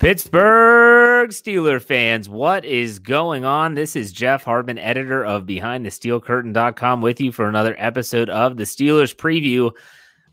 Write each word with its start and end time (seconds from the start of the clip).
Pittsburgh 0.00 1.28
Steeler 1.28 1.78
fans, 1.78 2.26
what 2.26 2.64
is 2.64 2.98
going 2.98 3.44
on? 3.44 3.74
This 3.74 3.94
is 3.94 4.12
Jeff 4.12 4.42
Hartman, 4.42 4.78
editor 4.78 5.22
of 5.22 5.44
BehindTheSteelCurtain.com, 5.44 7.02
with 7.02 7.20
you 7.20 7.32
for 7.32 7.46
another 7.46 7.76
episode 7.76 8.30
of 8.30 8.56
the 8.56 8.64
Steelers 8.64 9.14
preview. 9.14 9.70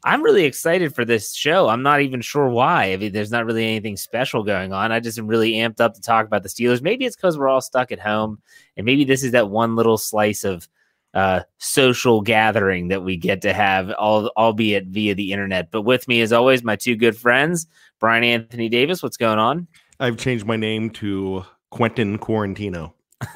I'm 0.05 0.23
really 0.23 0.45
excited 0.45 0.95
for 0.95 1.03
this 1.03 1.33
show. 1.33 1.67
I'm 1.67 1.83
not 1.83 1.99
even 1.99 2.21
sure 2.21 2.47
why. 2.47 2.93
I 2.93 2.95
mean, 2.95 3.11
there's 3.11 3.29
not 3.29 3.45
really 3.45 3.65
anything 3.65 3.97
special 3.97 4.41
going 4.41 4.71
on. 4.71 4.93
I 4.93 5.01
just 5.01 5.19
am 5.19 5.27
really 5.27 5.55
amped 5.55 5.81
up 5.81 5.95
to 5.95 6.01
talk 6.01 6.25
about 6.25 6.43
the 6.43 6.49
Steelers. 6.49 6.81
Maybe 6.81 7.03
it's 7.03 7.17
because 7.17 7.37
we're 7.37 7.49
all 7.49 7.59
stuck 7.59 7.91
at 7.91 7.99
home, 7.99 8.41
and 8.77 8.85
maybe 8.85 9.03
this 9.03 9.21
is 9.21 9.33
that 9.33 9.49
one 9.49 9.75
little 9.75 9.97
slice 9.97 10.45
of 10.45 10.69
uh, 11.17 11.41
social 11.57 12.21
gathering 12.21 12.89
that 12.89 13.03
we 13.03 13.17
get 13.17 13.41
to 13.41 13.51
have, 13.51 13.89
all, 13.93 14.31
albeit 14.37 14.85
via 14.85 15.15
the 15.15 15.33
internet. 15.33 15.71
But 15.71 15.81
with 15.81 16.07
me, 16.07 16.21
as 16.21 16.31
always, 16.31 16.63
my 16.63 16.75
two 16.75 16.95
good 16.95 17.17
friends, 17.17 17.65
Brian 17.99 18.23
Anthony 18.23 18.69
Davis. 18.69 19.01
What's 19.01 19.17
going 19.17 19.39
on? 19.39 19.67
I've 19.99 20.17
changed 20.17 20.45
my 20.45 20.57
name 20.57 20.91
to 20.91 21.43
Quentin 21.71 22.19
Quarantino. 22.19 22.93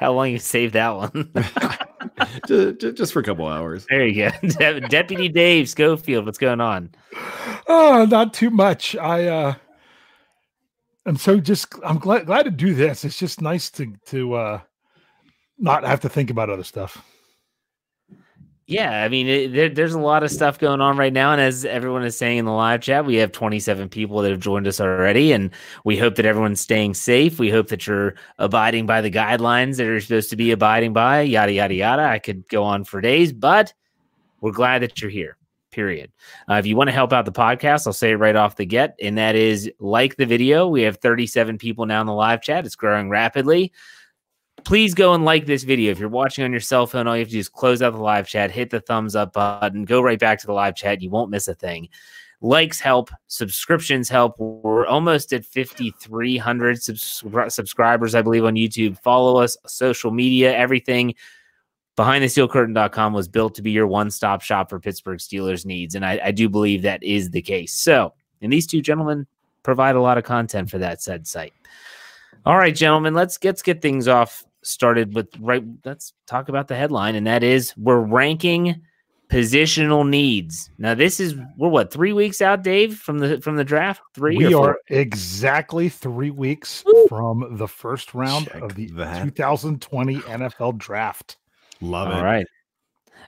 How 0.00 0.12
long 0.12 0.30
you 0.30 0.40
saved 0.40 0.74
that 0.74 0.88
one? 0.88 1.32
just, 2.48 2.96
just, 2.96 3.12
for 3.12 3.20
a 3.20 3.22
couple 3.22 3.46
hours. 3.46 3.86
There 3.88 4.04
you 4.04 4.28
go. 4.28 4.48
De- 4.48 4.80
Deputy 4.80 5.28
Dave 5.28 5.68
Schofield, 5.68 6.26
what's 6.26 6.38
going 6.38 6.60
on? 6.60 6.90
Oh, 7.68 8.08
not 8.10 8.34
too 8.34 8.50
much. 8.50 8.96
I 8.96 9.28
uh 9.28 9.54
I'm 11.06 11.16
so 11.16 11.38
just 11.38 11.72
I'm 11.84 11.98
glad 11.98 12.26
glad 12.26 12.42
to 12.42 12.50
do 12.50 12.74
this. 12.74 13.04
It's 13.04 13.18
just 13.18 13.40
nice 13.40 13.70
to 13.70 13.94
to 14.06 14.34
uh 14.34 14.60
not 15.60 15.84
have 15.84 16.00
to 16.00 16.08
think 16.08 16.30
about 16.30 16.50
other 16.50 16.64
stuff. 16.64 17.04
Yeah, 18.70 19.02
I 19.02 19.08
mean, 19.08 19.26
it, 19.26 19.52
there, 19.52 19.68
there's 19.68 19.94
a 19.94 19.98
lot 19.98 20.22
of 20.22 20.30
stuff 20.30 20.60
going 20.60 20.80
on 20.80 20.96
right 20.96 21.12
now, 21.12 21.32
and 21.32 21.40
as 21.40 21.64
everyone 21.64 22.04
is 22.04 22.16
saying 22.16 22.38
in 22.38 22.44
the 22.44 22.52
live 22.52 22.80
chat, 22.80 23.04
we 23.04 23.16
have 23.16 23.32
27 23.32 23.88
people 23.88 24.22
that 24.22 24.30
have 24.30 24.38
joined 24.38 24.68
us 24.68 24.80
already, 24.80 25.32
and 25.32 25.50
we 25.84 25.98
hope 25.98 26.14
that 26.14 26.24
everyone's 26.24 26.60
staying 26.60 26.94
safe. 26.94 27.40
We 27.40 27.50
hope 27.50 27.66
that 27.68 27.88
you're 27.88 28.14
abiding 28.38 28.86
by 28.86 29.00
the 29.00 29.10
guidelines 29.10 29.76
that 29.78 29.88
are 29.88 30.00
supposed 30.00 30.30
to 30.30 30.36
be 30.36 30.52
abiding 30.52 30.92
by. 30.92 31.22
Yada 31.22 31.50
yada 31.52 31.74
yada. 31.74 32.04
I 32.04 32.20
could 32.20 32.46
go 32.46 32.62
on 32.62 32.84
for 32.84 33.00
days, 33.00 33.32
but 33.32 33.74
we're 34.40 34.52
glad 34.52 34.82
that 34.82 35.02
you're 35.02 35.10
here. 35.10 35.36
Period. 35.72 36.12
Uh, 36.48 36.54
if 36.54 36.66
you 36.66 36.76
want 36.76 36.90
to 36.90 36.94
help 36.94 37.12
out 37.12 37.24
the 37.24 37.32
podcast, 37.32 37.88
I'll 37.88 37.92
say 37.92 38.12
it 38.12 38.16
right 38.16 38.36
off 38.36 38.54
the 38.54 38.66
get, 38.66 38.94
and 39.02 39.18
that 39.18 39.34
is 39.34 39.68
like 39.80 40.14
the 40.14 40.26
video. 40.26 40.68
We 40.68 40.82
have 40.82 40.98
37 40.98 41.58
people 41.58 41.86
now 41.86 42.00
in 42.02 42.06
the 42.06 42.14
live 42.14 42.40
chat. 42.40 42.64
It's 42.64 42.76
growing 42.76 43.10
rapidly 43.10 43.72
please 44.64 44.94
go 44.94 45.14
and 45.14 45.24
like 45.24 45.46
this 45.46 45.62
video. 45.62 45.90
If 45.90 45.98
you're 45.98 46.08
watching 46.08 46.44
on 46.44 46.50
your 46.50 46.60
cell 46.60 46.86
phone, 46.86 47.06
all 47.06 47.16
you 47.16 47.20
have 47.20 47.28
to 47.28 47.32
do 47.32 47.38
is 47.38 47.48
close 47.48 47.82
out 47.82 47.92
the 47.92 48.00
live 48.00 48.26
chat, 48.26 48.50
hit 48.50 48.70
the 48.70 48.80
thumbs 48.80 49.16
up 49.16 49.32
button, 49.32 49.84
go 49.84 50.00
right 50.00 50.18
back 50.18 50.38
to 50.40 50.46
the 50.46 50.52
live 50.52 50.76
chat. 50.76 51.02
You 51.02 51.10
won't 51.10 51.30
miss 51.30 51.48
a 51.48 51.54
thing. 51.54 51.88
Likes 52.42 52.80
help, 52.80 53.10
subscriptions 53.26 54.08
help. 54.08 54.38
We're 54.38 54.86
almost 54.86 55.32
at 55.34 55.44
5,300 55.44 56.82
subs- 56.82 57.22
subscribers, 57.48 58.14
I 58.14 58.22
believe, 58.22 58.44
on 58.44 58.54
YouTube. 58.54 58.98
Follow 58.98 59.38
us, 59.40 59.56
social 59.66 60.10
media, 60.10 60.56
everything. 60.56 61.14
BehindTheSteelCurtain.com 61.98 63.12
was 63.12 63.28
built 63.28 63.54
to 63.56 63.62
be 63.62 63.72
your 63.72 63.86
one 63.86 64.10
stop 64.10 64.40
shop 64.40 64.70
for 64.70 64.80
Pittsburgh 64.80 65.18
Steelers 65.18 65.66
needs. 65.66 65.94
And 65.94 66.04
I, 66.04 66.18
I 66.24 66.30
do 66.30 66.48
believe 66.48 66.80
that 66.82 67.02
is 67.02 67.30
the 67.30 67.42
case. 67.42 67.74
So, 67.74 68.14
and 68.40 68.50
these 68.50 68.66
two 68.66 68.80
gentlemen 68.80 69.26
provide 69.62 69.96
a 69.96 70.00
lot 70.00 70.16
of 70.16 70.24
content 70.24 70.70
for 70.70 70.78
that 70.78 71.02
said 71.02 71.26
site. 71.26 71.52
All 72.46 72.56
right, 72.56 72.74
gentlemen, 72.74 73.12
let's 73.12 73.38
let's 73.44 73.60
get 73.60 73.82
things 73.82 74.08
off 74.08 74.46
started 74.62 75.14
with 75.14 75.28
right. 75.38 75.64
Let's 75.84 76.12
talk 76.26 76.48
about 76.48 76.68
the 76.68 76.76
headline, 76.76 77.14
and 77.14 77.26
that 77.26 77.42
is 77.42 77.74
we're 77.76 78.00
ranking 78.00 78.82
positional 79.30 80.06
needs. 80.06 80.70
Now, 80.76 80.94
this 80.94 81.20
is 81.20 81.34
we're 81.56 81.68
what 81.68 81.92
three 81.92 82.12
weeks 82.12 82.42
out, 82.42 82.62
Dave, 82.62 82.98
from 82.98 83.18
the 83.18 83.40
from 83.40 83.56
the 83.56 83.64
draft. 83.64 84.02
Three. 84.14 84.36
We 84.36 84.52
are 84.52 84.78
exactly 84.88 85.88
three 85.88 86.30
weeks 86.30 86.82
Woo. 86.84 87.06
from 87.08 87.56
the 87.56 87.68
first 87.68 88.12
round 88.12 88.46
Check 88.46 88.62
of 88.62 88.74
the 88.74 88.88
that. 88.92 89.24
2020 89.24 90.16
NFL 90.16 90.78
Draft. 90.78 91.38
Love 91.80 92.08
All 92.08 92.14
it. 92.14 92.16
All 92.16 92.24
right. 92.24 92.46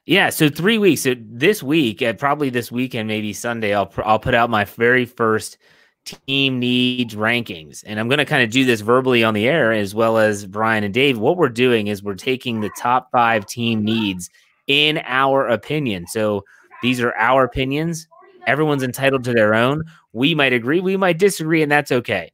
Yeah, 0.05 0.31
so 0.31 0.49
three 0.49 0.79
weeks. 0.79 1.03
So 1.03 1.15
this 1.17 1.63
week, 1.63 2.03
uh, 2.03 2.15
probably 2.15 2.51
this 2.51 2.73
weekend, 2.73 3.07
maybe 3.07 3.33
Sunday, 3.33 3.73
I'll 3.73 3.93
I'll 3.99 4.19
put 4.19 4.35
out 4.35 4.51
my 4.51 4.65
very 4.65 5.05
first 5.05 5.59
team 6.05 6.59
needs 6.59 7.15
rankings. 7.15 7.85
And 7.87 8.01
I'm 8.01 8.09
going 8.09 8.19
to 8.19 8.25
kind 8.25 8.43
of 8.43 8.51
do 8.51 8.65
this 8.65 8.81
verbally 8.81 9.23
on 9.23 9.35
the 9.35 9.49
air 9.49 9.73
as 9.73 9.95
well 9.95 10.19
as 10.19 10.47
Brian 10.47 10.85
and 10.85 10.93
Dave. 10.93 11.19
What 11.19 11.37
we're 11.37 11.49
doing 11.49 11.87
is 11.87 12.03
we're 12.03 12.15
taking 12.15 12.61
the 12.61 12.71
top 12.77 13.11
five 13.11 13.47
team 13.47 13.85
needs 13.85 14.31
in 14.67 15.01
our 15.05 15.49
opinion. 15.49 16.07
So 16.07 16.45
these 16.83 17.01
are 17.01 17.15
our 17.17 17.45
opinions. 17.45 18.09
Everyone's 18.47 18.83
entitled 18.83 19.25
to 19.25 19.33
their 19.33 19.55
own. 19.55 19.85
We 20.13 20.35
might 20.35 20.53
agree, 20.53 20.81
we 20.81 20.97
might 20.97 21.19
disagree, 21.19 21.63
and 21.63 21.71
that's 21.71 21.93
okay. 21.93 22.33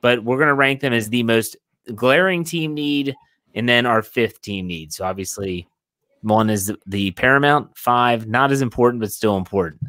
But 0.00 0.24
we're 0.24 0.38
going 0.38 0.48
to 0.48 0.54
rank 0.54 0.80
them 0.80 0.92
as 0.92 1.08
the 1.08 1.22
most 1.24 1.56
glaring 1.94 2.44
team 2.44 2.74
need 2.74 3.14
and 3.54 3.68
then 3.68 3.84
our 3.84 4.02
fifth 4.02 4.40
team 4.42 4.66
need. 4.68 4.92
So 4.92 5.04
obviously, 5.04 5.66
one 6.22 6.50
is 6.50 6.72
the 6.86 7.10
paramount, 7.12 7.76
five, 7.76 8.26
not 8.26 8.52
as 8.52 8.62
important, 8.62 9.00
but 9.00 9.10
still 9.10 9.36
important. 9.36 9.82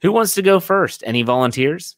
Who 0.00 0.12
wants 0.12 0.34
to 0.34 0.42
go 0.42 0.60
first? 0.60 1.02
Any 1.06 1.22
volunteers? 1.22 1.96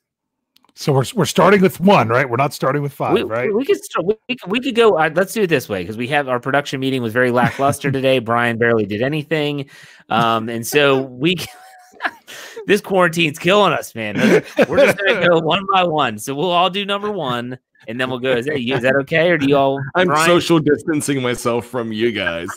So 0.76 0.92
we're 0.92 1.04
we're 1.14 1.24
starting 1.24 1.60
with 1.60 1.78
one, 1.78 2.08
right? 2.08 2.28
We're 2.28 2.36
not 2.36 2.52
starting 2.52 2.82
with 2.82 2.92
five, 2.92 3.14
we, 3.14 3.22
right? 3.22 3.54
We 3.54 3.64
could 3.64 3.82
start, 3.82 4.06
we, 4.06 4.36
we 4.48 4.60
could 4.60 4.74
go. 4.74 4.98
Uh, 4.98 5.08
let's 5.14 5.32
do 5.32 5.42
it 5.42 5.46
this 5.46 5.68
way 5.68 5.82
because 5.82 5.96
we 5.96 6.08
have 6.08 6.28
our 6.28 6.40
production 6.40 6.80
meeting 6.80 7.00
was 7.00 7.12
very 7.12 7.30
lackluster 7.30 7.92
today. 7.92 8.18
Brian 8.18 8.58
barely 8.58 8.84
did 8.84 9.00
anything, 9.00 9.70
um, 10.08 10.48
and 10.48 10.66
so 10.66 11.02
we. 11.02 11.36
this 12.66 12.80
quarantine's 12.80 13.38
killing 13.38 13.72
us, 13.72 13.94
man. 13.94 14.16
We're 14.68 14.84
just 14.84 14.98
gonna 14.98 15.26
go 15.26 15.38
one 15.42 15.64
by 15.72 15.84
one. 15.84 16.18
So 16.18 16.34
we'll 16.34 16.50
all 16.50 16.70
do 16.70 16.84
number 16.84 17.10
one, 17.10 17.56
and 17.86 18.00
then 18.00 18.10
we'll 18.10 18.18
go. 18.18 18.32
Is 18.32 18.46
that, 18.46 18.58
is 18.58 18.82
that 18.82 18.96
okay, 18.96 19.30
or 19.30 19.38
do 19.38 19.46
you 19.46 19.56
all? 19.56 19.80
I'm 19.94 20.08
Brian? 20.08 20.26
social 20.26 20.58
distancing 20.58 21.22
myself 21.22 21.66
from 21.66 21.92
you 21.92 22.10
guys. 22.10 22.48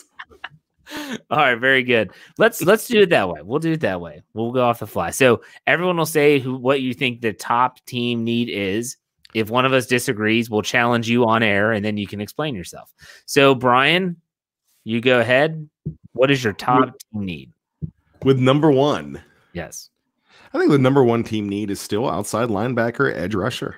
All 1.30 1.38
right, 1.38 1.54
very 1.56 1.82
good. 1.82 2.10
Let's 2.38 2.62
let's 2.62 2.86
do 2.88 3.00
it 3.00 3.10
that 3.10 3.28
way. 3.28 3.40
We'll 3.42 3.58
do 3.58 3.72
it 3.72 3.80
that 3.80 4.00
way. 4.00 4.22
We'll 4.34 4.52
go 4.52 4.64
off 4.64 4.78
the 4.78 4.86
fly. 4.86 5.10
So 5.10 5.42
everyone 5.66 5.96
will 5.96 6.06
say 6.06 6.38
who 6.38 6.56
what 6.56 6.80
you 6.80 6.94
think 6.94 7.20
the 7.20 7.32
top 7.32 7.84
team 7.86 8.24
need 8.24 8.48
is. 8.48 8.96
If 9.34 9.50
one 9.50 9.66
of 9.66 9.74
us 9.74 9.86
disagrees, 9.86 10.48
we'll 10.48 10.62
challenge 10.62 11.08
you 11.08 11.26
on 11.26 11.42
air, 11.42 11.72
and 11.72 11.84
then 11.84 11.98
you 11.98 12.06
can 12.06 12.20
explain 12.20 12.54
yourself. 12.54 12.92
So 13.26 13.54
Brian, 13.54 14.16
you 14.84 15.02
go 15.02 15.20
ahead. 15.20 15.68
What 16.12 16.30
is 16.30 16.42
your 16.42 16.54
top 16.54 16.94
team 17.12 17.24
need? 17.26 17.52
With 18.24 18.38
number 18.38 18.70
one, 18.70 19.22
yes, 19.52 19.90
I 20.54 20.58
think 20.58 20.70
the 20.70 20.78
number 20.78 21.04
one 21.04 21.22
team 21.22 21.48
need 21.48 21.70
is 21.70 21.80
still 21.80 22.08
outside 22.08 22.48
linebacker, 22.48 23.14
edge 23.14 23.34
rusher. 23.34 23.76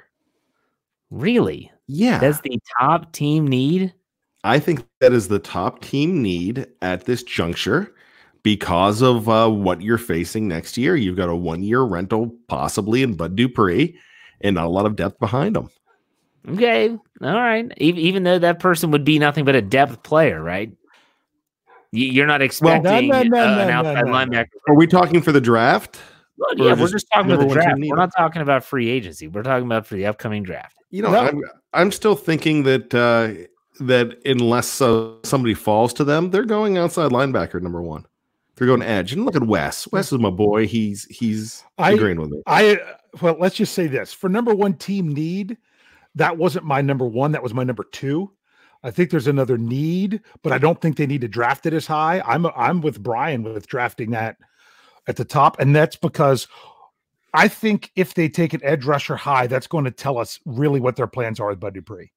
Really? 1.10 1.72
Yeah, 1.88 2.18
that's 2.20 2.40
the 2.40 2.60
top 2.78 3.12
team 3.12 3.48
need. 3.48 3.92
I 4.44 4.58
think 4.58 4.86
that 5.00 5.12
is 5.12 5.28
the 5.28 5.38
top 5.38 5.82
team 5.82 6.22
need 6.22 6.66
at 6.82 7.04
this 7.04 7.22
juncture 7.22 7.94
because 8.42 9.02
of 9.02 9.28
uh, 9.28 9.48
what 9.48 9.82
you're 9.82 9.98
facing 9.98 10.48
next 10.48 10.76
year. 10.78 10.96
You've 10.96 11.16
got 11.16 11.28
a 11.28 11.36
one 11.36 11.62
year 11.62 11.82
rental, 11.82 12.34
possibly 12.48 13.02
in 13.02 13.14
Bud 13.14 13.36
Dupree, 13.36 13.98
and 14.40 14.54
not 14.54 14.64
a 14.64 14.70
lot 14.70 14.86
of 14.86 14.96
depth 14.96 15.18
behind 15.18 15.56
them. 15.56 15.68
Okay. 16.48 16.88
All 16.88 16.98
right. 17.20 17.70
Even, 17.76 18.00
even 18.00 18.22
though 18.22 18.38
that 18.38 18.60
person 18.60 18.90
would 18.92 19.04
be 19.04 19.18
nothing 19.18 19.44
but 19.44 19.54
a 19.54 19.62
depth 19.62 20.02
player, 20.02 20.42
right? 20.42 20.72
You're 21.92 22.26
not 22.26 22.40
expecting 22.40 22.84
well, 22.84 23.02
no, 23.02 23.22
no, 23.22 23.28
no, 23.28 23.60
uh, 23.60 23.64
an 23.64 23.70
outside 23.70 24.04
linebacker. 24.04 24.46
Are 24.68 24.76
we 24.76 24.86
talking 24.86 25.20
for 25.20 25.32
the 25.32 25.40
draft? 25.40 25.98
Well, 26.38 26.56
yeah, 26.56 26.80
we're 26.80 26.88
just 26.88 27.06
talking 27.12 27.32
about 27.32 27.46
the 27.46 27.52
draft. 27.52 27.78
We're 27.78 27.96
not 27.96 28.12
talking 28.16 28.40
about 28.40 28.64
free 28.64 28.88
agency. 28.88 29.26
We're 29.26 29.42
talking 29.42 29.66
about 29.66 29.86
for 29.86 29.96
the 29.96 30.06
upcoming 30.06 30.42
draft. 30.42 30.76
You 30.90 31.02
know, 31.02 31.14
I'm, 31.14 31.42
I'm 31.74 31.92
still 31.92 32.14
thinking 32.14 32.62
that 32.62 32.94
uh, 32.94 33.46
that 33.80 34.18
unless 34.24 34.80
uh, 34.80 35.14
somebody 35.22 35.54
falls 35.54 35.92
to 35.94 36.04
them, 36.04 36.30
they're 36.30 36.44
going 36.44 36.78
outside 36.78 37.10
linebacker 37.10 37.60
number 37.60 37.82
one. 37.82 38.06
They're 38.56 38.66
going 38.66 38.82
edge. 38.82 39.12
And 39.12 39.24
look 39.24 39.36
at 39.36 39.42
Wes. 39.42 39.90
Wes 39.90 40.12
is 40.12 40.18
my 40.18 40.30
boy. 40.30 40.66
He's 40.66 41.06
he's 41.06 41.64
I, 41.78 41.92
agreeing 41.92 42.20
with 42.20 42.30
me. 42.30 42.42
I 42.46 42.78
well, 43.22 43.36
let's 43.38 43.56
just 43.56 43.74
say 43.74 43.86
this 43.86 44.12
for 44.12 44.28
number 44.28 44.54
one 44.54 44.74
team 44.74 45.08
need. 45.08 45.56
That 46.14 46.36
wasn't 46.36 46.66
my 46.66 46.82
number 46.82 47.06
one. 47.06 47.32
That 47.32 47.42
was 47.42 47.54
my 47.54 47.64
number 47.64 47.84
two. 47.84 48.30
I 48.82 48.90
think 48.90 49.10
there's 49.10 49.26
another 49.26 49.58
need, 49.58 50.20
but 50.42 50.52
I 50.52 50.58
don't 50.58 50.80
think 50.80 50.96
they 50.96 51.06
need 51.06 51.20
to 51.20 51.28
draft 51.28 51.66
it 51.66 51.72
as 51.72 51.86
high. 51.86 52.22
I'm 52.26 52.46
I'm 52.46 52.80
with 52.80 53.02
Brian 53.02 53.42
with 53.42 53.66
drafting 53.66 54.10
that 54.10 54.36
at 55.06 55.16
the 55.16 55.24
top, 55.24 55.58
and 55.58 55.74
that's 55.74 55.96
because 55.96 56.46
I 57.34 57.48
think 57.48 57.90
if 57.96 58.14
they 58.14 58.28
take 58.28 58.54
an 58.54 58.60
edge 58.64 58.84
rusher 58.84 59.16
high, 59.16 59.46
that's 59.46 59.66
going 59.66 59.84
to 59.84 59.90
tell 59.90 60.18
us 60.18 60.40
really 60.44 60.80
what 60.80 60.96
their 60.96 61.06
plans 61.06 61.38
are 61.40 61.48
with 61.48 61.60
Bud 61.60 61.74
Dupree 61.74 62.12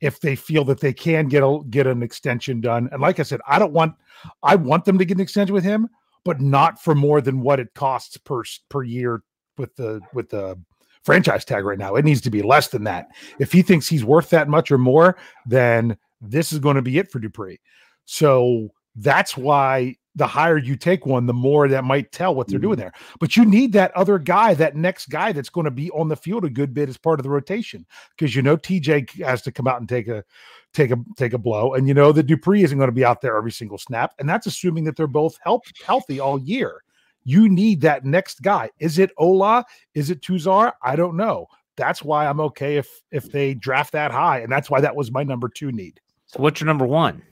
if 0.00 0.20
they 0.20 0.36
feel 0.36 0.64
that 0.64 0.80
they 0.80 0.92
can 0.92 1.28
get 1.28 1.42
a 1.42 1.60
get 1.70 1.86
an 1.86 2.02
extension 2.02 2.60
done. 2.60 2.88
And 2.92 3.00
like 3.00 3.20
I 3.20 3.22
said, 3.22 3.40
I 3.46 3.58
don't 3.58 3.72
want 3.72 3.94
I 4.42 4.56
want 4.56 4.84
them 4.84 4.98
to 4.98 5.04
get 5.04 5.16
an 5.16 5.22
extension 5.22 5.54
with 5.54 5.64
him, 5.64 5.88
but 6.24 6.40
not 6.40 6.82
for 6.82 6.94
more 6.94 7.20
than 7.20 7.40
what 7.40 7.60
it 7.60 7.74
costs 7.74 8.16
per 8.16 8.42
per 8.68 8.82
year 8.82 9.22
with 9.56 9.74
the 9.76 10.00
with 10.12 10.30
the 10.30 10.58
franchise 11.02 11.44
tag 11.44 11.64
right 11.64 11.78
now. 11.78 11.94
It 11.96 12.04
needs 12.04 12.22
to 12.22 12.30
be 12.30 12.42
less 12.42 12.68
than 12.68 12.84
that. 12.84 13.08
If 13.38 13.52
he 13.52 13.62
thinks 13.62 13.88
he's 13.88 14.04
worth 14.04 14.30
that 14.30 14.48
much 14.48 14.70
or 14.70 14.78
more, 14.78 15.16
then 15.46 15.96
this 16.20 16.52
is 16.52 16.58
going 16.58 16.76
to 16.76 16.82
be 16.82 16.98
it 16.98 17.10
for 17.10 17.18
Dupree. 17.18 17.60
So 18.06 18.68
that's 18.96 19.36
why 19.36 19.96
the 20.14 20.26
higher 20.26 20.56
you 20.56 20.76
take 20.76 21.06
one, 21.06 21.26
the 21.26 21.32
more 21.32 21.66
that 21.68 21.84
might 21.84 22.12
tell 22.12 22.34
what 22.34 22.46
they're 22.46 22.58
doing 22.58 22.74
mm-hmm. 22.74 22.82
there. 22.82 22.92
But 23.18 23.36
you 23.36 23.44
need 23.44 23.72
that 23.72 23.92
other 23.96 24.18
guy, 24.18 24.54
that 24.54 24.76
next 24.76 25.06
guy 25.06 25.32
that's 25.32 25.48
going 25.48 25.64
to 25.64 25.70
be 25.70 25.90
on 25.90 26.08
the 26.08 26.16
field 26.16 26.44
a 26.44 26.50
good 26.50 26.72
bit 26.72 26.88
as 26.88 26.96
part 26.96 27.18
of 27.18 27.24
the 27.24 27.30
rotation 27.30 27.84
because 28.16 28.34
you 28.34 28.42
know 28.42 28.56
TJ 28.56 29.24
has 29.24 29.42
to 29.42 29.52
come 29.52 29.66
out 29.66 29.80
and 29.80 29.88
take 29.88 30.08
a 30.08 30.24
take 30.72 30.90
a 30.90 30.98
take 31.16 31.32
a 31.32 31.38
blow, 31.38 31.74
and 31.74 31.88
you 31.88 31.94
know 31.94 32.12
that 32.12 32.26
Dupree 32.26 32.62
isn't 32.62 32.78
going 32.78 32.88
to 32.88 32.92
be 32.92 33.04
out 33.04 33.20
there 33.20 33.36
every 33.36 33.52
single 33.52 33.78
snap, 33.78 34.14
and 34.18 34.28
that's 34.28 34.46
assuming 34.46 34.84
that 34.84 34.96
they're 34.96 35.06
both 35.06 35.38
health, 35.42 35.62
healthy 35.84 36.20
all 36.20 36.38
year. 36.38 36.82
You 37.24 37.48
need 37.48 37.80
that 37.80 38.04
next 38.04 38.42
guy. 38.42 38.70
Is 38.78 38.98
it 38.98 39.10
Ola? 39.16 39.64
Is 39.94 40.10
it 40.10 40.20
Tuzar? 40.20 40.72
I 40.82 40.94
don't 40.94 41.16
know. 41.16 41.46
That's 41.76 42.02
why 42.02 42.26
I'm 42.26 42.40
okay 42.40 42.76
if 42.76 42.88
if 43.10 43.32
they 43.32 43.54
draft 43.54 43.92
that 43.92 44.12
high, 44.12 44.40
and 44.40 44.52
that's 44.52 44.70
why 44.70 44.80
that 44.80 44.94
was 44.94 45.10
my 45.10 45.24
number 45.24 45.48
two 45.48 45.72
need. 45.72 46.00
So 46.26 46.40
what's 46.40 46.60
your 46.60 46.66
number 46.66 46.86
one? 46.86 47.22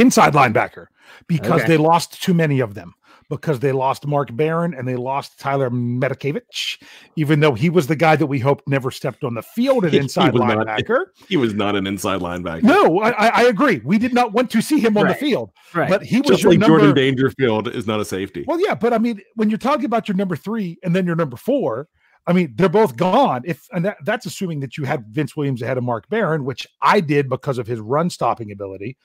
Inside 0.00 0.32
linebacker, 0.34 0.86
because 1.26 1.60
Okay. 1.62 1.68
they 1.68 1.76
lost 1.76 2.22
too 2.22 2.34
many 2.34 2.60
of 2.60 2.74
them. 2.74 2.94
Because 3.30 3.60
they 3.60 3.72
lost 3.72 4.06
Mark 4.06 4.34
Barron 4.34 4.72
and 4.72 4.88
they 4.88 4.96
lost 4.96 5.38
Tyler 5.38 5.68
Matakevich, 5.68 6.82
even 7.16 7.40
though 7.40 7.52
he 7.52 7.68
was 7.68 7.86
the 7.86 7.94
guy 7.94 8.16
that 8.16 8.26
we 8.26 8.38
hoped 8.38 8.66
never 8.66 8.90
stepped 8.90 9.22
on 9.22 9.34
the 9.34 9.42
field 9.42 9.84
at 9.84 9.92
He 9.92 9.98
inside 9.98 10.32
not. 10.34 10.66
linebacker. 10.66 11.06
He 11.28 11.36
was 11.36 11.52
not 11.52 11.76
an 11.76 11.86
inside 11.86 12.20
linebacker. 12.22 12.62
No, 12.62 13.00
I, 13.00 13.10
I 13.28 13.42
agree. 13.44 13.82
We 13.84 13.98
did 13.98 14.14
not 14.14 14.32
want 14.32 14.50
to 14.52 14.62
see 14.62 14.80
him 14.80 14.96
on 14.96 15.04
Right. 15.04 15.12
the 15.18 15.26
field, 15.26 15.50
Right. 15.74 15.90
but 15.90 16.02
he 16.04 16.20
was 16.22 16.28
Just 16.28 16.42
your 16.42 16.52
like 16.52 16.60
number. 16.60 16.78
Jordan 16.78 16.94
Dangerfield 16.96 17.68
is 17.68 17.86
not 17.86 18.00
a 18.00 18.04
safety. 18.06 18.44
Well, 18.48 18.60
yeah, 18.64 18.74
but 18.74 18.94
I 18.94 18.98
mean, 18.98 19.20
when 19.34 19.50
you're 19.50 19.58
talking 19.58 19.84
about 19.84 20.08
your 20.08 20.16
number 20.16 20.34
three 20.36 20.78
and 20.82 20.96
then 20.96 21.04
your 21.04 21.16
number 21.16 21.36
four, 21.36 21.88
I 22.26 22.32
mean, 22.32 22.54
they're 22.56 22.70
both 22.70 22.96
gone. 22.96 23.42
If 23.44 23.66
and 23.72 23.84
that, 23.84 23.98
that's 24.06 24.24
assuming 24.24 24.60
that 24.60 24.78
you 24.78 24.84
had 24.84 25.04
Vince 25.08 25.36
Williams 25.36 25.60
ahead 25.60 25.76
of 25.76 25.84
Mark 25.84 26.08
Barron, 26.08 26.44
which 26.46 26.66
I 26.80 27.00
did 27.00 27.28
because 27.28 27.58
of 27.58 27.66
his 27.66 27.78
run 27.80 28.08
stopping 28.08 28.52
ability. 28.52 28.96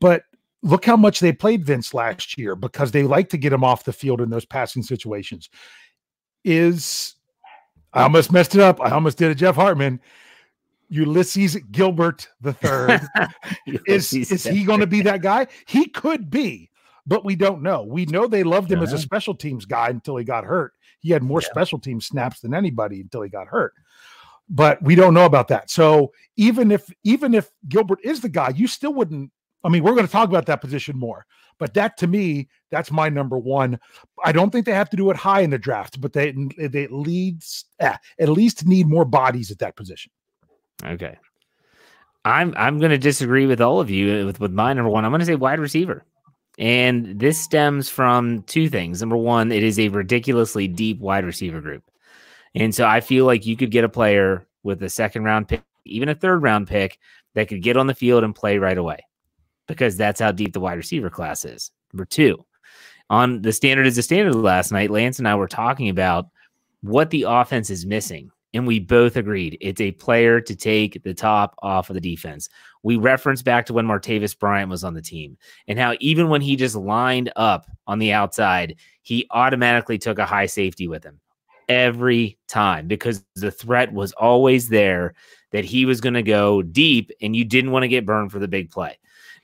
But 0.00 0.22
look 0.62 0.84
how 0.84 0.96
much 0.96 1.20
they 1.20 1.32
played 1.32 1.64
Vince 1.64 1.94
last 1.94 2.38
year 2.38 2.54
because 2.56 2.90
they 2.90 3.02
like 3.02 3.28
to 3.30 3.38
get 3.38 3.52
him 3.52 3.64
off 3.64 3.84
the 3.84 3.92
field 3.92 4.20
in 4.20 4.30
those 4.30 4.44
passing 4.44 4.82
situations. 4.82 5.48
Is 6.44 7.14
I 7.92 8.02
almost 8.02 8.32
messed 8.32 8.54
it 8.54 8.60
up. 8.60 8.80
I 8.80 8.90
almost 8.90 9.18
did 9.18 9.30
a 9.30 9.34
Jeff 9.34 9.56
Hartman. 9.56 10.00
Ulysses 10.90 11.56
Gilbert 11.70 12.28
the 12.40 12.54
third 12.54 13.02
is 13.86 14.12
is 14.14 14.44
he 14.44 14.64
going 14.64 14.80
to 14.80 14.86
be 14.86 15.02
that 15.02 15.20
guy? 15.20 15.46
He 15.66 15.86
could 15.86 16.30
be, 16.30 16.70
but 17.06 17.24
we 17.24 17.36
don't 17.36 17.62
know. 17.62 17.82
We 17.82 18.06
know 18.06 18.26
they 18.26 18.42
loved 18.42 18.72
him 18.72 18.82
as 18.82 18.92
a 18.92 18.98
special 18.98 19.34
teams 19.34 19.66
guy 19.66 19.88
until 19.90 20.16
he 20.16 20.24
got 20.24 20.44
hurt. 20.44 20.72
He 21.00 21.10
had 21.10 21.22
more 21.22 21.42
Yeah. 21.42 21.48
special 21.50 21.78
team 21.78 22.00
snaps 22.00 22.40
than 22.40 22.54
anybody 22.54 23.00
until 23.00 23.22
he 23.22 23.28
got 23.28 23.48
hurt. 23.48 23.74
But 24.48 24.82
we 24.82 24.94
don't 24.94 25.12
know 25.12 25.26
about 25.26 25.48
that. 25.48 25.70
So 25.70 26.12
even 26.36 26.70
if 26.70 26.90
even 27.04 27.34
if 27.34 27.50
Gilbert 27.68 27.98
is 28.02 28.20
the 28.20 28.30
guy, 28.30 28.50
you 28.50 28.66
still 28.66 28.94
wouldn't. 28.94 29.30
I 29.64 29.68
mean, 29.68 29.82
we're 29.82 29.94
going 29.94 30.06
to 30.06 30.12
talk 30.12 30.28
about 30.28 30.46
that 30.46 30.60
position 30.60 30.96
more. 30.96 31.26
But 31.58 31.74
that 31.74 31.96
to 31.98 32.06
me, 32.06 32.48
that's 32.70 32.90
my 32.90 33.08
number 33.08 33.36
one. 33.36 33.78
I 34.24 34.32
don't 34.32 34.50
think 34.50 34.64
they 34.64 34.72
have 34.72 34.90
to 34.90 34.96
do 34.96 35.10
it 35.10 35.16
high 35.16 35.40
in 35.40 35.50
the 35.50 35.58
draft, 35.58 36.00
but 36.00 36.12
they 36.12 36.32
they 36.56 36.84
at 36.84 36.92
least 36.92 37.66
eh, 37.80 37.96
at 38.20 38.28
least 38.28 38.66
need 38.66 38.86
more 38.86 39.04
bodies 39.04 39.50
at 39.50 39.58
that 39.58 39.76
position. 39.76 40.12
Okay. 40.84 41.18
I'm 42.24 42.54
I'm 42.56 42.78
going 42.78 42.90
to 42.90 42.98
disagree 42.98 43.46
with 43.46 43.60
all 43.60 43.80
of 43.80 43.90
you 43.90 44.26
with 44.26 44.38
with 44.38 44.52
my 44.52 44.72
number 44.72 44.90
one. 44.90 45.04
I'm 45.04 45.10
going 45.10 45.20
to 45.20 45.26
say 45.26 45.34
wide 45.34 45.60
receiver. 45.60 46.04
And 46.58 47.20
this 47.20 47.40
stems 47.40 47.88
from 47.88 48.42
two 48.42 48.68
things. 48.68 49.00
Number 49.00 49.16
one, 49.16 49.52
it 49.52 49.62
is 49.62 49.78
a 49.78 49.88
ridiculously 49.90 50.66
deep 50.66 50.98
wide 50.98 51.24
receiver 51.24 51.60
group. 51.60 51.84
And 52.54 52.74
so 52.74 52.84
I 52.84 53.00
feel 53.00 53.26
like 53.26 53.46
you 53.46 53.56
could 53.56 53.70
get 53.70 53.84
a 53.84 53.88
player 53.88 54.44
with 54.64 54.82
a 54.82 54.90
second 54.90 55.22
round 55.22 55.46
pick, 55.46 55.62
even 55.84 56.08
a 56.08 56.16
third 56.16 56.42
round 56.42 56.66
pick 56.66 56.98
that 57.34 57.46
could 57.46 57.62
get 57.62 57.76
on 57.76 57.86
the 57.86 57.94
field 57.94 58.24
and 58.24 58.34
play 58.34 58.58
right 58.58 58.78
away 58.78 58.98
because 59.68 59.96
that's 59.96 60.20
how 60.20 60.32
deep 60.32 60.52
the 60.52 60.60
wide 60.60 60.78
receiver 60.78 61.10
class 61.10 61.44
is. 61.44 61.70
Number 61.92 62.04
two, 62.04 62.44
on 63.10 63.42
the 63.42 63.52
standard 63.52 63.86
is 63.86 63.96
the 63.96 64.02
standard 64.02 64.34
last 64.34 64.72
night, 64.72 64.90
Lance 64.90 65.18
and 65.18 65.28
I 65.28 65.36
were 65.36 65.48
talking 65.48 65.88
about 65.88 66.26
what 66.82 67.10
the 67.10 67.24
offense 67.28 67.70
is 67.70 67.86
missing. 67.86 68.30
And 68.54 68.66
we 68.66 68.80
both 68.80 69.16
agreed 69.16 69.58
it's 69.60 69.80
a 69.80 69.92
player 69.92 70.40
to 70.40 70.56
take 70.56 71.02
the 71.02 71.12
top 71.12 71.54
off 71.62 71.90
of 71.90 71.94
the 71.94 72.00
defense. 72.00 72.48
We 72.82 72.96
referenced 72.96 73.44
back 73.44 73.66
to 73.66 73.74
when 73.74 73.86
Martavis 73.86 74.38
Bryant 74.38 74.70
was 74.70 74.84
on 74.84 74.94
the 74.94 75.02
team 75.02 75.36
and 75.68 75.78
how 75.78 75.94
even 76.00 76.30
when 76.30 76.40
he 76.40 76.56
just 76.56 76.74
lined 76.74 77.30
up 77.36 77.66
on 77.86 77.98
the 77.98 78.12
outside, 78.12 78.76
he 79.02 79.26
automatically 79.30 79.98
took 79.98 80.18
a 80.18 80.24
high 80.24 80.46
safety 80.46 80.88
with 80.88 81.04
him 81.04 81.20
every 81.68 82.38
time 82.48 82.88
because 82.88 83.22
the 83.34 83.50
threat 83.50 83.92
was 83.92 84.12
always 84.12 84.70
there 84.70 85.14
that 85.52 85.66
he 85.66 85.84
was 85.84 86.00
going 86.00 86.14
to 86.14 86.22
go 86.22 86.62
deep 86.62 87.10
and 87.20 87.36
you 87.36 87.44
didn't 87.44 87.70
want 87.70 87.82
to 87.82 87.88
get 87.88 88.06
burned 88.06 88.32
for 88.32 88.38
the 88.38 88.48
big 88.48 88.70
play. 88.70 88.98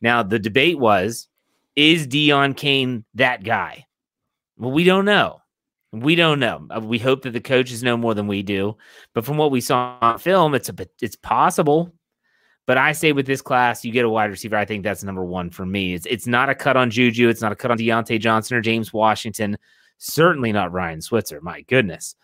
Now, 0.05 0.23
the 0.23 0.39
debate 0.39 0.79
was 0.79 1.29
is 1.77 2.06
Deon 2.06 2.55
Cain 2.59 3.06
that 3.15 3.43
guy? 3.43 3.87
Well, 4.59 4.71
we 4.71 4.85
don't 4.85 5.06
know. 5.06 5.41
We 5.93 6.15
don't 6.15 6.39
know. 6.39 6.67
Uh, 6.71 6.81
We 6.81 6.99
hope 6.99 7.23
that 7.23 7.31
the 7.31 7.41
coaches 7.41 7.83
know 7.83 7.97
more 7.97 8.12
than 8.12 8.27
we 8.27 8.43
do. 8.43 8.77
But 9.15 9.25
from 9.25 9.39
what 9.39 9.51
we 9.51 9.62
saw 9.62 9.97
on 10.03 10.19
film, 10.19 10.55
it's 10.55 10.69
a 10.69 10.75
it's 11.01 11.17
possible. 11.17 11.91
But 12.67 12.77
I 12.77 12.93
say 12.93 13.12
with 13.12 13.27
this 13.27 13.41
class, 13.41 13.83
you 13.83 13.93
get 13.93 14.05
a 14.05 14.11
wide 14.11 14.31
receiver. 14.31 14.56
I 14.56 14.67
think 14.67 14.85
that's 14.85 15.03
number 15.03 15.25
one 15.25 15.49
for 15.49 15.65
me. 15.65 15.95
It's 15.95 16.05
it's 16.06 16.27
not 16.27 16.51
a 16.51 16.55
cut 16.55 16.77
on 16.77 16.91
Juju. 16.91 17.31
It's 17.31 17.41
not 17.41 17.53
a 17.53 17.56
cut 17.56 17.71
on 17.71 17.79
Diontae 17.79 18.21
Johnson 18.21 18.59
or 18.59 18.61
James 18.61 18.93
Washington. 18.93 19.56
Certainly 19.97 20.53
not 20.53 20.73
Ryan 20.73 21.01
Switzer. 21.01 21.41
My 21.41 21.62
goodness. 21.62 22.15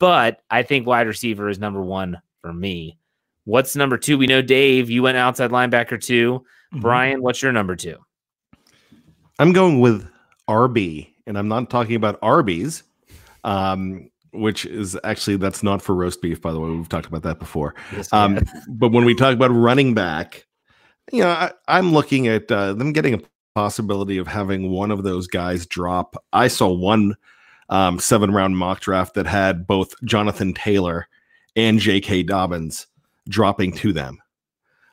But 0.00 0.40
I 0.50 0.64
think 0.64 0.84
wide 0.84 1.06
receiver 1.06 1.48
is 1.48 1.60
number 1.60 1.80
one 1.80 2.20
for 2.40 2.52
me. 2.52 2.98
What's 3.44 3.76
number 3.76 3.98
two? 3.98 4.18
We 4.18 4.26
know 4.26 4.42
Dave. 4.42 4.90
You 4.90 5.02
went 5.02 5.16
outside 5.16 5.52
linebacker 5.52 6.02
2 6.02 6.44
Mhm. 6.74 6.80
Brian, 6.80 7.22
what's 7.22 7.42
your 7.42 7.52
number 7.52 7.76
two? 7.76 7.96
I'm 9.38 9.52
going 9.52 9.80
with 9.80 10.08
RB, 10.48 11.08
and 11.26 11.38
I'm 11.38 11.48
not 11.48 11.70
talking 11.70 11.96
about 11.96 12.18
Arby's, 12.20 12.82
um, 13.44 14.10
which 14.32 14.66
is 14.66 14.98
actually 15.04 15.36
that's 15.36 15.62
not 15.62 15.82
for 15.82 15.94
roast 15.94 16.20
beef, 16.20 16.40
by 16.40 16.52
the 16.52 16.60
way. 16.60 16.70
We've 16.70 16.88
talked 16.88 17.06
about 17.06 17.22
that 17.22 17.38
before. 17.38 17.74
Um, 18.12 18.40
but 18.68 18.90
when 18.90 19.04
we 19.04 19.14
talk 19.14 19.34
about 19.34 19.50
running 19.50 19.94
back, 19.94 20.46
you 21.12 21.20
know, 21.20 21.30
I, 21.30 21.52
I'm 21.68 21.92
looking 21.92 22.26
at 22.28 22.50
uh, 22.50 22.72
them 22.74 22.92
getting 22.92 23.14
a 23.14 23.20
possibility 23.54 24.18
of 24.18 24.26
having 24.26 24.70
one 24.70 24.90
of 24.90 25.04
those 25.04 25.26
guys 25.26 25.66
drop. 25.66 26.16
I 26.32 26.48
saw 26.48 26.68
one 26.72 27.14
um, 27.68 27.98
seven 27.98 28.32
round 28.32 28.56
mock 28.56 28.80
draft 28.80 29.14
that 29.14 29.26
had 29.26 29.66
both 29.66 29.94
Jonathan 30.04 30.54
Taylor 30.54 31.06
and 31.56 31.78
J.K. 31.78 32.24
Dobbins 32.24 32.88
dropping 33.28 33.72
to 33.72 33.92
them 33.92 34.20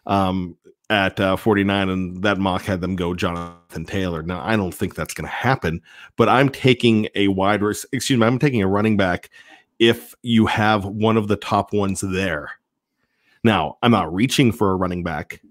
um, 0.06 0.58
at 0.92 1.22
uh, 1.22 1.38
49, 1.38 1.90
and 1.90 2.22
that 2.22 2.38
mock 2.38 2.64
had 2.64 2.82
them 2.82 2.98
go 2.98 3.14
Jonathan 3.14 3.86
Taylor. 3.86 4.22
Now, 4.22 4.44
I 4.44 4.58
don't 4.58 4.74
think 4.74 4.94
that's 4.94 5.14
going 5.14 5.26
to 5.26 5.34
happen, 5.34 5.82
but 6.18 6.28
I'm 6.28 6.50
taking 6.50 7.08
a 7.16 7.30
wide, 7.30 7.62
excuse 7.64 8.20
me, 8.20 8.28
I'm 8.28 8.38
taking 8.38 8.62
a 8.62 8.68
running 8.68 8.98
back 8.98 9.30
if 9.80 10.14
you 10.22 10.46
have 10.48 10.84
one 10.84 11.16
of 11.16 11.30
the 11.30 11.38
top 11.38 11.72
ones 11.72 12.02
there. 12.02 12.52
Now, 13.42 13.78
I'm 13.82 13.92
not 13.92 14.14
reaching 14.14 14.52
for 14.52 14.72
a 14.72 14.76
running 14.76 15.02
back 15.02 15.42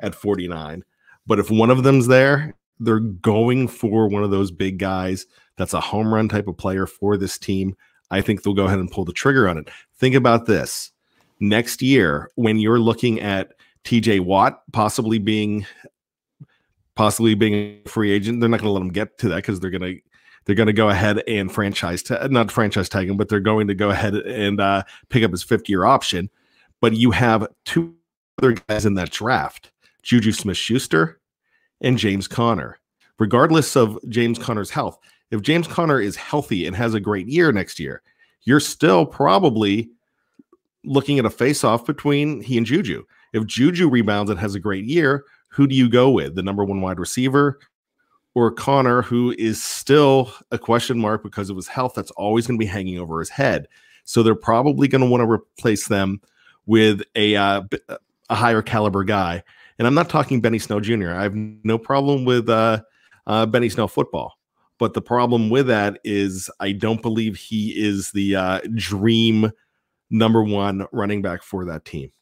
at 0.00 0.16
49, 0.16 0.82
but 1.28 1.38
if 1.38 1.48
one 1.48 1.70
of 1.70 1.84
them's 1.84 2.08
there, 2.08 2.56
they're 2.80 2.98
going 2.98 3.68
for 3.68 4.08
one 4.08 4.24
of 4.24 4.32
those 4.32 4.50
big 4.50 4.78
guys 4.78 5.26
that's 5.56 5.74
a 5.74 5.80
home 5.80 6.12
run 6.12 6.28
type 6.28 6.48
of 6.48 6.56
player 6.56 6.86
for 6.86 7.16
this 7.16 7.38
team. 7.38 7.76
I 8.10 8.20
think 8.20 8.42
they'll 8.42 8.52
go 8.52 8.66
ahead 8.66 8.80
and 8.80 8.90
pull 8.90 9.04
the 9.04 9.12
trigger 9.12 9.48
on 9.48 9.58
it. 9.58 9.70
Think 9.94 10.16
about 10.16 10.46
this 10.46 10.90
next 11.38 11.82
year 11.82 12.32
when 12.34 12.58
you're 12.58 12.80
looking 12.80 13.20
at 13.20 13.52
TJ 13.84 14.20
Watt 14.20 14.62
possibly 14.72 15.18
being 15.18 15.66
possibly 16.94 17.34
being 17.34 17.54
a 17.54 17.88
free 17.88 18.10
agent. 18.10 18.40
They're 18.40 18.48
not 18.48 18.60
going 18.60 18.68
to 18.68 18.72
let 18.72 18.82
him 18.82 18.92
get 18.92 19.18
to 19.18 19.28
that 19.28 19.36
because 19.36 19.60
they're 19.60 19.70
going 19.70 19.82
to 19.82 20.00
they're 20.44 20.54
going 20.54 20.66
to 20.66 20.72
go 20.72 20.88
ahead 20.88 21.22
and 21.28 21.52
franchise 21.52 22.02
ta- 22.02 22.26
not 22.28 22.50
franchise 22.50 22.88
tag 22.88 23.08
him, 23.08 23.16
but 23.16 23.28
they're 23.28 23.38
going 23.38 23.68
to 23.68 23.74
go 23.74 23.90
ahead 23.90 24.14
and 24.14 24.60
uh, 24.60 24.82
pick 25.10 25.22
up 25.22 25.30
his 25.30 25.42
fifth 25.42 25.68
year 25.68 25.84
option. 25.84 26.30
But 26.80 26.96
you 26.96 27.10
have 27.10 27.46
two 27.64 27.94
other 28.38 28.52
guys 28.52 28.86
in 28.86 28.94
that 28.94 29.10
draft: 29.10 29.70
Juju 30.02 30.32
Smith-Schuster 30.32 31.20
and 31.80 31.98
James 31.98 32.26
Conner. 32.26 32.78
Regardless 33.18 33.76
of 33.76 33.98
James 34.08 34.38
Conner's 34.38 34.70
health, 34.70 34.98
if 35.30 35.42
James 35.42 35.66
Conner 35.66 36.00
is 36.00 36.16
healthy 36.16 36.66
and 36.66 36.74
has 36.74 36.94
a 36.94 37.00
great 37.00 37.28
year 37.28 37.52
next 37.52 37.78
year, 37.78 38.02
you're 38.42 38.60
still 38.60 39.04
probably 39.04 39.90
looking 40.84 41.18
at 41.18 41.26
a 41.26 41.30
face-off 41.30 41.84
between 41.84 42.40
he 42.40 42.56
and 42.56 42.66
Juju. 42.66 43.04
If 43.32 43.46
Juju 43.46 43.88
rebounds 43.88 44.30
and 44.30 44.40
has 44.40 44.54
a 44.54 44.60
great 44.60 44.84
year, 44.84 45.24
who 45.50 45.66
do 45.66 45.74
you 45.74 45.88
go 45.88 46.10
with? 46.10 46.34
The 46.34 46.42
number 46.42 46.64
one 46.64 46.80
wide 46.80 46.98
receiver 46.98 47.58
or 48.34 48.50
Conner, 48.50 49.02
who 49.02 49.34
is 49.38 49.62
still 49.62 50.32
a 50.50 50.58
question 50.58 50.98
mark 50.98 51.22
because 51.22 51.50
of 51.50 51.56
his 51.56 51.68
health 51.68 51.94
that's 51.94 52.10
always 52.12 52.46
going 52.46 52.58
to 52.58 52.64
be 52.64 52.70
hanging 52.70 52.98
over 52.98 53.18
his 53.18 53.30
head. 53.30 53.66
So 54.04 54.22
they're 54.22 54.34
probably 54.34 54.88
going 54.88 55.00
to 55.00 55.08
want 55.08 55.22
to 55.22 55.30
replace 55.30 55.88
them 55.88 56.20
with 56.66 57.02
a 57.14 57.36
uh, 57.36 57.62
a 58.30 58.34
higher 58.34 58.62
caliber 58.62 59.04
guy. 59.04 59.42
And 59.78 59.86
I'm 59.86 59.94
not 59.94 60.08
talking 60.08 60.40
Benny 60.40 60.58
Snell 60.58 60.80
Jr. 60.80 61.10
I 61.10 61.22
have 61.22 61.34
no 61.34 61.78
problem 61.78 62.24
with 62.24 62.48
uh, 62.48 62.82
uh, 63.26 63.46
Benny 63.46 63.68
Snell 63.68 63.88
football. 63.88 64.34
But 64.78 64.94
the 64.94 65.02
problem 65.02 65.50
with 65.50 65.66
that 65.66 65.98
is 66.04 66.48
I 66.60 66.72
don't 66.72 67.02
believe 67.02 67.36
he 67.36 67.70
is 67.70 68.12
the 68.12 68.36
uh, 68.36 68.60
dream 68.74 69.50
number 70.10 70.42
one 70.42 70.86
running 70.92 71.20
back 71.20 71.42
for 71.42 71.64
that 71.64 71.84
team. 71.84 72.12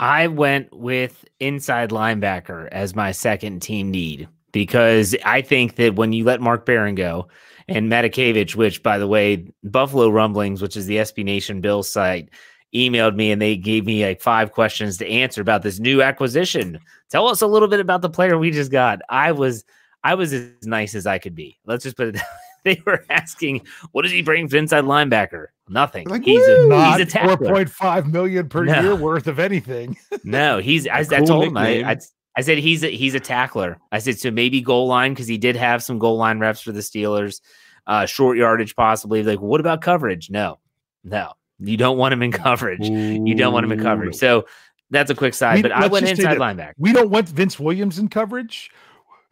I 0.00 0.28
went 0.28 0.72
with 0.74 1.24
inside 1.40 1.90
linebacker 1.90 2.68
as 2.70 2.94
my 2.94 3.12
second 3.12 3.60
team 3.60 3.90
need. 3.90 4.28
because 4.52 5.14
I 5.24 5.42
think 5.42 5.76
that 5.76 5.96
when 5.96 6.12
you 6.12 6.24
let 6.24 6.40
Mark 6.40 6.64
Barron 6.64 6.94
go 6.94 7.28
and 7.68 7.90
Matakevich, 7.90 8.54
which 8.54 8.82
by 8.82 8.98
the 8.98 9.06
way, 9.06 9.46
Buffalo 9.62 10.08
Rumblings, 10.08 10.62
which 10.62 10.76
is 10.76 10.86
the 10.86 10.96
SB 10.96 11.24
Nation 11.24 11.60
Bill 11.60 11.82
site, 11.82 12.30
emailed 12.74 13.14
me 13.14 13.30
and 13.30 13.40
they 13.42 13.56
gave 13.56 13.84
me 13.86 14.04
like 14.06 14.20
five 14.20 14.52
questions 14.52 14.96
to 14.98 15.06
answer 15.08 15.40
about 15.40 15.62
this 15.62 15.78
new 15.78 16.02
acquisition. 16.02 16.78
Tell 17.10 17.28
us 17.28 17.42
a 17.42 17.46
little 17.46 17.68
bit 17.68 17.80
about 17.80 18.02
the 18.02 18.10
player 18.10 18.38
we 18.38 18.50
just 18.50 18.70
got. 18.70 19.00
I 19.08 19.32
was 19.32 19.64
I 20.04 20.14
was 20.14 20.32
as 20.32 20.50
nice 20.64 20.94
as 20.94 21.06
I 21.06 21.18
could 21.18 21.34
be. 21.34 21.58
Let's 21.66 21.84
just 21.84 21.96
put 21.96 22.14
it. 22.16 22.20
they 22.64 22.82
were 22.86 23.04
asking, 23.10 23.66
"What 23.92 24.02
does 24.02 24.12
he 24.12 24.22
bring 24.22 24.48
for 24.48 24.56
inside 24.56 24.84
linebacker?" 24.84 25.46
Nothing. 25.68 26.08
Like, 26.08 26.24
he's 26.24 26.46
a 26.46 26.66
not 26.66 26.98
he's 26.98 27.06
a 27.14 27.18
four 27.18 27.28
tackler. 27.28 27.48
point 27.50 27.70
five 27.70 28.06
million 28.06 28.48
per 28.48 28.64
No. 28.64 28.80
year 28.80 28.94
worth 28.96 29.26
of 29.26 29.38
anything. 29.38 29.96
No, 30.24 30.58
he's. 30.58 30.86
I, 30.88 30.98
I 31.00 31.04
cool 31.04 31.26
told 31.26 31.44
him. 31.44 31.56
I. 31.56 31.82
I 31.92 31.96
I 32.36 32.40
said 32.42 32.58
he's 32.58 32.84
a, 32.84 32.88
he's 32.88 33.14
a 33.14 33.20
tackler. 33.20 33.78
I 33.90 33.98
said 33.98 34.18
so 34.18 34.30
maybe 34.30 34.60
goal 34.60 34.86
line 34.86 35.12
because 35.12 35.26
he 35.26 35.38
did 35.38 35.56
have 35.56 35.82
some 35.82 35.98
goal 35.98 36.16
line 36.16 36.38
reps 36.38 36.60
for 36.60 36.70
the 36.70 36.80
Steelers, 36.80 37.40
uh, 37.88 38.06
short 38.06 38.38
yardage 38.38 38.76
possibly. 38.76 39.22
Like, 39.24 39.40
what 39.40 39.60
about 39.60 39.80
coverage? 39.82 40.30
No, 40.30 40.58
no, 41.02 41.32
you 41.58 41.76
don't 41.76 41.98
want 41.98 42.12
him 42.12 42.22
in 42.22 42.30
coverage. 42.30 42.88
You 42.88 43.34
don't 43.34 43.52
want 43.52 43.64
him 43.64 43.72
in 43.72 43.80
coverage. 43.82 44.14
So 44.14 44.46
that's 44.90 45.10
a 45.10 45.14
quick 45.16 45.34
side. 45.34 45.56
We- 45.56 45.62
but 45.62 45.72
I 45.72 45.86
went 45.88 46.08
inside 46.08 46.38
linebacker. 46.38 46.74
We 46.78 46.92
don't 46.92 47.10
want 47.10 47.28
Vince 47.28 47.58
Williams 47.58 47.98
in 47.98 48.06
coverage, 48.08 48.70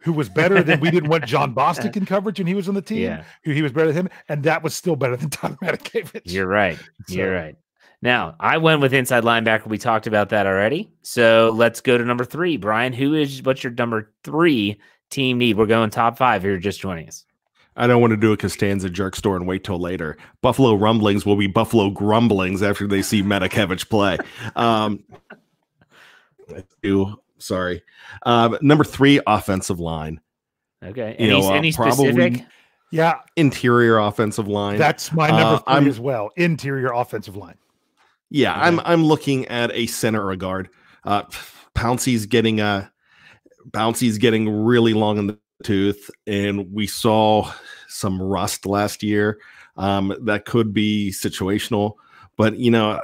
who 0.07 0.13
was 0.13 0.29
better 0.29 0.63
than 0.63 0.79
we 0.79 0.89
didn't 0.89 1.09
want 1.09 1.25
Jon 1.27 1.53
Bostic 1.53 1.97
in 1.97 2.05
coverage 2.05 2.39
when 2.39 2.47
he 2.47 2.53
was 2.53 2.69
on 2.69 2.75
the 2.75 2.81
team. 2.81 3.01
Yeah. 3.01 3.25
Who 3.43 3.51
he 3.51 3.61
was 3.61 3.73
better 3.73 3.87
than 3.91 4.05
him, 4.05 4.09
and 4.29 4.41
that 4.43 4.63
was 4.63 4.73
still 4.73 4.95
better 4.95 5.17
than 5.17 5.29
Tyler 5.29 5.57
Matakevich. 5.61 6.21
You're 6.23 6.47
right. 6.47 6.79
You're 7.09 7.33
right. 7.33 7.57
Now, 8.01 8.35
I 8.39 8.57
went 8.57 8.79
with 8.79 8.93
inside 8.93 9.25
linebacker. 9.25 9.67
We 9.67 9.77
talked 9.77 10.07
about 10.07 10.29
that 10.29 10.47
already. 10.47 10.93
So 11.01 11.51
let's 11.53 11.81
go 11.81 11.97
to 11.97 12.05
number 12.05 12.23
three. 12.23 12.55
Brian, 12.55 12.93
who 12.93 13.15
is 13.15 13.43
what's 13.43 13.65
your 13.65 13.73
number 13.73 14.13
three 14.23 14.79
team 15.09 15.39
need? 15.39 15.57
We're 15.57 15.65
going 15.65 15.89
top 15.89 16.17
five 16.17 16.41
here, 16.41 16.57
just 16.57 16.79
joining 16.79 17.09
us. 17.09 17.25
I 17.75 17.85
don't 17.85 17.99
want 17.99 18.11
to 18.11 18.17
do 18.17 18.31
a 18.31 18.37
Costanza 18.37 18.89
jerk 18.89 19.13
store 19.17 19.35
and 19.35 19.45
wait 19.45 19.65
till 19.65 19.77
later. 19.77 20.17
Buffalo 20.41 20.73
Rumblings 20.73 21.25
will 21.25 21.35
be 21.35 21.47
Buffalo 21.47 21.89
Grumblings 21.89 22.63
after 22.63 22.87
they 22.87 23.01
see 23.01 23.21
Matakevich 23.21 23.89
play. 23.89 24.17
Um, 24.55 25.03
I 26.55 26.63
do. 26.81 27.19
Sorry. 27.39 27.83
Um, 28.25 28.57
number 28.61 28.83
three, 28.83 29.19
offensive 29.27 29.79
line, 29.79 30.19
Okay. 30.83 31.15
You 31.19 31.27
know, 31.29 31.41
uh, 31.41 31.53
any 31.53 31.71
probably- 31.73 32.11
specific? 32.11 32.45
Yeah, 32.91 33.15
interior 33.35 33.97
offensive 33.97 34.47
line. 34.47 34.77
that's 34.77 35.11
my 35.11 35.29
Uh, 35.29 35.37
number 35.39 35.57
3 35.63 35.73
I'm- 35.73 35.87
as 35.87 35.99
well. 35.99 36.29
Interior 36.37 36.91
offensive 36.93 37.35
line. 37.35 37.55
Yeah, 38.29 38.51
Okay. 38.53 38.61
I'm 38.61 38.79
I'm 38.81 39.03
looking 39.03 39.45
at 39.47 39.71
a 39.73 39.87
center 39.87 40.23
or 40.23 40.31
a 40.31 40.37
guard. 40.37 40.69
Uh 41.03 41.23
Pouncey's 41.75 42.25
getting 42.25 42.59
a 42.61 42.91
Pouncey's 43.71 44.17
getting 44.17 44.49
really 44.49 44.93
long 44.93 45.17
in 45.17 45.27
the 45.27 45.37
tooth, 45.63 46.09
and 46.27 46.71
we 46.71 46.87
saw 46.87 47.51
some 47.87 48.21
rust 48.21 48.65
last 48.65 49.03
year. 49.03 49.39
Um, 49.75 50.13
that 50.23 50.45
could 50.45 50.73
be 50.73 51.11
situational, 51.11 51.93
but 52.37 52.57
you 52.57 52.71
know, 52.71 52.99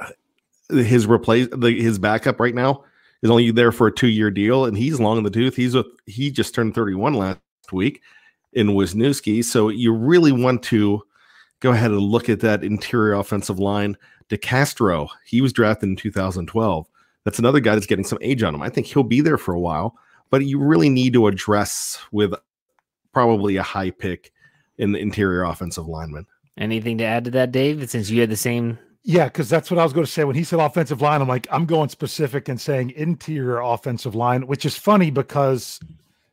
his 0.70 1.06
replace 1.06 1.48
the, 1.52 1.70
his 1.80 1.98
backup 1.98 2.40
right 2.40 2.54
now 2.54 2.84
is 3.24 3.30
only 3.30 3.50
there 3.50 3.72
for 3.72 3.88
a 3.88 3.92
two 3.92 4.08
year 4.08 4.30
deal, 4.30 4.66
and 4.66 4.76
he's 4.76 5.00
long 5.00 5.16
in 5.16 5.24
the 5.24 5.30
tooth. 5.30 5.56
He's 5.56 5.74
a 5.74 5.84
he 6.06 6.30
just 6.30 6.54
turned 6.54 6.74
31 6.74 7.14
last 7.14 7.40
week 7.72 8.02
in 8.52 8.68
Wisniewski, 8.68 9.42
so 9.42 9.70
you 9.70 9.92
really 9.92 10.30
want 10.30 10.62
to 10.64 11.02
go 11.60 11.72
ahead 11.72 11.90
and 11.90 12.00
look 12.00 12.28
at 12.28 12.40
that 12.40 12.62
interior 12.62 13.14
offensive 13.14 13.58
line. 13.58 13.96
DeCastro, 14.28 15.08
he 15.24 15.40
was 15.40 15.52
drafted 15.52 15.88
in 15.88 15.96
2012. 15.96 16.86
That's 17.24 17.38
another 17.38 17.60
guy 17.60 17.74
that's 17.74 17.86
getting 17.86 18.04
some 18.04 18.18
age 18.20 18.42
on 18.42 18.54
him. 18.54 18.62
I 18.62 18.68
think 18.68 18.86
he'll 18.86 19.02
be 19.02 19.22
there 19.22 19.38
for 19.38 19.54
a 19.54 19.60
while, 19.60 19.96
but 20.30 20.44
you 20.44 20.58
really 20.58 20.90
need 20.90 21.14
to 21.14 21.26
address 21.26 21.98
with 22.12 22.34
probably 23.12 23.56
a 23.56 23.62
high 23.62 23.90
pick 23.90 24.32
in 24.76 24.92
the 24.92 24.98
interior 24.98 25.44
offensive 25.44 25.86
lineman. 25.86 26.26
Anything 26.58 26.98
to 26.98 27.04
add 27.04 27.24
to 27.24 27.30
that, 27.32 27.52
Dave? 27.52 27.88
Since 27.88 28.10
you 28.10 28.20
had 28.20 28.30
the 28.30 28.36
same. 28.36 28.78
Yeah, 29.06 29.24
because 29.26 29.50
that's 29.50 29.70
what 29.70 29.78
I 29.78 29.84
was 29.84 29.92
going 29.92 30.06
to 30.06 30.10
say. 30.10 30.24
When 30.24 30.34
he 30.34 30.44
said 30.44 30.60
offensive 30.60 31.02
line, 31.02 31.20
I'm 31.20 31.28
like, 31.28 31.46
I'm 31.50 31.66
going 31.66 31.90
specific 31.90 32.48
and 32.48 32.58
saying 32.58 32.92
interior 32.92 33.60
offensive 33.60 34.14
line, 34.14 34.46
which 34.46 34.64
is 34.64 34.78
funny 34.78 35.10
because, 35.10 35.78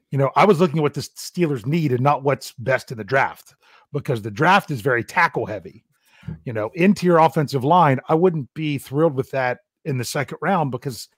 you 0.10 0.18
know, 0.18 0.32
I 0.38 0.46
was 0.46 0.62
looking 0.62 0.78
at 0.78 0.82
what 0.82 0.94
the 0.94 1.02
Steelers 1.02 1.66
need 1.66 1.92
and 1.92 2.00
not 2.00 2.24
what's 2.24 2.54
best 2.54 2.92
in 2.92 2.98
the 2.98 3.04
draft 3.04 3.56
because 3.92 4.22
the 4.22 4.32
draft 4.32 4.72
is 4.72 4.80
very 4.80 5.04
tackle 5.04 5.46
heavy. 5.46 5.84
You 6.46 6.54
know, 6.54 6.72
interior 6.74 7.18
offensive 7.18 7.66
line, 7.66 8.00
I 8.08 8.16
wouldn't 8.16 8.54
be 8.54 8.78
thrilled 8.78 9.16
with 9.16 9.32
that 9.32 9.60
in 9.84 9.98
the 9.98 10.06
second 10.06 10.38
round 10.42 10.72
because 10.72 11.10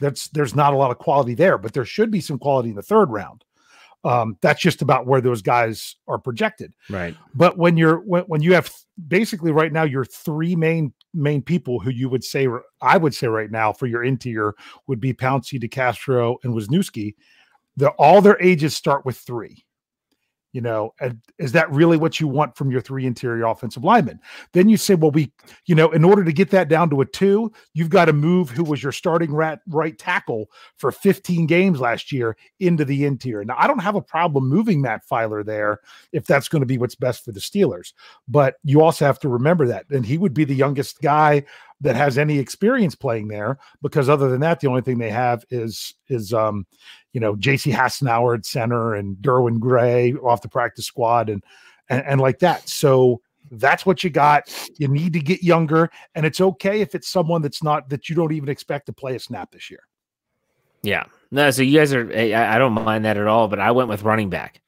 that's 0.00 0.28
there's 0.28 0.54
not 0.54 0.74
a 0.74 0.76
lot 0.76 0.92
of 0.92 0.98
quality 0.98 1.34
there, 1.34 1.58
but 1.58 1.72
there 1.72 1.84
should 1.84 2.12
be 2.12 2.20
some 2.20 2.38
quality 2.38 2.68
in 2.68 2.76
the 2.76 2.82
third 2.82 3.10
round. 3.10 3.44
Um, 4.02 4.38
that's 4.40 4.60
just 4.60 4.80
about 4.80 5.06
where 5.06 5.20
those 5.20 5.42
guys 5.42 5.96
are 6.08 6.18
projected. 6.18 6.72
Right. 6.88 7.14
But 7.34 7.58
when 7.58 7.76
you're 7.76 7.98
when, 8.00 8.22
when 8.24 8.42
you 8.42 8.54
have 8.54 8.72
basically 9.08 9.52
right 9.52 9.72
now 9.72 9.82
your 9.82 10.04
three 10.04 10.56
main 10.56 10.92
main 11.12 11.42
people 11.42 11.80
who 11.80 11.90
you 11.90 12.08
would 12.08 12.24
say 12.24 12.48
I 12.80 12.96
would 12.96 13.14
say 13.14 13.26
right 13.26 13.50
now 13.50 13.72
for 13.72 13.86
your 13.86 14.02
interior 14.02 14.54
would 14.86 15.00
be 15.00 15.12
Pouncey, 15.12 15.62
DeCastro, 15.62 16.36
and 16.44 16.54
Wisniewski. 16.54 17.14
The 17.76 17.90
all 17.90 18.22
their 18.22 18.40
ages 18.42 18.74
start 18.74 19.04
with 19.04 19.16
three. 19.18 19.64
You 20.52 20.60
know, 20.60 20.94
and 21.00 21.20
is 21.38 21.52
that 21.52 21.70
really 21.70 21.96
what 21.96 22.18
you 22.18 22.26
want 22.26 22.56
from 22.56 22.72
your 22.72 22.80
three 22.80 23.06
interior 23.06 23.44
offensive 23.44 23.84
linemen? 23.84 24.18
Then 24.52 24.68
you 24.68 24.76
say, 24.76 24.96
well, 24.96 25.12
we, 25.12 25.32
you 25.66 25.76
know, 25.76 25.90
in 25.90 26.02
order 26.04 26.24
to 26.24 26.32
get 26.32 26.50
that 26.50 26.68
down 26.68 26.90
to 26.90 27.00
a 27.00 27.06
two, 27.06 27.52
you've 27.72 27.88
got 27.88 28.06
to 28.06 28.12
move 28.12 28.50
who 28.50 28.64
was 28.64 28.82
your 28.82 28.90
starting 28.90 29.32
rat, 29.32 29.60
right 29.68 29.96
tackle 29.96 30.46
for 30.76 30.90
15 30.90 31.46
games 31.46 31.78
last 31.78 32.10
year 32.10 32.36
into 32.58 32.84
the 32.84 33.04
interior. 33.04 33.44
Now, 33.44 33.56
I 33.58 33.68
don't 33.68 33.78
have 33.78 33.94
a 33.94 34.02
problem 34.02 34.48
moving 34.48 34.82
Matt 34.82 35.02
Feiler 35.08 35.44
there 35.44 35.80
if 36.12 36.26
that's 36.26 36.48
going 36.48 36.62
to 36.62 36.66
be 36.66 36.78
what's 36.78 36.96
best 36.96 37.24
for 37.24 37.30
the 37.30 37.40
Steelers. 37.40 37.92
But 38.26 38.56
you 38.64 38.82
also 38.82 39.04
have 39.04 39.20
to 39.20 39.28
remember 39.28 39.68
that. 39.68 39.86
And 39.90 40.04
he 40.04 40.18
would 40.18 40.34
be 40.34 40.44
the 40.44 40.54
youngest 40.54 41.00
guy 41.00 41.44
that 41.80 41.96
has 41.96 42.18
any 42.18 42.38
experience 42.38 42.94
playing 42.94 43.28
there 43.28 43.58
because 43.80 44.08
other 44.08 44.28
than 44.28 44.40
that, 44.40 44.60
the 44.60 44.68
only 44.68 44.82
thing 44.82 44.98
they 44.98 45.10
have 45.10 45.44
is 45.50 45.94
is 46.08 46.32
um, 46.32 46.66
you 47.12 47.20
know, 47.20 47.34
JC 47.36 47.72
Hassenauer 47.72 48.38
at 48.38 48.46
center 48.46 48.94
and 48.94 49.16
Derwin 49.16 49.58
Gray 49.58 50.14
off 50.14 50.42
the 50.42 50.48
practice 50.48 50.86
squad 50.86 51.28
and 51.28 51.42
and, 51.88 52.04
and 52.04 52.20
like 52.20 52.38
that. 52.38 52.68
So 52.68 53.20
that's 53.50 53.84
what 53.84 54.04
you 54.04 54.10
got. 54.10 54.48
You 54.78 54.88
need 54.88 55.12
to 55.14 55.20
get 55.20 55.42
younger, 55.42 55.90
and 56.14 56.24
it's 56.24 56.40
okay 56.40 56.80
if 56.80 56.94
it's 56.94 57.08
someone 57.08 57.42
that's 57.42 57.62
not 57.62 57.88
that 57.90 58.08
you 58.08 58.14
don't 58.14 58.32
even 58.32 58.48
expect 58.48 58.86
to 58.86 58.92
play 58.92 59.16
a 59.16 59.18
snap 59.18 59.50
this 59.50 59.70
year. 59.70 59.82
Yeah. 60.82 61.04
No, 61.30 61.50
so 61.50 61.62
you 61.62 61.78
guys 61.78 61.92
are, 61.92 62.10
eh, 62.12 62.32
I, 62.32 62.56
I 62.56 62.58
don't 62.58 62.72
mind 62.72 63.04
that 63.04 63.16
at 63.16 63.26
all, 63.26 63.48
but 63.48 63.60
I 63.60 63.70
went 63.70 63.88
with 63.88 64.02
running 64.02 64.30
back 64.30 64.60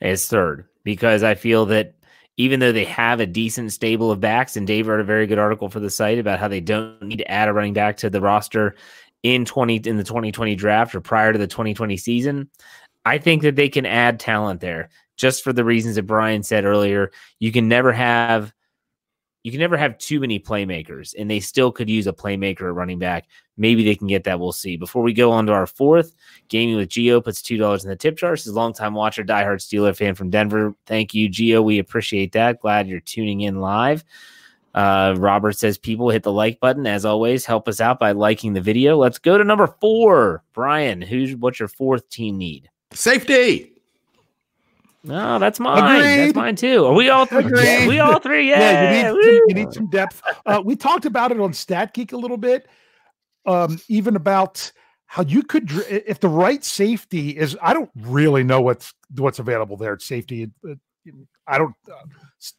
as 0.00 0.26
third 0.26 0.66
because 0.82 1.22
I 1.22 1.34
feel 1.34 1.66
that 1.66 1.94
even 2.36 2.60
though 2.60 2.72
they 2.72 2.84
have 2.84 3.20
a 3.20 3.26
decent 3.26 3.72
stable 3.72 4.10
of 4.10 4.20
backs, 4.20 4.56
and 4.56 4.66
Dave 4.66 4.86
wrote 4.86 5.00
a 5.00 5.04
very 5.04 5.26
good 5.26 5.38
article 5.38 5.68
for 5.68 5.80
the 5.80 5.90
site 5.90 6.18
about 6.18 6.38
how 6.38 6.48
they 6.48 6.60
don't 6.60 7.02
need 7.02 7.16
to 7.16 7.30
add 7.30 7.48
a 7.48 7.52
running 7.52 7.74
back 7.74 7.96
to 7.98 8.10
the 8.10 8.20
roster 8.20 8.76
in 9.22 9.44
20 9.44 9.76
in 9.76 9.96
the 9.96 10.04
2020 10.04 10.54
draft 10.54 10.94
or 10.94 11.00
prior 11.00 11.32
to 11.32 11.38
the 11.38 11.46
2020 11.46 11.96
season. 11.96 12.50
I 13.04 13.18
think 13.18 13.42
that 13.42 13.56
they 13.56 13.68
can 13.68 13.86
add 13.86 14.20
talent 14.20 14.60
there 14.60 14.90
just 15.16 15.42
for 15.42 15.52
the 15.52 15.64
reasons 15.64 15.96
that 15.96 16.04
Brian 16.04 16.42
said 16.42 16.64
earlier. 16.64 17.10
You 17.38 17.52
can 17.52 17.68
never 17.68 17.92
have 17.92 18.52
you 19.44 19.52
can 19.52 19.60
never 19.60 19.76
have 19.76 19.96
too 19.98 20.20
many 20.20 20.38
playmakers, 20.40 21.14
and 21.16 21.30
they 21.30 21.40
still 21.40 21.70
could 21.70 21.88
use 21.88 22.06
a 22.06 22.12
playmaker 22.12 22.68
at 22.68 22.74
running 22.74 22.98
back. 22.98 23.28
Maybe 23.56 23.84
they 23.84 23.94
can 23.94 24.08
get 24.08 24.24
that. 24.24 24.38
We'll 24.38 24.52
see. 24.52 24.76
Before 24.76 25.02
we 25.02 25.14
go 25.14 25.30
on 25.30 25.46
to 25.46 25.52
our 25.52 25.66
fourth, 25.66 26.14
Gaming 26.48 26.76
with 26.76 26.88
Geo 26.88 27.20
puts 27.20 27.40
two 27.40 27.56
dollars 27.56 27.84
in 27.84 27.88
the 27.88 27.96
tip 27.96 28.16
jar. 28.18 28.32
This 28.32 28.46
longtime 28.46 28.94
watcher, 28.94 29.24
diehard 29.24 29.60
Steeler 29.60 29.96
fan 29.96 30.14
from 30.14 30.30
Denver. 30.30 30.74
Thank 30.86 31.14
you, 31.14 31.28
Geo. 31.28 31.62
We 31.62 31.78
appreciate 31.78 32.32
that. 32.32 32.60
Glad 32.60 32.88
you're 32.88 33.00
tuning 33.00 33.40
in 33.42 33.60
live. 33.60 34.04
Uh, 34.78 35.12
Robert 35.18 35.56
says, 35.56 35.76
"People 35.76 36.08
hit 36.08 36.22
the 36.22 36.32
like 36.32 36.60
button 36.60 36.86
as 36.86 37.04
always. 37.04 37.44
Help 37.44 37.66
us 37.66 37.80
out 37.80 37.98
by 37.98 38.12
liking 38.12 38.52
the 38.52 38.60
video." 38.60 38.96
Let's 38.96 39.18
go 39.18 39.36
to 39.36 39.42
number 39.42 39.66
four, 39.66 40.44
Brian. 40.52 41.02
Who's 41.02 41.34
what's 41.34 41.58
your 41.58 41.66
fourth 41.66 42.08
team 42.10 42.38
need? 42.38 42.70
Safety. 42.92 43.72
No, 45.02 45.40
that's 45.40 45.58
mine. 45.58 46.00
That's 46.00 46.34
mine 46.36 46.54
too. 46.54 46.86
Are 46.86 46.94
we 46.94 47.08
all 47.08 47.26
three? 47.26 47.40
Agreed. 47.40 47.88
We 47.88 47.98
all 47.98 48.20
three. 48.20 48.48
Yeah, 48.48 48.60
Yeah, 48.60 49.10
you 49.10 49.16
need 49.16 49.24
some, 49.24 49.42
you 49.48 49.54
need 49.54 49.72
some 49.72 49.90
depth. 49.90 50.22
Uh, 50.46 50.62
we 50.64 50.76
talked 50.76 51.06
about 51.06 51.32
it 51.32 51.40
on 51.40 51.52
Stat 51.52 51.92
Geek 51.92 52.12
a 52.12 52.16
little 52.16 52.36
bit, 52.36 52.68
um, 53.46 53.80
even 53.88 54.14
about 54.14 54.70
how 55.06 55.24
you 55.24 55.42
could 55.42 55.72
if 55.88 56.20
the 56.20 56.28
right 56.28 56.64
safety 56.64 57.30
is. 57.30 57.56
I 57.60 57.72
don't 57.72 57.90
really 57.96 58.44
know 58.44 58.60
what's 58.60 58.94
what's 59.16 59.40
available 59.40 59.76
there 59.76 59.94
at 59.94 60.02
safety. 60.02 60.52
I 61.48 61.58
don't. 61.58 61.74
Uh, 61.90 62.04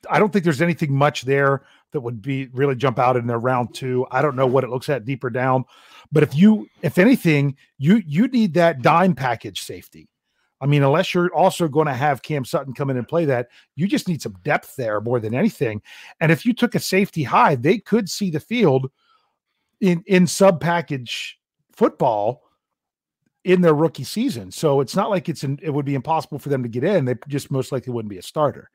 I 0.09 0.19
don't 0.19 0.31
think 0.31 0.43
there's 0.43 0.61
anything 0.61 0.93
much 0.93 1.21
there 1.21 1.63
that 1.91 2.01
would 2.01 2.21
be 2.21 2.47
really 2.47 2.75
jump 2.75 2.99
out 2.99 3.15
in 3.15 3.27
their 3.27 3.39
round 3.39 3.73
two. 3.73 4.05
I 4.11 4.21
don't 4.21 4.35
know 4.35 4.47
what 4.47 4.63
it 4.63 4.69
looks 4.69 4.89
at 4.89 5.05
deeper 5.05 5.29
down, 5.29 5.63
but 6.11 6.23
if 6.23 6.35
you, 6.35 6.67
if 6.81 6.97
anything, 6.97 7.55
you 7.77 8.03
you 8.05 8.27
need 8.27 8.53
that 8.55 8.81
dime 8.81 9.15
package 9.15 9.61
safety. 9.61 10.09
I 10.61 10.65
mean, 10.65 10.83
unless 10.83 11.13
you're 11.13 11.33
also 11.33 11.69
going 11.69 11.87
to 11.87 11.93
have 11.93 12.21
Cam 12.21 12.43
Sutton 12.43 12.73
come 12.73 12.89
in 12.89 12.97
and 12.97 13.07
play 13.07 13.23
that, 13.25 13.47
you 13.77 13.87
just 13.87 14.09
need 14.09 14.21
some 14.21 14.35
depth 14.43 14.75
there 14.75 14.99
more 14.99 15.21
than 15.21 15.33
anything. 15.33 15.81
And 16.19 16.33
if 16.33 16.45
you 16.45 16.53
took 16.53 16.75
a 16.75 16.79
safety 16.79 17.23
high, 17.23 17.55
they 17.55 17.77
could 17.77 18.09
see 18.09 18.29
the 18.29 18.41
field 18.41 18.91
in 19.79 20.03
in 20.07 20.27
sub 20.27 20.59
package 20.59 21.39
football 21.71 22.43
in 23.45 23.61
their 23.61 23.73
rookie 23.73 24.03
season. 24.03 24.51
So 24.51 24.81
it's 24.81 24.97
not 24.97 25.09
like 25.09 25.29
it's 25.29 25.43
an, 25.43 25.57
it 25.61 25.69
would 25.69 25.85
be 25.85 25.95
impossible 25.95 26.39
for 26.39 26.49
them 26.49 26.63
to 26.63 26.69
get 26.69 26.83
in. 26.83 27.05
They 27.05 27.15
just 27.29 27.49
most 27.49 27.71
likely 27.71 27.93
wouldn't 27.93 28.09
be 28.09 28.17
a 28.17 28.21
starter 28.21 28.69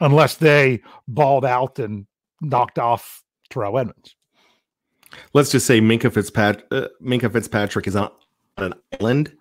unless 0.00 0.36
they 0.36 0.82
balled 1.08 1.44
out 1.44 1.78
and 1.78 2.06
knocked 2.40 2.78
off 2.78 3.22
Terrell 3.50 3.78
Edmunds. 3.78 4.16
Let's 5.32 5.50
just 5.50 5.66
say 5.66 5.80
Minkah, 5.80 6.12
Fitzpatrick, 6.12 6.66
uh, 6.70 6.88
Minkah 7.02 7.32
Fitzpatrick 7.32 7.86
is 7.86 7.96
on 7.96 8.10
an 8.56 8.74
island 9.00 9.36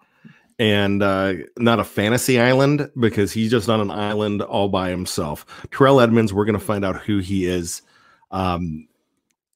and 0.59 1.01
uh, 1.01 1.33
not 1.57 1.79
a 1.79 1.83
fantasy 1.83 2.39
island 2.39 2.89
because 2.99 3.31
he's 3.31 3.51
just 3.51 3.69
on 3.69 3.81
an 3.81 3.91
island 3.91 4.41
all 4.41 4.69
by 4.69 4.89
himself. 4.89 5.45
Terrell 5.71 5.99
Edmunds, 5.99 6.33
we're 6.33 6.45
going 6.45 6.59
to 6.59 6.65
find 6.65 6.85
out 6.85 7.01
who 7.01 7.19
he 7.19 7.45
is. 7.45 7.81
Um, 8.31 8.87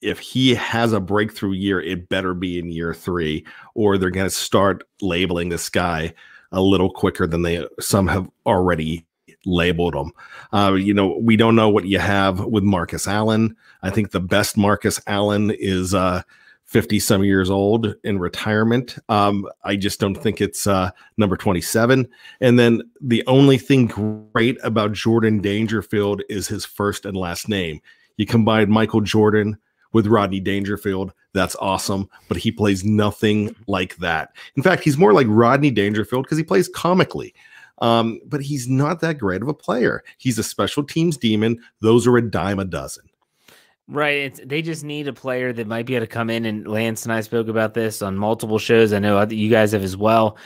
if 0.01 0.20
he 0.20 0.54
has 0.56 0.94
a 0.94 1.00
breakthrough 1.00 1.54
year, 1.54 1.82
it 1.82 2.10
better 2.10 2.34
be 2.34 2.60
in 2.60 2.72
year 2.72 2.94
three, 2.94 3.46
or 3.74 3.98
they're 3.98 4.12
going 4.12 4.27
to 4.27 4.36
start 4.36 4.84
labeling 5.01 5.50
this 5.50 5.70
guy 5.70 6.13
a 6.51 6.62
little 6.62 6.89
quicker 6.89 7.27
than 7.27 7.42
they 7.42 7.66
some 7.80 8.08
have 8.08 8.30
already 8.46 9.06
labeled 9.46 9.96
him. 9.96 10.12
Uh, 10.51 10.74
you 10.74 10.94
know, 10.94 11.17
we 11.22 11.36
don't 11.36 11.56
know 11.56 11.70
what 11.70 11.86
you 11.86 12.00
have 12.00 12.46
with 12.46 12.63
Marcus 12.63 13.08
Allen. 13.08 13.56
I 13.84 13.89
think 13.89 14.12
the 14.12 14.20
best 14.20 14.58
Marcus 14.58 15.00
Allen 15.08 15.51
is 15.51 15.94
uh, 15.94 16.22
50 16.65 17.00
some 17.00 17.24
years 17.24 17.50
old 17.50 17.96
in 18.03 18.20
retirement. 18.20 18.98
Um, 19.08 19.48
I 19.63 19.77
just 19.77 20.00
don't 20.00 20.15
think 20.15 20.41
it's 20.41 20.67
uh, 20.67 20.91
number 21.17 21.38
27. 21.38 22.08
And 22.41 22.60
then 22.60 22.82
the 23.01 23.24
only 23.25 23.58
thing 23.58 23.88
great 23.88 24.58
about 24.63 24.91
Jordan 24.91 25.39
Dangerfield 25.39 26.22
is 26.29 26.48
his 26.48 26.65
first 26.65 27.06
and 27.06 27.15
last 27.15 27.48
name. 27.48 27.79
You 28.17 28.25
combine 28.25 28.70
Michael 28.70 29.01
Jordan 29.01 29.58
with 29.94 30.08
Rodney 30.08 30.41
Dangerfield. 30.41 31.13
That's 31.34 31.56
awesome, 31.56 32.10
but 32.27 32.38
he 32.38 32.51
plays 32.51 32.84
nothing 32.84 33.56
like 33.67 33.96
that. 33.98 34.32
In 34.56 34.63
fact, 34.63 34.84
he's 34.84 34.98
more 34.98 35.13
like 35.13 35.27
Rodney 35.29 35.72
Dangerfield 35.72 36.25
because 36.25 36.38
he 36.38 36.44
plays 36.44 36.67
comically. 36.67 37.34
Um, 37.79 38.19
but 38.25 38.41
he's 38.41 38.67
not 38.67 39.01
that 39.01 39.19
great 39.19 39.41
of 39.41 39.48
a 39.48 39.53
player. 39.53 40.03
He's 40.17 40.39
a 40.39 40.43
special 40.43 40.84
teams 40.84 41.17
demon. 41.17 41.62
Those 41.81 42.07
are 42.07 42.17
a 42.17 42.29
dime 42.29 42.60
a 42.60 42.65
dozen. 42.65 43.10
Right. 43.88 44.17
It's, 44.17 44.41
they 44.43 44.62
just 44.62 44.84
need 44.84 45.07
a 45.07 45.13
player 45.13 45.53
that 45.53 45.67
might 45.67 45.86
be 45.86 45.96
able 45.96 46.05
to 46.05 46.12
come 46.12 46.29
in. 46.29 46.46
And 46.46 46.67
Lance 46.67 47.03
and 47.03 47.13
I 47.13 47.22
spoke 47.22 47.48
about 47.48 47.74
this 47.74 48.01
on 48.01 48.17
multiple 48.17 48.60
shows. 48.60 48.91
I 48.91 49.00
know 49.00 49.24
you 49.29 49.50
guys 49.50 49.72
have 49.72 49.84
as 49.84 49.96
well 49.96 50.38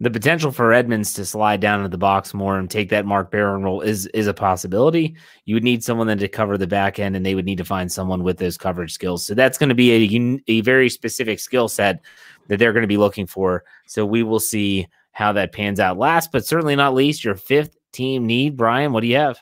the 0.00 0.10
potential 0.10 0.52
for 0.52 0.72
Edmunds 0.72 1.12
to 1.14 1.24
slide 1.24 1.60
down 1.60 1.80
into 1.80 1.88
the 1.88 1.98
box 1.98 2.32
more 2.32 2.58
and 2.58 2.70
take 2.70 2.88
that 2.90 3.04
Mark 3.04 3.30
Barron 3.30 3.64
role 3.64 3.80
is 3.80 4.06
is 4.08 4.28
a 4.28 4.34
possibility. 4.34 5.16
You 5.44 5.56
would 5.56 5.64
need 5.64 5.82
someone 5.82 6.06
then 6.06 6.18
to 6.18 6.28
cover 6.28 6.56
the 6.56 6.68
back 6.68 6.98
end, 6.98 7.16
and 7.16 7.26
they 7.26 7.34
would 7.34 7.44
need 7.44 7.58
to 7.58 7.64
find 7.64 7.90
someone 7.90 8.22
with 8.22 8.38
those 8.38 8.56
coverage 8.56 8.92
skills. 8.92 9.26
So 9.26 9.34
that's 9.34 9.58
going 9.58 9.70
to 9.70 9.74
be 9.74 10.06
a, 10.16 10.40
a 10.46 10.60
very 10.60 10.88
specific 10.88 11.40
skill 11.40 11.68
set 11.68 12.00
that 12.46 12.58
they're 12.58 12.72
going 12.72 12.82
to 12.82 12.88
be 12.88 12.96
looking 12.96 13.26
for. 13.26 13.64
So 13.86 14.06
we 14.06 14.22
will 14.22 14.40
see 14.40 14.86
how 15.18 15.32
that 15.32 15.50
pans 15.50 15.80
out. 15.80 15.98
Last 15.98 16.30
but 16.30 16.46
certainly 16.46 16.76
not 16.76 16.94
least, 16.94 17.24
your 17.24 17.34
fifth 17.34 17.76
team 17.92 18.24
need, 18.24 18.56
Brian. 18.56 18.92
What 18.92 19.00
do 19.00 19.08
you 19.08 19.16
have? 19.16 19.40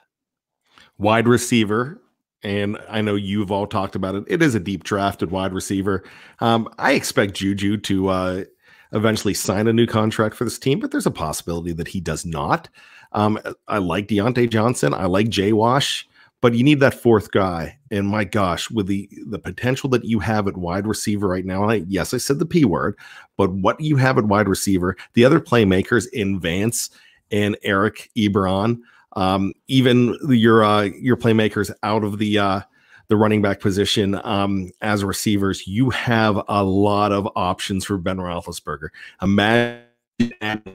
Wide 0.97 1.29
receiver. 1.29 2.01
And 2.43 2.79
I 2.89 3.03
know 3.03 3.15
you've 3.15 3.53
all 3.53 3.67
talked 3.67 3.95
about 3.95 4.15
it. 4.15 4.25
It 4.27 4.43
is 4.43 4.55
a 4.55 4.61
deep 4.61 4.85
drafted 4.85 5.31
wide 5.31 5.53
receiver. 5.53 6.03
Um, 6.41 6.67
I 6.79 6.93
expect 6.93 7.35
Juju 7.35 7.77
to 7.77 8.09
uh, 8.09 8.45
eventually 8.93 9.35
sign 9.35 9.67
a 9.67 9.73
new 9.73 9.87
contract 9.87 10.35
for 10.35 10.45
this 10.45 10.59
team, 10.59 10.81
but 10.81 10.93
there's 10.93 11.05
a 11.05 11.11
possibility 11.11 11.75
that 11.75 11.89
he 11.89 12.01
does 12.01 12.25
not. 12.25 12.71
Um, 13.13 13.39
I 13.69 13.77
like 13.77 14.09
Diontae 14.09 14.49
Johnson. 14.49 14.95
I 14.95 15.05
like 15.05 15.29
Jay 15.29 15.53
Wash, 15.53 16.09
but 16.47 16.55
you 16.55 16.63
need 16.63 16.79
that 16.79 16.95
fourth 16.95 17.33
guy. 17.33 17.77
And 17.91 18.07
my 18.07 18.23
gosh, 18.23 18.71
with 18.71 18.87
the 18.87 19.09
the 19.27 19.41
potential 19.41 19.91
that 19.91 20.05
you 20.05 20.21
have 20.21 20.47
at 20.47 20.57
wide 20.57 20.87
receiver 20.87 21.27
right 21.27 21.45
now, 21.45 21.69
I, 21.69 21.83
yes, 21.89 22.15
I 22.15 22.19
said 22.19 22.39
the 22.39 22.47
p 22.47 22.65
word, 22.65 22.97
but 23.37 23.51
what 23.51 23.81
you 23.81 23.97
have 23.97 24.17
at 24.17 24.27
wide 24.27 24.47
receiver, 24.47 24.97
the 25.15 25.25
other 25.25 25.41
playmakers 25.41 26.07
in 26.13 26.39
Vance 26.39 26.91
and 27.33 27.57
Eric 27.65 28.13
Ebron, 28.17 28.79
um, 29.17 29.55
even 29.67 30.17
your 30.29 30.63
uh, 30.63 30.83
your 30.83 31.17
playmakers 31.17 31.75
out 31.83 32.05
of 32.05 32.19
the 32.19 32.39
uh, 32.39 32.61
the 33.09 33.17
running 33.17 33.43
back 33.43 33.59
position 33.59 34.21
um, 34.23 34.71
as 34.83 35.03
receivers, 35.03 35.67
you 35.67 35.91
have 35.91 36.41
a 36.47 36.63
lot 36.63 37.11
of 37.11 37.29
options 37.35 37.85
for 37.85 37.99
Ben 37.99 38.19
Roethlisberger. 38.19 38.91
Imagine 39.21 39.83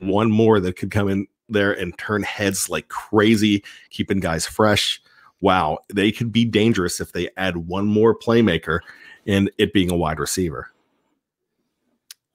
one 0.01 0.31
more 0.31 0.59
that 0.59 0.75
could 0.75 0.91
come 0.91 1.07
in 1.07 1.27
there 1.47 1.71
and 1.71 1.97
turn 1.97 2.23
heads 2.23 2.69
like 2.69 2.89
crazy, 2.89 3.63
keeping 3.89 4.19
guys 4.19 4.45
fresh. 4.45 5.01
Wow, 5.41 5.79
they 5.93 6.11
could 6.11 6.31
be 6.31 6.45
dangerous 6.45 7.01
if 7.01 7.11
they 7.11 7.29
add 7.35 7.57
one 7.57 7.87
more 7.87 8.17
playmaker 8.17 8.79
and 9.25 9.51
it 9.57 9.73
being 9.73 9.91
a 9.91 9.95
wide 9.95 10.19
receiver. 10.19 10.69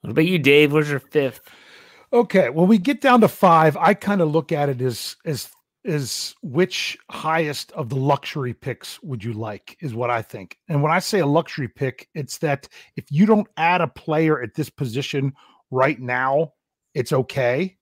What 0.01 0.11
about 0.11 0.25
you, 0.25 0.37
Dave? 0.39 0.73
What's 0.73 0.89
your 0.89 0.99
fifth? 0.99 1.41
Okay, 2.13 2.49
when 2.49 2.67
we 2.67 2.77
get 2.77 3.01
down 3.01 3.21
to 3.21 3.27
five, 3.27 3.75
I 3.77 3.93
kind 3.93 4.21
of 4.21 4.31
look 4.31 4.51
at 4.51 4.69
it 4.69 4.81
as 4.81 5.15
as 5.25 5.49
is 5.87 6.35
which 6.41 6.97
highest 7.09 7.71
of 7.71 7.87
the 7.89 7.95
luxury 7.95 8.53
picks 8.53 9.01
would 9.03 9.23
you 9.23 9.31
like 9.31 9.77
is 9.79 9.95
what 9.95 10.09
I 10.09 10.21
think. 10.21 10.57
And 10.67 10.83
when 10.83 10.91
I 10.91 10.99
say 10.99 11.19
a 11.19 11.25
luxury 11.25 11.69
pick, 11.69 12.09
it's 12.13 12.39
that 12.39 12.67
if 12.97 13.05
you 13.09 13.25
don't 13.25 13.47
add 13.55 13.79
a 13.79 13.87
player 13.87 14.41
at 14.41 14.53
this 14.53 14.69
position 14.69 15.33
right 15.71 15.99
now, 15.99 16.53
it's 16.93 17.13
okay. 17.13 17.77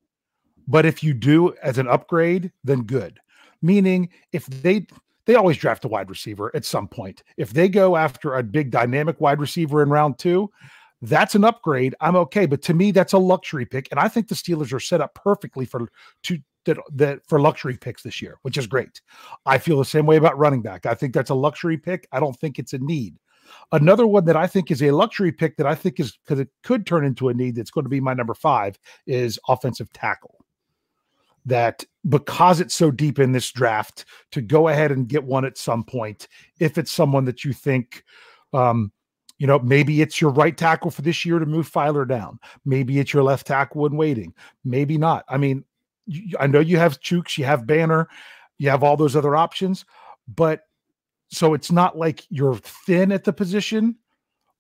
But 0.68 0.86
if 0.86 1.04
you 1.04 1.16
do 1.16 1.56
as 1.64 1.80
an 1.80 1.88
upgrade, 1.88 2.52
then 2.64 2.84
good. 2.84 3.20
Meaning 3.62 4.10
if 4.32 4.46
they 4.46 4.86
they 5.26 5.36
always 5.36 5.58
draft 5.58 5.86
a 5.86 5.88
wide 5.88 6.10
receiver 6.10 6.52
at 6.56 6.66
some 6.66 6.88
point. 6.88 7.24
If 7.38 7.52
they 7.52 7.70
go 7.70 7.96
after 7.96 8.36
a 8.36 8.44
big 8.44 8.72
dynamic 8.72 9.20
wide 9.20 9.40
receiver 9.40 9.82
in 9.82 9.90
round 9.90 10.20
2, 10.20 10.50
that's 11.02 11.36
an 11.36 11.44
upgrade. 11.44 11.96
I'm 12.02 12.16
okay, 12.16 12.46
but 12.46 12.62
to 12.64 12.74
me 12.74 12.92
that's 12.92 13.14
a 13.14 13.18
luxury 13.18 13.66
pick 13.66 13.88
and 13.92 14.00
I 14.00 14.08
think 14.08 14.28
the 14.28 14.36
Steelers 14.36 14.74
are 14.74 14.80
set 14.80 15.02
up 15.02 15.14
perfectly 15.16 15.66
for 15.66 15.90
to 16.24 16.40
that 16.66 16.78
that 16.94 17.20
for 17.28 17.40
luxury 17.40 17.78
picks 17.78 18.04
this 18.04 18.22
year, 18.22 18.38
which 18.42 18.58
is 18.58 18.68
great. 18.68 19.02
I 19.46 19.58
feel 19.58 19.78
the 19.78 19.86
same 19.86 20.06
way 20.06 20.18
about 20.18 20.38
running 20.38 20.62
back. 20.62 20.86
I 20.86 20.94
think 20.94 21.14
that's 21.14 21.30
a 21.30 21.36
luxury 21.36 21.78
pick. 21.78 22.08
I 22.12 22.20
don't 22.20 22.38
think 22.38 22.60
it's 22.60 22.74
a 22.74 22.80
need. 22.80 23.16
Another 23.72 24.08
one 24.08 24.26
that 24.26 24.36
I 24.36 24.48
think 24.48 24.72
is 24.72 24.82
a 24.82 24.92
luxury 24.92 25.32
pick 25.32 25.58
that 25.58 25.68
I 25.68 25.76
think 25.76 26.00
is 26.00 26.18
because 26.24 26.40
it 26.40 26.50
could 26.64 26.86
turn 26.86 27.06
into 27.06 27.30
a 27.30 27.34
need 27.34 27.56
that's 27.56 27.72
going 27.72 27.86
to 27.86 27.90
be 27.90 28.00
my 28.00 28.14
number 28.14 28.34
five 28.34 28.78
is 29.06 29.40
offensive 29.48 29.92
tackle. 29.94 30.45
That 31.46 31.84
because 32.10 32.60
it's 32.60 32.74
so 32.74 32.90
deep 32.90 33.20
in 33.20 33.32
this 33.32 33.52
draft, 33.52 34.06
to 34.32 34.42
go 34.42 34.68
ahead 34.68 34.92
and 34.92 35.08
get 35.08 35.24
one 35.24 35.46
at 35.46 35.58
some 35.58 35.84
point, 35.84 36.28
if 36.60 36.78
it's 36.78 36.92
someone 36.92 37.26
that 37.26 37.44
you 37.44 37.54
think, 37.54 38.04
um, 38.54 38.92
you 39.38 39.48
know, 39.48 39.60
maybe 39.60 40.02
it's 40.02 40.20
your 40.22 40.32
right 40.32 40.58
tackle 40.58 40.92
for 40.92 41.02
this 41.02 41.26
year 41.26 41.40
to 41.40 41.46
move 41.46 41.72
Feiler 41.72 42.08
down. 42.08 42.40
Maybe 42.66 43.00
it's 43.00 43.14
your 43.14 43.24
left 43.24 43.48
tackle 43.48 43.82
when 43.82 43.98
waiting. 43.98 44.34
Maybe 44.64 44.98
not. 44.98 45.26
I 45.30 45.38
mean, 45.38 45.66
I 46.40 46.48
know 46.48 46.60
you 46.60 46.78
have 46.78 47.00
Chuks 47.00 47.38
you 47.38 47.46
have 47.46 47.68
Banner, 47.68 48.08
you 48.58 48.70
have 48.70 48.84
all 48.84 48.98
those 48.98 49.16
other 49.16 49.36
options, 49.36 49.86
but 50.28 50.62
so 51.30 51.54
it's 51.54 51.72
not 51.72 51.98
like 51.98 52.24
you're 52.30 52.56
thin 52.56 53.12
at 53.12 53.24
the 53.24 53.34
position, 53.34 53.98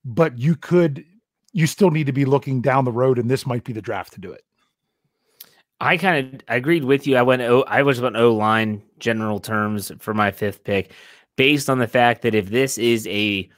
but 0.03 0.37
you 0.37 0.55
could, 0.55 1.05
you 1.53 1.67
still 1.67 1.91
need 1.91 2.07
to 2.07 2.13
be 2.13 2.25
looking 2.25 2.61
down 2.61 2.85
the 2.85 2.91
road, 2.91 3.17
and 3.17 3.29
this 3.29 3.45
might 3.45 3.63
be 3.63 3.73
the 3.73 3.81
draft 3.81 4.13
to 4.13 4.19
do 4.19 4.31
it. 4.31 4.43
I 5.79 5.97
kind 5.97 6.35
of 6.35 6.41
agreed 6.47 6.85
with 6.85 7.05
you. 7.05 7.17
I 7.17 7.21
went, 7.21 7.41
I 7.41 7.81
was 7.83 8.01
on 8.01 8.15
O 8.15 8.33
line 8.33 8.81
general 8.99 9.39
terms 9.39 9.91
for 9.99 10.13
my 10.13 10.31
fifth 10.31 10.63
pick, 10.63 10.91
based 11.35 11.69
on 11.69 11.79
the 11.79 11.87
fact 11.87 12.21
that 12.21 12.35
if 12.35 12.49
this 12.49 12.77
is 12.77 13.05
a 13.07 13.49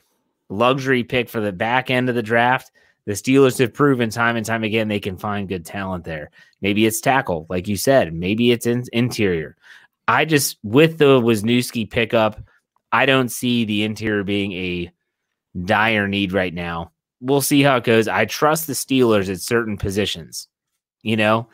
luxury 0.50 1.04
pick 1.04 1.30
for 1.30 1.42
the 1.42 1.52
back 1.52 1.90
end 1.92 2.10
of 2.10 2.16
the 2.16 2.24
draft, 2.24 2.72
the 3.06 3.14
Steelers 3.14 3.60
have 3.60 3.74
proven 3.74 4.10
time 4.10 4.36
and 4.36 4.46
time 4.46 4.64
again 4.64 4.88
they 4.88 5.00
can 5.00 5.18
find 5.18 5.48
good 5.48 5.66
talent 5.66 6.04
there. 6.04 6.32
Maybe 6.62 6.86
it's 6.86 7.00
tackle, 7.00 7.46
like 7.50 7.68
you 7.68 7.78
said. 7.78 8.14
Maybe 8.14 8.52
it's 8.52 8.66
in, 8.66 8.84
interior. 8.92 9.56
I 10.08 10.26
just 10.26 10.58
with 10.64 10.98
the 10.98 11.22
Wisniewski 11.22 11.90
pickup, 11.90 12.42
I 12.92 13.06
don't 13.06 13.30
see 13.30 13.64
the 13.64 13.84
interior 13.84 14.24
being 14.24 14.54
a 14.54 14.92
dire 15.66 16.08
need 16.08 16.34
right 16.34 16.54
now. 16.54 16.92
We'll 17.22 17.42
see 17.42 17.62
how 17.62 17.78
it 17.78 17.84
goes. 17.84 18.08
I 18.08 18.26
trust 18.26 18.68
the 18.68 18.74
Steelers 18.74 19.30
at 19.30 19.40
certain 19.40 19.78
positions. 19.78 20.48
You 21.04 21.16
know, 21.16 21.48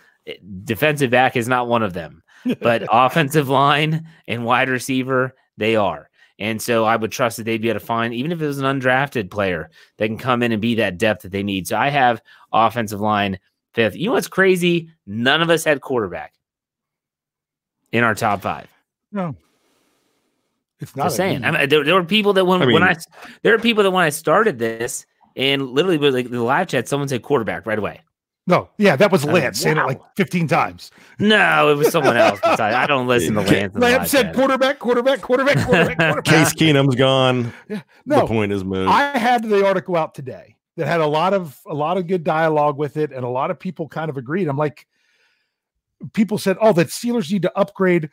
defensive 0.64 1.12
back 1.12 1.36
is 1.36 1.48
not 1.48 1.68
one 1.68 1.84
of 1.84 1.94
them, 1.94 2.24
but 2.62 2.88
offensive 2.92 3.50
line 3.50 4.08
and 4.28 4.46
wide 4.46 4.70
receiver, 4.70 5.36
they 5.58 5.76
are. 5.76 6.10
And 6.40 6.62
so 6.62 6.84
I 6.84 6.96
would 6.96 7.12
trust 7.12 7.38
that 7.38 7.44
they'd 7.44 7.62
be 7.62 7.70
able 7.70 7.80
to 7.80 7.86
find, 7.86 8.14
even 8.14 8.32
if 8.32 8.42
it 8.42 8.48
was 8.48 8.60
an 8.60 8.66
undrafted 8.66 9.30
player, 9.30 9.70
that 9.98 10.08
can 10.08 10.18
come 10.18 10.42
in 10.42 10.52
and 10.52 10.62
be 10.62 10.76
that 10.76 10.98
depth 10.98 11.22
that 11.24 11.32
they 11.32 11.44
need. 11.44 11.68
So 11.68 11.78
I 11.78 11.90
have 11.90 12.22
offensive 12.52 13.00
line 13.00 13.40
fifth. 13.74 13.96
You 13.96 14.08
know 14.08 14.14
what's 14.14 14.28
crazy? 14.28 14.90
None 15.06 15.42
of 15.42 15.50
us 15.50 15.64
had 15.64 15.82
quarterback 15.82 16.34
in 17.92 18.04
our 18.04 18.16
top 18.16 18.42
five. 18.42 18.68
No. 19.12 19.36
It's 20.80 20.96
not 20.96 21.06
Just 21.06 21.18
saying. 21.18 21.46
I 21.46 21.52
mean, 21.52 21.70
there, 21.70 21.84
there, 21.84 21.96
were 21.96 22.04
people 22.04 22.34
that 22.34 22.46
when 22.46 22.62
I 22.62 22.66
mean, 22.66 22.74
when 22.74 22.84
I 22.84 22.96
there 23.42 23.56
are 23.56 23.60
people 23.60 23.84
that 23.84 23.92
when 23.92 24.04
I 24.04 24.10
started 24.10 24.60
this 24.60 25.06
and 25.36 25.70
literally 25.70 25.98
like 25.98 26.30
the 26.30 26.42
live 26.42 26.68
chat, 26.68 26.90
someone 26.90 27.08
said 27.08 27.22
quarterback 27.22 27.66
right 27.66 27.80
away. 27.80 28.02
No, 28.45 28.69
yeah, 28.77 28.97
that 28.97 29.10
was 29.10 29.25
oh, 29.25 29.32
Lance 29.32 29.62
saying 29.62 29.77
it 29.77 29.86
like 29.86 30.01
15 30.17 30.49
times. 30.49 30.91
No, 31.17 31.69
it 31.69 31.75
was 31.75 31.91
someone 31.91 32.17
else. 32.17 32.41
I 32.43 32.86
don't 32.86 33.08
listen 33.08 33.36
to 33.36 33.41
Lance. 33.41 33.73
Lance 33.73 34.12
said 34.12 34.36
quarterback, 34.36 34.79
quarterback, 34.79 35.21
quarterback, 35.21 35.65
quarterback, 35.65 35.97
quarterback. 35.97 36.25
Case 36.25 36.53
Keenum's 36.53 36.95
gone. 36.95 37.53
Yeah. 37.69 37.82
No, 38.06 38.21
the 38.21 38.27
point 38.27 38.51
is 38.51 38.65
moved. 38.65 38.91
I 38.91 39.17
had 39.17 39.43
the 39.43 39.65
article 39.65 39.95
out 39.95 40.13
today, 40.13 40.58
that 40.75 40.88
had 40.88 41.01
a 41.01 41.08
lot 41.08 41.34
of 41.34 41.60
a 41.67 41.73
lot 41.73 41.97
of 41.97 42.08
good 42.08 42.23
dialogue 42.23 42.77
with 42.77 42.97
it, 42.97 43.12
and 43.12 43.23
a 43.23 43.29
lot 43.29 43.51
of 43.51 43.60
people 43.60 43.88
kind 43.88 44.10
of 44.10 44.17
agreed. 44.17 44.47
I'm 44.47 44.58
like, 44.58 44.88
people 46.13 46.38
said, 46.38 46.58
"Oh, 46.60 46.73
that 46.73 46.88
Steelers 46.88 47.32
need 47.32 47.43
to 47.43 47.58
upgrade, 47.58 48.10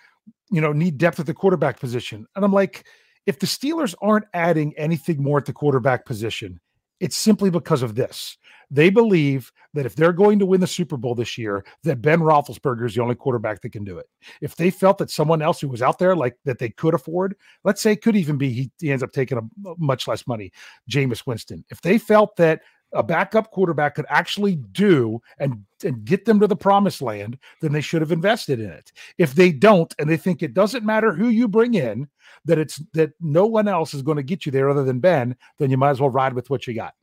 you 0.50 0.60
know, 0.60 0.72
need 0.72 0.98
depth 0.98 1.20
at 1.20 1.26
the 1.26 1.34
quarterback 1.34 1.80
position," 1.80 2.26
and 2.36 2.44
I'm 2.44 2.52
like, 2.52 2.86
if 3.26 3.38
the 3.38 3.46
Steelers 3.46 3.94
aren't 4.02 4.26
adding 4.34 4.74
anything 4.76 5.22
more 5.22 5.38
at 5.38 5.46
the 5.46 5.52
quarterback 5.52 6.04
position, 6.04 6.60
it's 7.00 7.16
simply 7.16 7.50
because 7.50 7.82
of 7.82 7.94
this. 7.94 8.36
They 8.70 8.90
believe 8.90 9.50
that 9.74 9.86
if 9.86 9.96
they're 9.96 10.12
going 10.12 10.38
to 10.38 10.46
win 10.46 10.60
the 10.60 10.66
Super 10.66 10.96
Bowl 10.96 11.14
this 11.14 11.36
year, 11.36 11.64
that 11.84 12.02
Ben 12.02 12.20
Roethlisberger 12.20 12.86
is 12.86 12.94
the 12.94 13.02
only 13.02 13.14
quarterback 13.14 13.62
that 13.62 13.72
can 13.72 13.84
do 13.84 13.98
it. 13.98 14.06
If 14.40 14.56
they 14.56 14.70
felt 14.70 14.98
that 14.98 15.10
someone 15.10 15.42
else 15.42 15.60
who 15.60 15.68
was 15.68 15.82
out 15.82 15.98
there, 15.98 16.14
like 16.14 16.36
that 16.44 16.58
they 16.58 16.70
could 16.70 16.94
afford, 16.94 17.34
let's 17.64 17.82
say 17.82 17.96
could 17.96 18.16
even 18.16 18.38
be 18.38 18.52
he, 18.52 18.70
he 18.78 18.92
ends 18.92 19.02
up 19.02 19.12
taking 19.12 19.38
a 19.38 19.74
much 19.78 20.06
less 20.06 20.26
money, 20.26 20.52
Jameis 20.88 21.26
Winston. 21.26 21.64
If 21.70 21.80
they 21.80 21.98
felt 21.98 22.36
that 22.36 22.62
a 22.92 23.02
backup 23.02 23.50
quarterback 23.50 23.94
could 23.94 24.06
actually 24.08 24.56
do 24.56 25.20
and, 25.38 25.64
and 25.84 26.04
get 26.04 26.24
them 26.24 26.40
to 26.40 26.46
the 26.46 26.56
promised 26.56 27.02
land, 27.02 27.38
then 27.60 27.72
they 27.72 27.80
should 27.80 28.00
have 28.00 28.12
invested 28.12 28.58
in 28.60 28.70
it. 28.70 28.92
If 29.18 29.34
they 29.34 29.52
don't, 29.52 29.94
and 29.98 30.10
they 30.10 30.16
think 30.16 30.42
it 30.42 30.54
doesn't 30.54 30.84
matter 30.84 31.12
who 31.12 31.28
you 31.28 31.46
bring 31.46 31.74
in, 31.74 32.08
that 32.44 32.58
it's 32.58 32.82
that 32.94 33.12
no 33.20 33.46
one 33.46 33.68
else 33.68 33.94
is 33.94 34.02
going 34.02 34.16
to 34.16 34.22
get 34.22 34.44
you 34.44 34.52
there 34.52 34.70
other 34.70 34.84
than 34.84 35.00
Ben, 35.00 35.36
then 35.58 35.70
you 35.70 35.76
might 35.76 35.90
as 35.90 36.00
well 36.00 36.10
ride 36.10 36.34
with 36.34 36.50
what 36.50 36.66
you 36.66 36.74
got. 36.74 36.94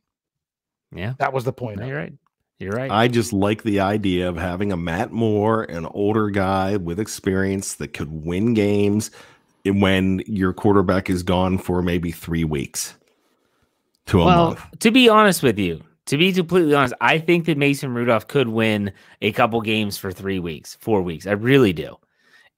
Yeah. 0.94 1.14
That 1.18 1.32
was 1.32 1.44
the 1.44 1.52
point. 1.52 1.84
You're 1.84 1.96
right. 1.96 2.12
You're 2.58 2.72
right. 2.72 2.90
I 2.90 3.06
just 3.08 3.32
like 3.32 3.62
the 3.62 3.80
idea 3.80 4.28
of 4.28 4.36
having 4.36 4.72
a 4.72 4.76
Matt 4.76 5.12
Moore, 5.12 5.62
an 5.64 5.86
older 5.86 6.28
guy 6.28 6.76
with 6.76 6.98
experience 6.98 7.74
that 7.74 7.94
could 7.94 8.24
win 8.24 8.54
games 8.54 9.10
when 9.64 10.22
your 10.26 10.52
quarterback 10.52 11.08
is 11.08 11.22
gone 11.22 11.58
for 11.58 11.82
maybe 11.82 12.10
three 12.10 12.44
weeks 12.44 12.94
to 14.06 14.22
a 14.22 14.24
well, 14.24 14.46
month. 14.48 14.78
to 14.80 14.90
be 14.90 15.08
honest 15.08 15.42
with 15.42 15.58
you, 15.58 15.82
to 16.06 16.16
be 16.16 16.32
completely 16.32 16.74
honest, 16.74 16.94
I 17.00 17.18
think 17.18 17.44
that 17.46 17.58
Mason 17.58 17.94
Rudolph 17.94 18.26
could 18.26 18.48
win 18.48 18.92
a 19.22 19.30
couple 19.32 19.60
games 19.60 19.98
for 19.98 20.10
three 20.10 20.38
weeks, 20.38 20.76
four 20.80 21.02
weeks. 21.02 21.26
I 21.26 21.32
really 21.32 21.72
do. 21.72 21.96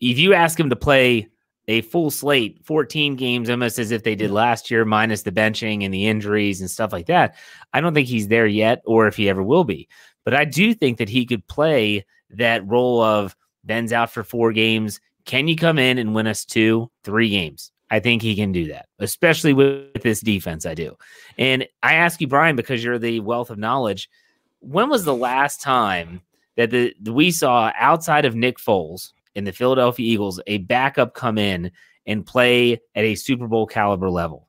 If 0.00 0.18
you 0.18 0.32
ask 0.32 0.58
him 0.58 0.70
to 0.70 0.76
play 0.76 1.28
a 1.70 1.82
full 1.82 2.10
slate, 2.10 2.58
14 2.64 3.14
games, 3.14 3.48
almost 3.48 3.78
as 3.78 3.92
if 3.92 4.02
they 4.02 4.16
did 4.16 4.32
last 4.32 4.72
year, 4.72 4.84
minus 4.84 5.22
the 5.22 5.30
benching 5.30 5.84
and 5.84 5.94
the 5.94 6.08
injuries 6.08 6.60
and 6.60 6.68
stuff 6.68 6.92
like 6.92 7.06
that, 7.06 7.36
I 7.72 7.80
don't 7.80 7.94
think 7.94 8.08
he's 8.08 8.26
there 8.26 8.46
yet, 8.46 8.82
or 8.84 9.06
if 9.06 9.16
he 9.16 9.28
ever 9.28 9.42
will 9.42 9.62
be. 9.62 9.88
But 10.24 10.34
I 10.34 10.44
do 10.44 10.74
think 10.74 10.98
that 10.98 11.08
he 11.08 11.24
could 11.24 11.46
play 11.46 12.04
that 12.30 12.66
role 12.66 13.00
of 13.00 13.36
Ben's 13.62 13.92
out 13.92 14.10
for 14.10 14.24
four 14.24 14.52
games. 14.52 15.00
Can 15.26 15.46
you 15.46 15.54
come 15.54 15.78
in 15.78 15.98
and 15.98 16.12
win 16.12 16.26
us 16.26 16.44
two, 16.44 16.90
three 17.04 17.30
games? 17.30 17.70
I 17.88 18.00
think 18.00 18.20
he 18.20 18.34
can 18.34 18.50
do 18.50 18.66
that, 18.68 18.86
especially 18.98 19.52
with 19.52 20.02
this 20.02 20.20
defense. 20.20 20.66
I 20.66 20.74
do. 20.74 20.96
And 21.38 21.68
I 21.84 21.94
ask 21.94 22.20
you, 22.20 22.26
Brian, 22.26 22.56
because 22.56 22.82
you're 22.82 22.98
the 22.98 23.20
wealth 23.20 23.50
of 23.50 23.58
knowledge. 23.58 24.10
When 24.58 24.88
was 24.90 25.04
the 25.04 25.14
last 25.14 25.60
time 25.60 26.20
that 26.56 26.70
the, 26.70 26.94
we 27.08 27.30
saw 27.30 27.70
outside 27.78 28.24
of 28.24 28.34
Nick 28.34 28.58
Foles 28.58 29.12
in 29.34 29.44
the 29.44 29.52
Philadelphia 29.52 30.06
Eagles 30.06 30.40
a 30.46 30.58
backup 30.58 31.14
come 31.14 31.38
in 31.38 31.70
and 32.06 32.26
play 32.26 32.80
at 32.94 33.04
a 33.04 33.14
Super 33.14 33.46
Bowl 33.46 33.66
caliber 33.66 34.10
level? 34.10 34.48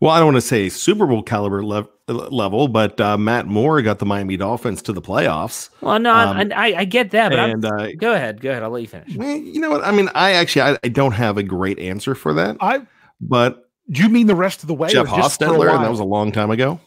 Well, 0.00 0.12
I 0.12 0.18
don't 0.18 0.26
want 0.26 0.36
to 0.36 0.42
say 0.42 0.68
Super 0.68 1.06
Bowl 1.06 1.22
caliber 1.22 1.64
lev- 1.64 1.88
level, 2.06 2.68
but 2.68 3.00
uh, 3.00 3.18
Matt 3.18 3.46
Moore 3.46 3.82
got 3.82 3.98
the 3.98 4.06
Miami 4.06 4.36
Dolphins 4.36 4.80
to 4.82 4.92
the 4.92 5.02
playoffs. 5.02 5.70
Well, 5.80 5.98
no, 5.98 6.14
um, 6.14 6.52
I, 6.54 6.74
I 6.74 6.84
get 6.84 7.10
that, 7.10 7.30
but 7.30 7.38
and, 7.38 7.64
uh, 7.64 7.92
go 7.96 8.12
ahead, 8.12 8.40
go 8.40 8.50
ahead. 8.50 8.62
I'll 8.62 8.70
let 8.70 8.82
you 8.82 8.88
finish. 8.88 9.08
You 9.08 9.60
know 9.60 9.70
what? 9.70 9.84
I 9.84 9.90
mean, 9.90 10.08
I 10.14 10.32
actually 10.32 10.62
I, 10.62 10.78
I 10.84 10.88
don't 10.88 11.12
have 11.12 11.36
a 11.36 11.42
great 11.42 11.78
answer 11.80 12.14
for 12.14 12.32
that. 12.34 12.56
I 12.60 12.86
but 13.20 13.68
do 13.90 14.02
you 14.02 14.08
mean 14.08 14.26
the 14.28 14.36
rest 14.36 14.62
of 14.62 14.68
the 14.68 14.74
way? 14.74 14.88
Jeff 14.88 15.06
Hostetler, 15.06 15.74
and 15.74 15.84
that 15.84 15.90
was 15.90 16.00
a 16.00 16.04
long 16.04 16.30
time 16.30 16.50
ago. 16.50 16.80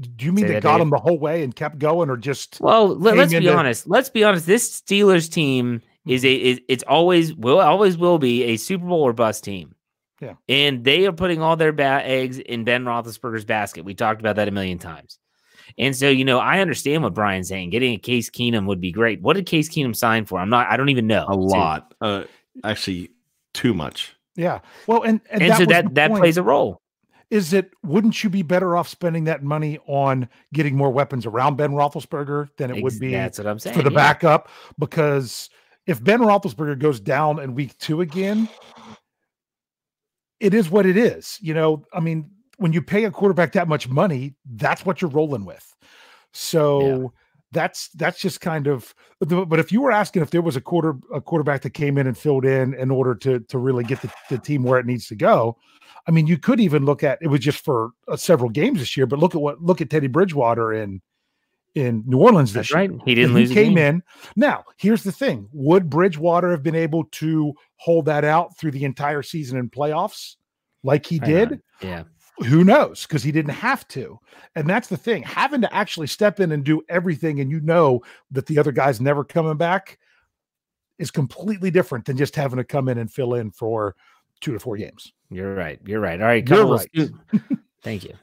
Do 0.00 0.24
you 0.24 0.32
mean 0.32 0.46
they 0.46 0.60
got 0.60 0.78
Dave. 0.78 0.82
him 0.82 0.90
the 0.90 0.98
whole 0.98 1.18
way 1.18 1.42
and 1.44 1.54
kept 1.54 1.78
going, 1.78 2.10
or 2.10 2.16
just? 2.16 2.60
Well, 2.60 2.88
let, 2.96 3.18
us 3.18 3.30
be 3.30 3.48
honest. 3.48 3.88
Let's 3.88 4.10
be 4.10 4.24
honest. 4.24 4.46
This 4.46 4.80
Steelers 4.80 5.30
team 5.30 5.82
is 6.06 6.24
a 6.24 6.32
is, 6.34 6.60
it's 6.68 6.82
always 6.84 7.34
will 7.34 7.60
always 7.60 7.96
will 7.96 8.18
be 8.18 8.44
a 8.44 8.56
Super 8.56 8.86
Bowl 8.86 9.02
or 9.02 9.12
bust 9.12 9.44
team. 9.44 9.74
Yeah. 10.20 10.34
And 10.48 10.84
they 10.84 11.06
are 11.06 11.12
putting 11.12 11.42
all 11.42 11.56
their 11.56 11.72
ba- 11.72 12.02
eggs 12.04 12.38
in 12.38 12.64
Ben 12.64 12.84
Roethlisberger's 12.84 13.44
basket. 13.44 13.84
We 13.84 13.94
talked 13.94 14.20
about 14.20 14.36
that 14.36 14.48
a 14.48 14.52
million 14.52 14.78
times. 14.78 15.18
And 15.78 15.96
so, 15.96 16.08
you 16.08 16.24
know, 16.24 16.38
I 16.38 16.60
understand 16.60 17.02
what 17.02 17.14
Brian's 17.14 17.48
saying. 17.48 17.70
Getting 17.70 17.94
a 17.94 17.98
Case 17.98 18.30
Keenum 18.30 18.66
would 18.66 18.80
be 18.80 18.92
great. 18.92 19.20
What 19.20 19.34
did 19.34 19.46
Case 19.46 19.68
Keenum 19.68 19.96
sign 19.96 20.24
for? 20.26 20.38
I'm 20.38 20.50
not, 20.50 20.68
I 20.68 20.76
don't 20.76 20.90
even 20.90 21.06
know. 21.06 21.24
A 21.28 21.34
lot. 21.34 21.94
Uh, 22.00 22.24
actually, 22.62 23.10
too 23.54 23.74
much. 23.74 24.14
Yeah. 24.36 24.60
Well, 24.86 25.02
and, 25.02 25.20
and, 25.30 25.42
and 25.42 25.50
that 25.50 25.58
so 25.58 25.66
that, 25.66 25.94
that 25.94 26.10
plays 26.12 26.36
a 26.36 26.42
role. 26.42 26.81
Is 27.32 27.54
it, 27.54 27.70
wouldn't 27.82 28.22
you 28.22 28.28
be 28.28 28.42
better 28.42 28.76
off 28.76 28.86
spending 28.88 29.24
that 29.24 29.42
money 29.42 29.78
on 29.86 30.28
getting 30.52 30.76
more 30.76 30.90
weapons 30.90 31.24
around 31.24 31.56
Ben 31.56 31.70
Roethlisberger 31.70 32.50
than 32.58 32.70
it 32.70 32.82
would 32.82 33.00
be 33.00 33.12
That's 33.12 33.38
what 33.38 33.46
I'm 33.46 33.58
saying, 33.58 33.74
for 33.74 33.82
the 33.82 33.90
yeah. 33.90 33.96
backup? 33.96 34.50
Because 34.78 35.48
if 35.86 36.04
Ben 36.04 36.20
Roethlisberger 36.20 36.78
goes 36.78 37.00
down 37.00 37.40
in 37.40 37.54
week 37.54 37.78
two 37.78 38.02
again, 38.02 38.50
it 40.40 40.52
is 40.52 40.68
what 40.68 40.84
it 40.84 40.98
is. 40.98 41.38
You 41.40 41.54
know, 41.54 41.86
I 41.94 42.00
mean, 42.00 42.30
when 42.58 42.74
you 42.74 42.82
pay 42.82 43.04
a 43.04 43.10
quarterback 43.10 43.52
that 43.52 43.66
much 43.66 43.88
money, 43.88 44.34
that's 44.44 44.84
what 44.84 45.00
you're 45.00 45.10
rolling 45.10 45.46
with. 45.46 45.74
So 46.34 46.80
yeah. 46.82 47.08
that's 47.52 47.88
that's 47.94 48.20
just 48.20 48.42
kind 48.42 48.66
of. 48.66 48.94
But 49.20 49.58
if 49.58 49.72
you 49.72 49.80
were 49.80 49.90
asking 49.90 50.20
if 50.20 50.28
there 50.32 50.42
was 50.42 50.56
a 50.56 50.60
quarter 50.60 50.96
a 51.14 51.22
quarterback 51.22 51.62
that 51.62 51.70
came 51.70 51.96
in 51.96 52.06
and 52.06 52.18
filled 52.18 52.44
in 52.44 52.74
in 52.74 52.90
order 52.90 53.14
to 53.14 53.40
to 53.40 53.56
really 53.56 53.84
get 53.84 54.02
the, 54.02 54.12
the 54.28 54.36
team 54.36 54.64
where 54.64 54.78
it 54.78 54.84
needs 54.84 55.06
to 55.06 55.14
go, 55.16 55.56
I 56.06 56.10
mean, 56.10 56.26
you 56.26 56.38
could 56.38 56.60
even 56.60 56.84
look 56.84 57.02
at 57.04 57.18
it 57.20 57.28
was 57.28 57.40
just 57.40 57.64
for 57.64 57.90
uh, 58.08 58.16
several 58.16 58.50
games 58.50 58.80
this 58.80 58.96
year. 58.96 59.06
But 59.06 59.18
look 59.18 59.34
at 59.34 59.40
what 59.40 59.62
look 59.62 59.80
at 59.80 59.90
Teddy 59.90 60.08
Bridgewater 60.08 60.72
in 60.72 61.00
in 61.74 62.02
New 62.06 62.18
Orleans 62.18 62.52
this 62.52 62.68
That's 62.68 62.70
year. 62.70 62.78
right. 62.78 63.00
He 63.04 63.14
didn't 63.14 63.36
he 63.36 63.42
lose. 63.42 63.52
came 63.52 63.78
in. 63.78 64.02
Now, 64.36 64.64
here's 64.78 65.04
the 65.04 65.12
thing: 65.12 65.48
Would 65.52 65.88
Bridgewater 65.88 66.50
have 66.50 66.62
been 66.62 66.74
able 66.74 67.04
to 67.12 67.54
hold 67.76 68.06
that 68.06 68.24
out 68.24 68.56
through 68.58 68.72
the 68.72 68.84
entire 68.84 69.22
season 69.22 69.58
in 69.58 69.70
playoffs, 69.70 70.36
like 70.82 71.06
he 71.06 71.18
did? 71.18 71.60
Yeah. 71.80 72.04
Who 72.46 72.64
knows? 72.64 73.06
Because 73.06 73.22
he 73.22 73.30
didn't 73.30 73.54
have 73.54 73.86
to. 73.88 74.18
And 74.56 74.68
that's 74.68 74.88
the 74.88 74.96
thing: 74.96 75.22
having 75.22 75.60
to 75.60 75.72
actually 75.72 76.08
step 76.08 76.40
in 76.40 76.52
and 76.52 76.64
do 76.64 76.82
everything, 76.88 77.40
and 77.40 77.50
you 77.50 77.60
know 77.60 78.02
that 78.32 78.46
the 78.46 78.58
other 78.58 78.72
guy's 78.72 79.00
never 79.00 79.22
coming 79.22 79.56
back, 79.56 79.98
is 80.98 81.10
completely 81.10 81.70
different 81.70 82.06
than 82.06 82.16
just 82.16 82.34
having 82.34 82.56
to 82.56 82.64
come 82.64 82.88
in 82.88 82.98
and 82.98 83.12
fill 83.12 83.34
in 83.34 83.50
for 83.50 83.94
two 84.42 84.52
to 84.52 84.60
four 84.60 84.76
games. 84.76 85.12
You're 85.30 85.54
right. 85.54 85.80
You're 85.86 86.00
right. 86.00 86.20
All 86.20 86.26
right. 86.26 86.46
You're 86.46 86.66
right. 86.66 86.90
Thank 87.82 88.04
you. 88.04 88.14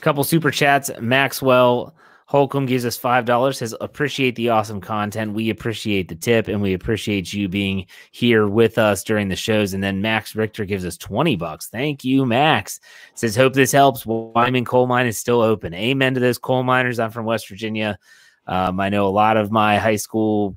Couple 0.00 0.24
super 0.24 0.50
chats. 0.50 0.90
Maxwell 1.00 1.94
Holcomb 2.26 2.66
gives 2.66 2.84
us 2.84 2.96
five 2.96 3.24
dollars. 3.24 3.58
Says 3.58 3.74
appreciate 3.80 4.34
the 4.34 4.48
awesome 4.48 4.80
content. 4.80 5.34
We 5.34 5.50
appreciate 5.50 6.08
the 6.08 6.14
tip, 6.14 6.48
and 6.48 6.60
we 6.60 6.74
appreciate 6.74 7.32
you 7.32 7.48
being 7.48 7.86
here 8.10 8.48
with 8.48 8.76
us 8.76 9.04
during 9.04 9.28
the 9.28 9.36
shows. 9.36 9.72
And 9.72 9.82
then 9.82 10.02
Max 10.02 10.34
Richter 10.34 10.64
gives 10.64 10.84
us 10.84 10.96
twenty 10.96 11.36
bucks. 11.36 11.68
Thank 11.68 12.04
you, 12.04 12.26
Max. 12.26 12.80
Says 13.14 13.36
hope 13.36 13.54
this 13.54 13.72
helps. 13.72 14.04
Wyoming 14.04 14.64
coal 14.64 14.86
mine 14.86 15.06
is 15.06 15.16
still 15.16 15.40
open. 15.40 15.72
Amen 15.74 16.14
to 16.14 16.20
those 16.20 16.38
coal 16.38 16.64
miners. 16.64 16.98
I'm 16.98 17.10
from 17.10 17.24
West 17.24 17.48
Virginia. 17.48 17.98
Um, 18.46 18.80
I 18.80 18.88
know 18.88 19.06
a 19.06 19.10
lot 19.10 19.36
of 19.36 19.50
my 19.50 19.78
high 19.78 19.96
school 19.96 20.56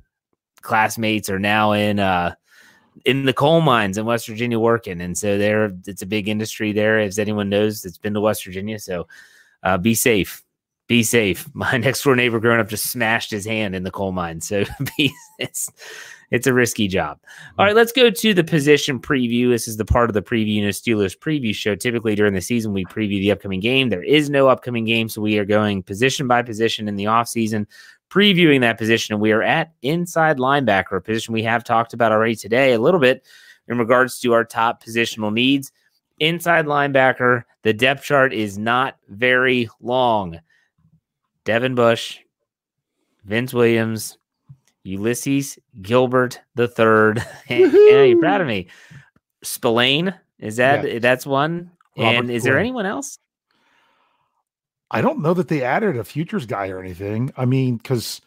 classmates 0.62 1.30
are 1.30 1.38
now 1.38 1.72
in 1.72 1.98
uh, 1.98 2.34
in 3.04 3.24
the 3.24 3.32
coal 3.32 3.60
mines 3.60 3.98
in 3.98 4.04
West 4.04 4.26
Virginia 4.26 4.58
working, 4.58 5.00
and 5.00 5.16
so 5.16 5.38
there 5.38 5.72
it's 5.86 6.02
a 6.02 6.06
big 6.06 6.28
industry 6.28 6.72
there. 6.72 6.98
As 6.98 7.18
anyone 7.18 7.48
knows, 7.48 7.82
that's 7.82 7.98
been 7.98 8.14
to 8.14 8.20
West 8.20 8.44
Virginia. 8.44 8.78
So 8.78 9.06
uh, 9.62 9.78
be 9.78 9.94
safe 9.94 10.42
be 10.92 11.02
safe. 11.02 11.48
My 11.54 11.78
next 11.78 12.02
door 12.02 12.14
neighbor 12.14 12.40
growing 12.40 12.60
up 12.60 12.68
just 12.68 12.90
smashed 12.90 13.30
his 13.30 13.46
hand 13.46 13.74
in 13.74 13.82
the 13.82 13.90
coal 13.90 14.12
mine. 14.12 14.40
So 14.40 14.64
be, 14.96 15.12
it's 15.38 15.70
it's 16.30 16.46
a 16.46 16.54
risky 16.54 16.88
job. 16.88 17.18
All 17.58 17.66
right, 17.66 17.76
let's 17.76 17.92
go 17.92 18.08
to 18.08 18.34
the 18.34 18.44
position 18.44 18.98
preview. 18.98 19.50
This 19.50 19.68
is 19.68 19.76
the 19.76 19.84
part 19.84 20.08
of 20.08 20.14
the 20.14 20.22
preview, 20.22 20.54
you 20.54 20.62
know, 20.62 20.68
Steelers 20.68 21.16
preview 21.16 21.54
show. 21.54 21.74
Typically 21.74 22.14
during 22.14 22.32
the 22.32 22.40
season, 22.40 22.72
we 22.72 22.86
preview 22.86 23.20
the 23.20 23.32
upcoming 23.32 23.60
game. 23.60 23.90
There 23.90 24.02
is 24.02 24.30
no 24.30 24.48
upcoming 24.48 24.84
game, 24.84 25.10
so 25.10 25.20
we 25.20 25.38
are 25.38 25.44
going 25.44 25.82
position 25.82 26.26
by 26.26 26.42
position 26.42 26.88
in 26.88 26.96
the 26.96 27.04
offseason, 27.04 27.66
previewing 28.12 28.60
that 28.60 28.76
position. 28.76 29.18
We 29.20 29.32
are 29.32 29.42
at 29.42 29.72
inside 29.80 30.36
linebacker, 30.36 30.96
a 30.96 31.00
position 31.00 31.32
we 31.32 31.42
have 31.44 31.64
talked 31.64 31.94
about 31.94 32.12
already 32.12 32.36
today 32.36 32.74
a 32.74 32.78
little 32.78 33.00
bit 33.00 33.24
in 33.68 33.78
regards 33.78 34.18
to 34.20 34.32
our 34.34 34.44
top 34.44 34.84
positional 34.84 35.32
needs. 35.32 35.72
Inside 36.18 36.66
linebacker, 36.66 37.44
the 37.62 37.72
depth 37.72 38.04
chart 38.04 38.34
is 38.34 38.58
not 38.58 38.96
very 39.08 39.68
long. 39.80 40.40
Devin 41.44 41.74
Bush, 41.74 42.18
Vince 43.24 43.54
Williams, 43.54 44.18
Ulysses 44.84 45.58
Gilbert 45.80 46.40
the 46.54 46.68
third. 46.68 47.24
yeah, 47.48 48.02
you're 48.02 48.20
proud 48.20 48.40
of 48.40 48.46
me. 48.46 48.68
Spillane, 49.42 50.14
is 50.38 50.56
that 50.56 50.86
yeah. 50.86 50.98
that's 50.98 51.24
one? 51.24 51.70
Robert 51.96 52.16
and 52.16 52.30
is 52.30 52.44
there 52.44 52.58
anyone 52.58 52.84
else? 52.84 53.18
I 54.92 55.00
don't 55.00 55.20
know 55.20 55.34
that 55.34 55.48
they 55.48 55.62
added 55.62 55.96
a 55.96 56.04
futures 56.04 56.44
guy 56.46 56.68
or 56.68 56.78
anything. 56.78 57.32
I 57.36 57.46
mean, 57.46 57.78
because 57.78 58.20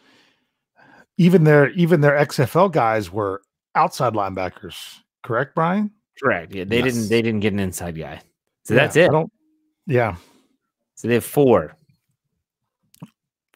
even 1.17 1.43
their 1.43 1.69
even 1.71 2.01
their 2.01 2.17
XFL 2.17 2.71
guys 2.71 3.12
were 3.12 3.41
outside 3.75 4.13
linebackers, 4.13 4.97
correct, 5.23 5.54
Brian? 5.54 5.91
Correct. 6.21 6.54
Yeah, 6.54 6.63
they 6.63 6.80
yes. 6.80 6.93
didn't 6.93 7.10
they 7.10 7.21
didn't 7.21 7.41
get 7.41 7.54
an 7.54 7.60
inside 7.60 7.97
guy. 7.97 8.21
So 8.63 8.73
yeah, 8.73 8.82
that's 8.82 8.95
it. 8.95 9.10
I 9.10 9.12
don't 9.12 9.32
yeah. 9.86 10.15
So 10.95 11.08
they 11.08 11.13
have 11.15 11.25
four. 11.25 11.75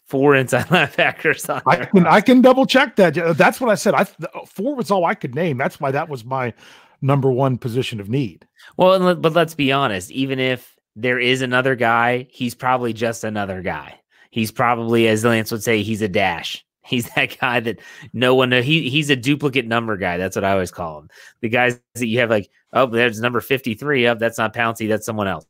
Four 0.06 0.36
inside 0.36 0.66
linebackers 0.68 1.50
on 1.54 1.62
I 1.66 1.86
can 1.86 2.06
I 2.06 2.22
can 2.22 2.42
double 2.42 2.66
check 2.66 2.96
that. 2.98 3.16
That's 3.36 3.60
what 3.60 3.72
I 3.72 3.76
said. 3.76 3.96
I 3.96 4.06
oh, 4.36 4.46
four 4.46 4.76
was 4.76 4.92
all 4.92 5.06
I 5.06 5.16
could 5.16 5.34
name. 5.34 5.58
That's 5.58 5.80
why 5.80 5.92
that 5.92 6.10
was 6.10 6.24
my 6.24 6.54
number 7.02 7.32
one 7.32 7.58
position 7.58 8.00
of 8.00 8.10
need. 8.10 8.48
Well, 8.78 9.16
but 9.16 9.34
let's 9.34 9.56
be 9.56 9.72
honest. 9.72 10.12
Even 10.12 10.38
if 10.40 10.79
there 10.96 11.20
is 11.20 11.42
another 11.42 11.76
guy, 11.76 12.28
he's 12.32 12.56
probably 12.56 12.94
just 12.94 13.24
another 13.24 13.62
guy. 13.62 14.00
He's 14.32 14.52
probably, 14.52 15.08
as 15.08 15.26
Lance 15.26 15.52
would 15.52 15.64
say, 15.64 15.82
he's 15.82 16.02
a 16.02 16.08
dash. 16.08 16.66
He's 16.90 17.08
that 17.12 17.38
guy 17.40 17.60
that 17.60 17.82
no 18.14 18.34
one 18.34 18.52
he 18.52 18.90
he's 18.90 19.12
a 19.12 19.16
duplicate 19.16 19.68
number 19.68 19.96
guy. 19.96 20.18
That's 20.18 20.36
what 20.36 20.44
I 20.44 20.54
always 20.54 20.72
call 20.72 20.98
him. 20.98 21.10
The 21.42 21.50
guys 21.50 21.80
that 21.94 22.08
you 22.08 22.18
have 22.18 22.32
like, 22.32 22.50
oh, 22.74 22.88
there's 22.88 23.22
number 23.22 23.42
53. 23.42 24.08
Up, 24.08 24.16
oh, 24.16 24.20
that's 24.20 24.40
not 24.40 24.56
Pouncey. 24.56 24.88
that's 24.88 25.06
someone 25.06 25.28
else. 25.28 25.46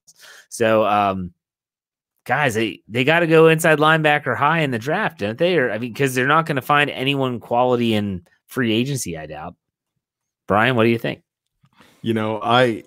So 0.50 0.84
um 0.84 1.34
guys, 2.30 2.54
they, 2.54 2.84
they 2.88 3.04
got 3.04 3.22
to 3.22 3.28
go 3.28 3.48
inside 3.48 3.80
linebacker 3.80 4.36
high 4.36 4.60
in 4.60 4.70
the 4.70 4.78
draft, 4.78 5.18
don't 5.18 5.38
they? 5.38 5.58
Or 5.58 5.72
I 5.72 5.80
mean, 5.80 5.92
because 5.92 6.14
they're 6.14 6.28
not 6.28 6.46
going 6.46 6.58
to 6.58 6.62
find 6.62 6.90
anyone 6.92 7.40
quality 7.40 7.96
in 7.96 8.28
free 8.46 8.72
agency, 8.72 9.18
I 9.18 9.26
doubt. 9.26 9.56
Brian, 10.48 10.76
what 10.76 10.84
do 10.84 10.90
you 10.90 11.00
think? 11.00 11.24
You 12.04 12.14
know, 12.14 12.40
I 12.42 12.84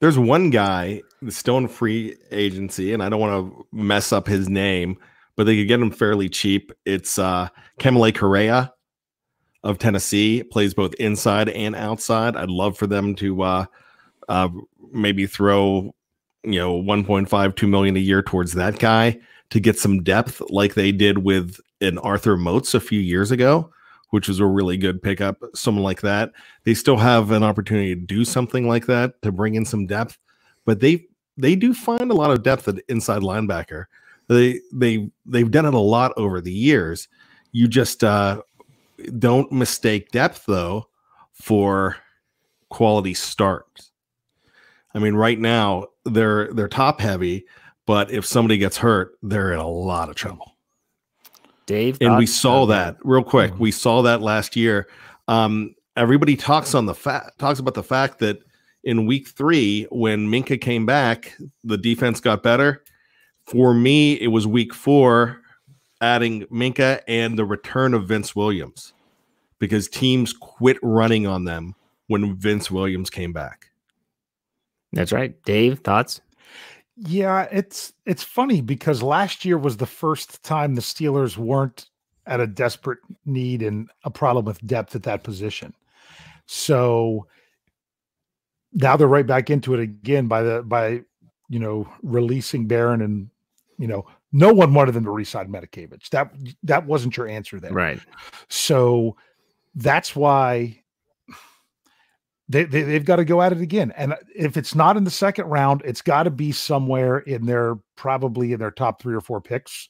there's 0.00 0.18
one 0.18 0.50
guy 0.50 1.02
still 1.28 1.58
in 1.58 1.68
free 1.68 2.16
agency, 2.30 2.92
and 2.92 3.02
I 3.02 3.08
don't 3.08 3.20
want 3.20 3.52
to 3.52 3.66
mess 3.72 4.12
up 4.12 4.26
his 4.26 4.48
name 4.48 4.98
but 5.36 5.44
they 5.44 5.56
could 5.56 5.68
get 5.68 5.80
him 5.80 5.90
fairly 5.90 6.28
cheap. 6.28 6.72
It's 6.84 7.18
uh 7.18 7.48
Kamalei 7.78 8.14
Correa 8.14 8.72
of 9.62 9.78
Tennessee, 9.78 10.42
plays 10.42 10.74
both 10.74 10.94
inside 10.94 11.50
and 11.50 11.76
outside. 11.76 12.36
I'd 12.36 12.50
love 12.50 12.76
for 12.76 12.86
them 12.86 13.14
to 13.16 13.42
uh 13.42 13.66
uh 14.28 14.48
maybe 14.92 15.26
throw 15.26 15.94
you 16.42 16.58
know 16.58 16.82
1.5 16.82 17.56
2 17.56 17.66
million 17.66 17.96
a 17.96 18.00
year 18.00 18.22
towards 18.22 18.54
that 18.54 18.78
guy 18.78 19.18
to 19.50 19.60
get 19.60 19.78
some 19.78 20.02
depth 20.02 20.42
like 20.48 20.74
they 20.74 20.90
did 20.90 21.18
with 21.18 21.60
an 21.80 21.98
Arthur 21.98 22.36
Moats 22.36 22.74
a 22.74 22.80
few 22.80 22.98
years 22.98 23.30
ago, 23.30 23.70
which 24.10 24.28
was 24.28 24.40
a 24.40 24.46
really 24.46 24.76
good 24.76 25.02
pickup. 25.02 25.38
Someone 25.54 25.84
like 25.84 26.00
that. 26.02 26.32
They 26.64 26.74
still 26.74 26.96
have 26.96 27.30
an 27.30 27.42
opportunity 27.42 27.94
to 27.94 28.00
do 28.00 28.24
something 28.24 28.68
like 28.68 28.86
that 28.86 29.20
to 29.22 29.32
bring 29.32 29.54
in 29.54 29.64
some 29.64 29.86
depth, 29.86 30.18
but 30.64 30.80
they 30.80 31.06
they 31.36 31.54
do 31.54 31.74
find 31.74 32.10
a 32.10 32.14
lot 32.14 32.30
of 32.30 32.42
depth 32.42 32.68
at 32.68 32.78
inside 32.88 33.22
linebacker. 33.22 33.86
They 34.28 34.60
they 34.72 35.10
they've 35.24 35.50
done 35.50 35.66
it 35.66 35.74
a 35.74 35.78
lot 35.78 36.12
over 36.16 36.40
the 36.40 36.52
years. 36.52 37.08
You 37.52 37.68
just 37.68 38.02
uh, 38.02 38.42
don't 39.18 39.50
mistake 39.52 40.10
depth 40.10 40.44
though 40.46 40.88
for 41.32 41.96
quality 42.70 43.14
starts. 43.14 43.90
I 44.94 44.98
mean, 44.98 45.14
right 45.14 45.38
now 45.38 45.86
they're 46.04 46.52
they're 46.52 46.68
top 46.68 47.00
heavy, 47.00 47.46
but 47.86 48.10
if 48.10 48.24
somebody 48.24 48.58
gets 48.58 48.78
hurt, 48.78 49.18
they're 49.22 49.52
in 49.52 49.58
a 49.58 49.68
lot 49.68 50.08
of 50.08 50.16
trouble. 50.16 50.55
Dave, 51.66 51.98
and 52.00 52.16
we 52.16 52.26
saw 52.26 52.66
that 52.66 52.96
real 53.02 53.24
quick. 53.24 53.52
Mm-hmm. 53.52 53.62
We 53.62 53.70
saw 53.72 54.02
that 54.02 54.22
last 54.22 54.56
year. 54.56 54.88
Um, 55.28 55.74
everybody 55.96 56.36
talks 56.36 56.74
on 56.74 56.86
the 56.86 56.94
fact 56.94 57.38
talks 57.38 57.58
about 57.58 57.74
the 57.74 57.82
fact 57.82 58.20
that 58.20 58.38
in 58.84 59.06
week 59.06 59.28
three, 59.28 59.86
when 59.90 60.28
Minkah 60.28 60.60
came 60.60 60.86
back, 60.86 61.36
the 61.64 61.76
defense 61.76 62.20
got 62.20 62.42
better. 62.42 62.84
For 63.46 63.74
me, 63.74 64.14
it 64.14 64.28
was 64.28 64.46
week 64.46 64.72
four, 64.72 65.40
adding 66.00 66.44
Minkah 66.46 67.00
and 67.08 67.38
the 67.38 67.44
return 67.44 67.94
of 67.94 68.06
Vince 68.06 68.36
Williams 68.36 68.92
because 69.58 69.88
teams 69.88 70.32
quit 70.32 70.78
running 70.82 71.26
on 71.26 71.44
them 71.44 71.74
when 72.06 72.36
Vince 72.36 72.70
Williams 72.70 73.10
came 73.10 73.32
back. 73.32 73.70
That's 74.92 75.12
right. 75.12 75.34
Dave, 75.44 75.80
thoughts? 75.80 76.20
Yeah, 76.96 77.46
it's 77.52 77.92
it's 78.06 78.22
funny 78.22 78.60
because 78.60 79.02
last 79.02 79.44
year 79.44 79.58
was 79.58 79.76
the 79.76 79.86
first 79.86 80.42
time 80.42 80.74
the 80.74 80.80
Steelers 80.80 81.36
weren't 81.36 81.88
at 82.26 82.40
a 82.40 82.46
desperate 82.46 82.98
need 83.24 83.62
and 83.62 83.90
a 84.04 84.10
problem 84.10 84.44
with 84.44 84.66
depth 84.66 84.96
at 84.96 85.02
that 85.04 85.22
position. 85.22 85.74
So 86.46 87.26
now 88.72 88.96
they're 88.96 89.06
right 89.06 89.26
back 89.26 89.50
into 89.50 89.74
it 89.74 89.80
again 89.80 90.26
by 90.26 90.42
the 90.42 90.62
by 90.62 91.02
you 91.48 91.58
know 91.58 91.86
releasing 92.02 92.66
Barron 92.66 93.02
and 93.02 93.30
you 93.78 93.86
know, 93.86 94.06
no 94.32 94.52
one 94.52 94.74
wanted 94.74 94.92
them 94.92 95.04
to 95.04 95.10
resign 95.10 95.48
Matakevich. 95.48 96.10
That 96.10 96.32
that 96.62 96.86
wasn't 96.86 97.16
your 97.16 97.28
answer 97.28 97.60
there. 97.60 97.72
Right. 97.72 98.00
So 98.48 99.16
that's 99.74 100.16
why 100.16 100.82
they, 102.48 102.64
they 102.64 102.82
they've 102.82 103.04
got 103.04 103.16
to 103.16 103.24
go 103.24 103.42
at 103.42 103.52
it 103.52 103.60
again. 103.60 103.92
And 103.96 104.14
if 104.34 104.56
it's 104.56 104.74
not 104.74 104.96
in 104.96 105.04
the 105.04 105.10
second 105.10 105.46
round, 105.46 105.82
it's 105.84 106.02
got 106.02 106.24
to 106.24 106.30
be 106.30 106.52
somewhere 106.52 107.18
in 107.18 107.46
their 107.46 107.76
probably 107.96 108.52
in 108.52 108.60
their 108.60 108.70
top 108.70 109.02
three 109.02 109.14
or 109.14 109.20
four 109.20 109.40
picks. 109.40 109.88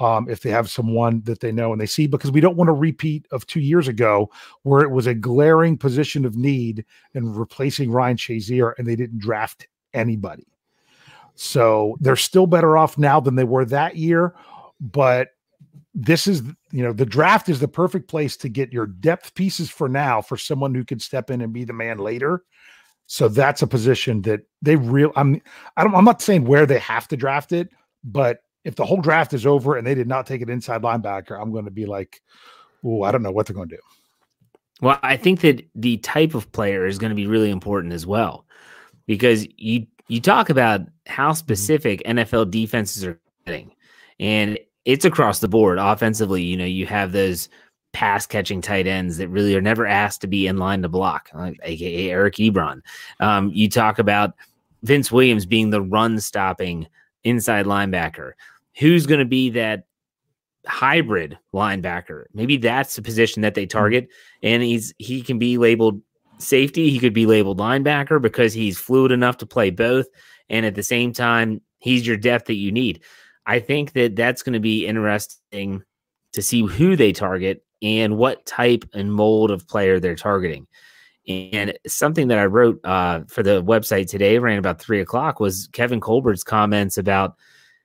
Um, 0.00 0.28
if 0.30 0.42
they 0.42 0.50
have 0.50 0.70
someone 0.70 1.22
that 1.22 1.40
they 1.40 1.50
know 1.50 1.72
and 1.72 1.80
they 1.80 1.86
see, 1.86 2.06
because 2.06 2.30
we 2.30 2.40
don't 2.40 2.56
want 2.56 2.70
a 2.70 2.74
repeat 2.74 3.26
of 3.32 3.44
two 3.46 3.58
years 3.58 3.88
ago 3.88 4.30
where 4.62 4.82
it 4.82 4.92
was 4.92 5.08
a 5.08 5.14
glaring 5.14 5.76
position 5.76 6.24
of 6.24 6.36
need 6.36 6.84
and 7.14 7.36
replacing 7.36 7.90
Ryan 7.90 8.16
Shazier 8.16 8.74
and 8.78 8.86
they 8.86 8.94
didn't 8.94 9.18
draft 9.18 9.66
anybody. 9.94 10.46
So 11.34 11.96
they're 12.00 12.14
still 12.14 12.46
better 12.46 12.76
off 12.76 12.96
now 12.96 13.18
than 13.18 13.34
they 13.34 13.44
were 13.44 13.64
that 13.64 13.96
year. 13.96 14.34
But 14.80 15.30
this 15.94 16.26
is, 16.26 16.42
you 16.70 16.82
know, 16.82 16.92
the 16.92 17.06
draft 17.06 17.48
is 17.48 17.60
the 17.60 17.68
perfect 17.68 18.08
place 18.08 18.36
to 18.38 18.48
get 18.48 18.72
your 18.72 18.86
depth 18.86 19.34
pieces 19.34 19.70
for 19.70 19.88
now 19.88 20.22
for 20.22 20.36
someone 20.36 20.74
who 20.74 20.84
can 20.84 21.00
step 21.00 21.30
in 21.30 21.40
and 21.40 21.52
be 21.52 21.64
the 21.64 21.72
man 21.72 21.98
later. 21.98 22.44
So 23.06 23.28
that's 23.28 23.62
a 23.62 23.66
position 23.66 24.22
that 24.22 24.42
they 24.60 24.76
real. 24.76 25.12
I'm. 25.16 25.40
I 25.76 25.82
don't. 25.82 25.94
I'm 25.94 26.04
not 26.04 26.20
saying 26.20 26.44
where 26.44 26.66
they 26.66 26.78
have 26.78 27.08
to 27.08 27.16
draft 27.16 27.52
it, 27.52 27.70
but 28.04 28.40
if 28.64 28.76
the 28.76 28.84
whole 28.84 29.00
draft 29.00 29.32
is 29.32 29.46
over 29.46 29.76
and 29.76 29.86
they 29.86 29.94
did 29.94 30.06
not 30.06 30.26
take 30.26 30.42
an 30.42 30.50
inside 30.50 30.82
linebacker, 30.82 31.40
I'm 31.40 31.50
going 31.50 31.64
to 31.64 31.70
be 31.70 31.86
like, 31.86 32.20
oh, 32.84 33.02
I 33.02 33.10
don't 33.10 33.22
know 33.22 33.32
what 33.32 33.46
they're 33.46 33.56
going 33.56 33.70
to 33.70 33.76
do. 33.76 33.82
Well, 34.82 34.98
I 35.02 35.16
think 35.16 35.40
that 35.40 35.66
the 35.74 35.96
type 35.96 36.34
of 36.34 36.52
player 36.52 36.86
is 36.86 36.98
going 36.98 37.08
to 37.08 37.16
be 37.16 37.26
really 37.26 37.50
important 37.50 37.94
as 37.94 38.06
well, 38.06 38.44
because 39.06 39.48
you 39.56 39.86
you 40.08 40.20
talk 40.20 40.50
about 40.50 40.82
how 41.06 41.30
mm-hmm. 41.30 41.38
specific 41.38 42.02
NFL 42.04 42.50
defenses 42.50 43.06
are 43.06 43.18
getting, 43.46 43.72
and 44.20 44.58
it's 44.88 45.04
across 45.04 45.40
the 45.40 45.48
board 45.48 45.78
offensively. 45.78 46.42
You 46.42 46.56
know, 46.56 46.64
you 46.64 46.86
have 46.86 47.12
those 47.12 47.50
pass 47.92 48.26
catching 48.26 48.62
tight 48.62 48.86
ends 48.86 49.18
that 49.18 49.28
really 49.28 49.54
are 49.54 49.60
never 49.60 49.86
asked 49.86 50.22
to 50.22 50.26
be 50.26 50.46
in 50.46 50.56
line 50.56 50.80
to 50.80 50.88
block, 50.88 51.28
like, 51.34 51.60
aka 51.62 52.10
Eric 52.10 52.36
Ebron. 52.36 52.80
Um, 53.20 53.50
you 53.52 53.68
talk 53.68 53.98
about 53.98 54.32
Vince 54.82 55.12
Williams 55.12 55.44
being 55.44 55.68
the 55.68 55.82
run 55.82 56.18
stopping 56.20 56.86
inside 57.22 57.66
linebacker. 57.66 58.32
Who's 58.78 59.04
going 59.04 59.18
to 59.18 59.26
be 59.26 59.50
that 59.50 59.84
hybrid 60.66 61.38
linebacker? 61.52 62.24
Maybe 62.32 62.56
that's 62.56 62.96
the 62.96 63.02
position 63.02 63.42
that 63.42 63.54
they 63.54 63.64
mm-hmm. 63.64 63.78
target, 63.78 64.08
and 64.42 64.62
he's 64.62 64.94
he 64.96 65.20
can 65.20 65.38
be 65.38 65.58
labeled 65.58 66.00
safety. 66.38 66.88
He 66.88 66.98
could 66.98 67.12
be 67.12 67.26
labeled 67.26 67.58
linebacker 67.58 68.22
because 68.22 68.54
he's 68.54 68.78
fluid 68.78 69.12
enough 69.12 69.36
to 69.38 69.46
play 69.46 69.68
both. 69.68 70.06
And 70.48 70.64
at 70.64 70.74
the 70.74 70.82
same 70.82 71.12
time, 71.12 71.60
he's 71.78 72.06
your 72.06 72.16
depth 72.16 72.46
that 72.46 72.54
you 72.54 72.72
need. 72.72 73.02
I 73.48 73.60
think 73.60 73.94
that 73.94 74.14
that's 74.14 74.42
going 74.42 74.52
to 74.52 74.60
be 74.60 74.86
interesting 74.86 75.82
to 76.34 76.42
see 76.42 76.66
who 76.66 76.96
they 76.96 77.12
target 77.12 77.64
and 77.82 78.18
what 78.18 78.44
type 78.44 78.84
and 78.92 79.12
mold 79.12 79.50
of 79.50 79.66
player 79.66 79.98
they're 79.98 80.14
targeting. 80.14 80.66
And 81.26 81.76
something 81.86 82.28
that 82.28 82.38
I 82.38 82.44
wrote 82.44 82.78
uh, 82.84 83.22
for 83.26 83.42
the 83.42 83.62
website 83.62 84.08
today, 84.08 84.36
around 84.36 84.58
about 84.58 84.80
three 84.80 85.00
o'clock, 85.00 85.40
was 85.40 85.68
Kevin 85.72 86.00
Colbert's 86.00 86.44
comments 86.44 86.98
about 86.98 87.36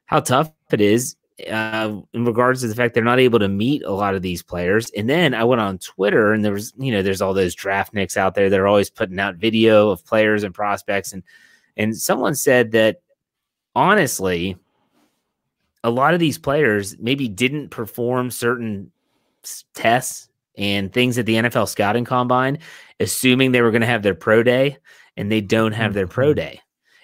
how 0.05 0.19
tough 0.19 0.51
it 0.71 0.81
is 0.81 1.15
uh, 1.49 1.95
in 2.13 2.25
regards 2.25 2.61
to 2.61 2.67
the 2.67 2.75
fact 2.75 2.93
they're 2.93 3.03
not 3.03 3.19
able 3.19 3.39
to 3.39 3.47
meet 3.47 3.83
a 3.83 3.91
lot 3.91 4.15
of 4.15 4.21
these 4.21 4.43
players. 4.43 4.89
And 4.91 5.09
then 5.09 5.33
I 5.33 5.45
went 5.45 5.61
on 5.61 5.77
Twitter 5.77 6.33
and 6.33 6.43
there 6.43 6.53
was, 6.53 6.73
you 6.77 6.91
know, 6.91 7.01
there's 7.01 7.21
all 7.21 7.33
those 7.33 7.55
draft 7.55 7.93
nicks 7.93 8.17
out 8.17 8.35
there 8.35 8.49
that 8.49 8.59
are 8.59 8.67
always 8.67 8.89
putting 8.89 9.19
out 9.19 9.35
video 9.35 9.89
of 9.89 10.05
players 10.05 10.43
and 10.43 10.53
prospects. 10.53 11.13
And 11.13 11.23
and 11.77 11.97
someone 11.97 12.35
said 12.35 12.71
that 12.73 13.01
honestly, 13.75 14.57
a 15.83 15.89
lot 15.89 16.13
of 16.13 16.19
these 16.19 16.37
players 16.37 16.97
maybe 16.99 17.27
didn't 17.27 17.69
perform 17.69 18.31
certain 18.31 18.91
tests 19.73 20.29
and 20.57 20.93
things 20.93 21.17
at 21.17 21.25
the 21.25 21.35
NFL 21.35 21.67
scouting 21.67 22.05
combine, 22.05 22.59
assuming 22.99 23.51
they 23.51 23.61
were 23.61 23.71
going 23.71 23.81
to 23.81 23.87
have 23.87 24.03
their 24.03 24.15
pro 24.15 24.43
day, 24.43 24.77
and 25.17 25.31
they 25.31 25.41
don't 25.41 25.73
have 25.73 25.93
their 25.93 26.07
pro 26.07 26.29
mm-hmm. 26.29 26.37
day. 26.37 26.61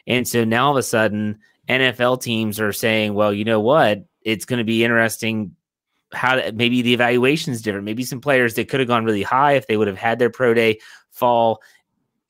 And 0.08 0.28
so 0.28 0.44
now 0.44 0.68
all 0.68 0.72
of 0.72 0.78
a 0.78 0.84
sudden, 0.84 1.39
NFL 1.68 2.22
teams 2.22 2.60
are 2.60 2.74
saying, 2.74 3.13
well, 3.13 3.34
you 3.34 3.46
know 3.46 3.60
what? 3.60 4.06
it's 4.24 4.46
going 4.46 4.58
to 4.58 4.63
be 4.63 4.84
interesting 4.84 5.56
how 6.12 6.36
to, 6.36 6.52
maybe 6.52 6.82
the 6.82 6.94
evaluation 6.94 7.54
is 7.54 7.62
different. 7.62 7.86
Maybe 7.86 8.04
some 8.04 8.22
players 8.22 8.56
that 8.56 8.70
could 8.70 8.80
have 8.80 8.88
gone 8.88 9.06
really 9.06 9.24
high 9.24 9.54
if 9.54 9.68
they 9.68 9.78
would 9.78 9.88
have 9.88 9.98
had 9.98 10.20
their 10.20 10.30
pro 10.30 10.54
day 10.54 10.80
fall. 11.12 11.62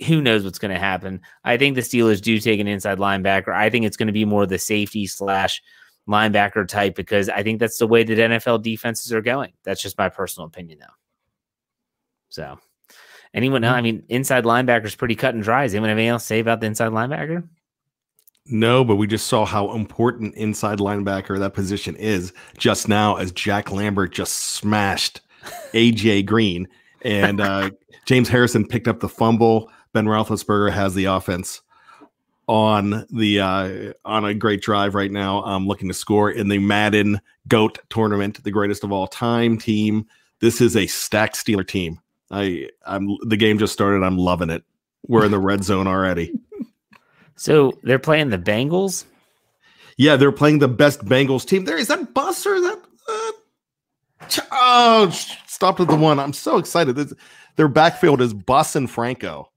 Who 0.08 0.22
knows 0.22 0.44
what's 0.44 0.60
going 0.60 0.74
to 0.74 0.80
happen? 0.80 1.22
I 1.44 1.58
think 1.58 1.76
the 1.76 1.82
Steelers 1.82 2.22
do 2.22 2.40
take 2.40 2.60
an 2.60 2.68
inside 2.68 3.00
linebacker. 3.00 3.54
I 3.54 3.70
think 3.70 3.86
it's 3.86 3.98
going 3.98 4.08
to 4.08 4.14
be 4.14 4.26
more 4.26 4.46
the 4.46 4.58
safety 4.58 5.08
slash 5.08 5.62
linebacker 6.10 6.68
type 6.68 6.96
because 6.96 7.30
I 7.30 7.44
think 7.44 7.60
that's 7.60 7.78
the 7.78 7.88
way 7.88 8.04
that 8.04 8.18
NFL 8.18 8.64
defenses 8.64 9.14
are 9.14 9.22
going. 9.22 9.54
That's 9.64 9.82
just 9.82 9.98
my 9.98 10.10
personal 10.10 10.48
opinion, 10.48 10.80
though. 10.80 10.94
So, 12.30 12.60
anyone 13.34 13.64
else? 13.64 13.76
I 13.76 13.82
mean, 13.82 14.04
inside 14.10 14.44
linebacker 14.44 14.86
is 14.86 14.96
pretty 14.96 15.16
cut 15.16 15.36
and 15.36 15.44
dry. 15.44 15.66
Is 15.66 15.74
anyone 15.74 15.90
have 15.90 15.98
anything 15.98 16.10
else 16.10 16.24
to 16.24 16.28
say 16.28 16.40
about 16.40 16.62
the 16.62 16.68
inside 16.68 16.92
linebacker? 16.92 17.48
No, 18.46 18.84
but 18.84 18.96
we 18.96 19.06
just 19.06 19.28
saw 19.28 19.46
how 19.46 19.74
important 19.74 20.34
inside 20.36 20.80
linebacker 20.80 21.38
that 21.38 21.54
position 21.54 21.96
is 21.98 22.34
just 22.58 22.88
now 22.88 23.16
as 23.16 23.32
Jack 23.32 23.72
Lambert 23.72 24.12
just 24.12 24.34
smashed 24.34 25.22
AJ 25.74 26.26
Green 26.26 26.68
and 27.04 27.40
uh, 27.40 27.70
James 28.06 28.28
Harrison 28.28 28.68
picked 28.68 28.88
up 28.88 29.00
the 29.00 29.10
fumble. 29.10 29.72
Ben 29.94 30.06
Roethlisberger 30.06 30.72
has 30.72 30.96
the 30.96 31.06
offense 31.06 31.62
on 32.50 33.06
the 33.12 33.40
uh, 33.40 33.94
on 34.06 34.26
a 34.26 34.34
great 34.34 34.62
drive 34.62 34.96
right 34.96 35.12
now. 35.12 35.44
I'm 35.44 35.68
looking 35.68 35.88
to 35.88 35.94
score 35.94 36.32
in 36.32 36.48
the 36.48 36.58
Madden 36.58 37.22
Goat 37.48 37.78
tournament, 37.90 38.44
the 38.44 38.50
greatest 38.50 38.84
of 38.84 38.92
all 38.92 39.06
time 39.06 39.60
team. 39.60 40.08
This 40.42 40.60
is 40.60 40.76
a 40.76 40.88
stacked 40.88 41.36
Steeler 41.36 41.66
team. 41.66 42.00
I 42.32 42.70
I'm 42.88 43.18
the 43.22 43.38
game 43.38 43.60
just 43.60 43.72
started. 43.72 44.04
I'm 44.04 44.18
loving 44.18 44.50
it. 44.50 44.64
We're 45.08 45.26
in 45.26 45.32
the 45.32 45.40
red 45.40 45.64
zone 45.64 45.88
already. 45.88 46.34
So 47.36 47.72
they're 47.84 48.00
playing 48.00 48.32
the 48.32 48.38
Bengals. 48.38 49.06
Yeah, 49.96 50.18
they're 50.18 50.30
playing 50.30 50.60
the 50.60 50.68
best 50.68 51.06
Bengals 51.06 51.48
team. 51.48 51.64
There 51.64 51.78
is 51.78 51.88
that 51.88 52.14
bus 52.14 52.46
or 52.46 52.60
that? 52.60 52.82
Uh, 53.08 54.28
ch- 54.28 54.40
oh, 54.52 55.10
stopped 55.48 55.80
at 55.80 55.88
the 55.88 55.96
one. 55.96 56.20
I'm 56.20 56.34
so 56.34 56.58
excited. 56.58 56.98
This, 56.98 57.14
their 57.56 57.70
backfield 57.70 58.20
is 58.20 58.34
Bus 58.34 58.76
and 58.76 58.92
Franco, 58.92 59.52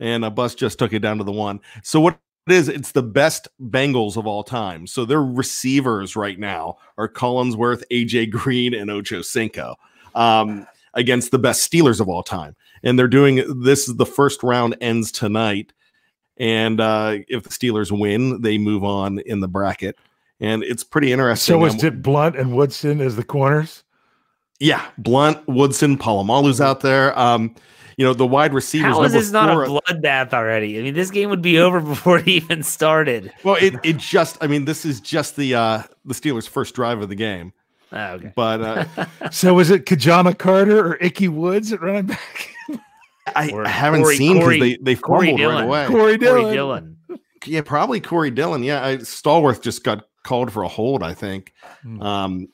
and 0.00 0.24
a 0.24 0.30
bus 0.30 0.56
just 0.56 0.80
took 0.80 0.92
it 0.92 0.98
down 0.98 1.18
to 1.18 1.24
the 1.24 1.30
one. 1.30 1.60
So 1.84 2.00
what 2.00 2.18
it 2.46 2.52
is, 2.52 2.68
it's 2.68 2.92
the 2.92 3.02
best 3.02 3.48
Bengals 3.60 4.16
of 4.16 4.26
all 4.26 4.42
time. 4.42 4.86
So 4.86 5.04
their 5.04 5.22
receivers 5.22 6.16
right 6.16 6.38
now 6.38 6.78
are 6.98 7.08
Collinsworth, 7.08 7.82
AJ 7.90 8.30
Green, 8.30 8.74
and 8.74 8.90
Ocho 8.90 9.22
Cinco 9.22 9.76
um, 10.14 10.66
against 10.94 11.30
the 11.30 11.38
best 11.38 11.70
Steelers 11.70 12.00
of 12.00 12.08
all 12.08 12.22
time. 12.22 12.56
And 12.82 12.98
they're 12.98 13.08
doing 13.08 13.62
this. 13.62 13.86
The 13.86 14.06
first 14.06 14.42
round 14.42 14.76
ends 14.80 15.12
tonight 15.12 15.72
and 16.40 16.80
uh, 16.80 17.18
if 17.28 17.42
the 17.42 17.50
Steelers 17.50 17.92
win, 17.96 18.40
they 18.40 18.56
move 18.56 18.82
on 18.82 19.18
in 19.20 19.40
the 19.40 19.46
bracket. 19.46 19.98
And 20.40 20.64
it's 20.64 20.82
pretty 20.82 21.12
interesting. 21.12 21.52
So 21.52 21.64
is 21.66 21.84
it 21.84 22.00
Blount 22.00 22.34
and 22.34 22.56
Woodson 22.56 23.02
as 23.02 23.14
the 23.14 23.22
corners? 23.22 23.84
Yeah, 24.58 24.86
Blount, 24.96 25.46
Woodson, 25.46 25.98
Polamalu's 25.98 26.60
out 26.60 26.80
there. 26.80 27.16
Um, 27.18 27.54
you 28.00 28.06
know, 28.06 28.14
the 28.14 28.26
wide 28.26 28.54
receivers. 28.54 28.94
How 28.94 29.02
is 29.02 29.12
this 29.12 29.30
not 29.30 29.50
a 29.50 29.56
bloodbath 29.68 30.32
already? 30.32 30.78
I 30.78 30.82
mean, 30.82 30.94
this 30.94 31.10
game 31.10 31.28
would 31.28 31.42
be 31.42 31.58
over 31.66 31.80
before 31.80 32.20
it 32.20 32.28
even 32.28 32.62
started. 32.62 33.30
Well, 33.44 33.56
it, 33.56 33.74
it 33.82 33.98
just, 33.98 34.38
I 34.40 34.46
mean, 34.46 34.64
this 34.64 34.86
is 34.86 35.02
just 35.02 35.36
the 35.36 35.54
uh 35.54 35.82
the 36.06 36.14
Steelers' 36.14 36.48
first 36.48 36.74
drive 36.74 37.02
of 37.02 37.10
the 37.10 37.14
game. 37.14 37.52
Oh, 37.92 38.12
okay. 38.12 38.32
But 38.34 38.62
uh 38.62 39.06
so 39.30 39.58
is 39.58 39.68
it 39.68 39.84
Ki-Jana 39.84 40.34
Carter 40.34 40.92
or 40.92 40.96
Ickey 40.96 41.28
Woods 41.28 41.74
at 41.74 41.82
running 41.82 42.06
back? 42.06 42.56
I 43.36 43.50
or 43.50 43.68
haven't 43.68 44.00
Corey, 44.00 44.16
seen 44.16 44.38
because 44.38 44.60
they 44.60 44.78
they 44.80 44.94
fumbled 44.94 45.38
right 45.38 45.64
away. 45.64 45.86
Corey 45.86 46.16
Dillon. 46.16 46.42
Corey 46.42 46.54
Dillon. 46.54 46.96
Yeah, 47.44 47.60
probably 47.60 48.00
Corey 48.00 48.30
Dillon. 48.30 48.62
Yeah, 48.62 48.82
I, 48.82 48.96
Stallworth 48.96 49.60
just 49.60 49.84
got 49.84 50.06
called 50.22 50.50
for 50.50 50.62
a 50.62 50.68
hold. 50.68 51.02
I 51.02 51.12
think. 51.12 51.52
Hmm. 51.82 52.00
Um, 52.00 52.48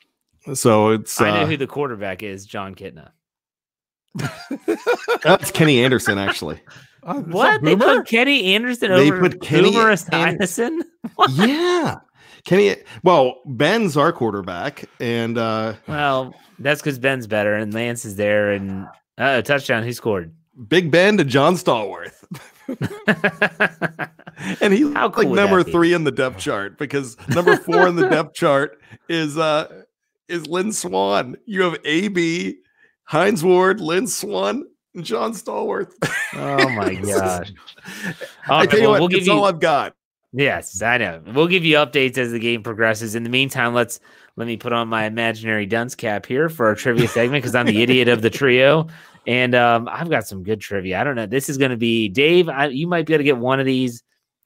so 0.55 0.91
it's. 0.91 1.21
I 1.21 1.31
know 1.31 1.43
uh, 1.43 1.47
who 1.47 1.57
the 1.57 1.69
quarterback 1.69 2.25
is. 2.25 2.47
Jon 2.47 2.75
Kitna. 2.75 3.11
That's 5.23 5.51
Kenny 5.51 5.85
Anderson, 5.85 6.19
actually. 6.19 6.61
Uh, 7.03 7.15
what 7.21 7.63
they 7.63 7.77
put 7.77 8.07
Kenny 8.07 8.55
Anderson 8.55 8.91
they 8.91 9.11
over 9.11 9.21
put 9.21 9.41
Kenny 9.41 9.71
Boomer 9.71 9.93
Esiason? 9.93 10.81
yeah, 11.31 11.97
Kenny. 12.45 12.77
Well, 13.05 13.41
Ben's 13.47 13.97
our 13.97 14.13
quarterback, 14.13 14.85
and 15.01 15.39
uh 15.39 15.75
well, 15.87 16.35
that's 16.59 16.81
because 16.81 16.99
Ben's 16.99 17.27
better, 17.27 17.55
and 17.55 17.73
Lance 17.73 18.05
is 18.05 18.17
there, 18.17 18.51
and 18.51 18.87
uh, 19.19 19.41
touchdown. 19.43 19.85
He 19.85 19.93
scored? 19.93 20.35
Big 20.69 20.91
Ben 20.91 21.17
to 21.19 21.25
John 21.25 21.55
Stallworth. 21.55 22.25
and 24.61 24.73
he's 24.73 24.93
How 24.93 25.11
cool 25.11 25.25
like 25.25 25.35
number 25.35 25.63
three 25.63 25.93
in 25.93 26.05
the 26.05 26.11
depth 26.11 26.39
chart 26.39 26.79
because 26.79 27.17
number 27.29 27.57
four 27.57 27.87
in 27.87 27.95
the 27.95 28.09
depth 28.09 28.35
chart 28.35 28.81
is 29.09 29.39
uh 29.39 29.83
is 30.29 30.47
Lynn 30.49 30.73
Swann. 30.73 31.37
You 31.47 31.63
have 31.63 31.77
AB, 31.85 32.57
Hines 33.07 33.43
Ward, 33.43 33.81
Lynn 33.81 34.07
Swann, 34.07 34.65
and 34.95 35.05
John 35.05 35.33
Stallworth. 35.33 35.93
oh 36.35 36.69
my 36.71 36.95
gosh. 37.03 37.53
I 38.49 38.67
tell 38.67 38.79
you 38.79 38.85
well, 38.85 38.93
what, 38.93 39.01
we'll 39.01 39.09
give 39.09 39.27
you, 39.27 39.33
all 39.33 39.45
I've 39.45 39.61
got. 39.61 39.95
Yes, 40.33 40.83
I 40.83 40.99
know. 40.99 41.23
We'll 41.33 41.47
give 41.47 41.65
you 41.65 41.77
updates 41.77 42.19
as 42.19 42.33
the 42.33 42.39
game 42.39 42.63
progresses. 42.63 43.15
In 43.15 43.23
the 43.23 43.31
meantime, 43.31 43.75
let's 43.75 44.01
let 44.37 44.47
me 44.47 44.57
put 44.57 44.73
on 44.73 44.89
my 44.89 45.05
imaginary 45.07 45.67
dunce 45.67 45.95
cap 45.95 46.27
here 46.27 46.49
for 46.49 46.67
our 46.67 46.75
trivia 46.75 47.09
segment 47.09 47.43
because 47.43 47.55
I'm 47.55 47.67
the 47.67 47.83
idiot 47.83 48.09
of 48.09 48.23
the 48.23 48.31
trio. 48.31 48.89
And 49.27 49.55
um, 49.55 49.89
I've 49.91 50.11
got 50.11 50.27
some 50.27 50.43
good 50.43 50.61
trivia. 50.61 51.01
I 51.01 51.05
don't 51.05 51.17
know. 51.17 51.27
This 51.27 51.49
is 51.49 51.59
going 51.59 51.71
to 51.71 51.77
be 51.77 52.09
Dave. 52.09 52.49
I, 52.49 52.67
you 52.67 52.87
might 52.87 53.07
be 53.07 53.15
able 53.15 53.21
to 53.21 53.25
get 53.25 53.39
one 53.39 53.61
of 53.61 53.67
these. 53.67 54.03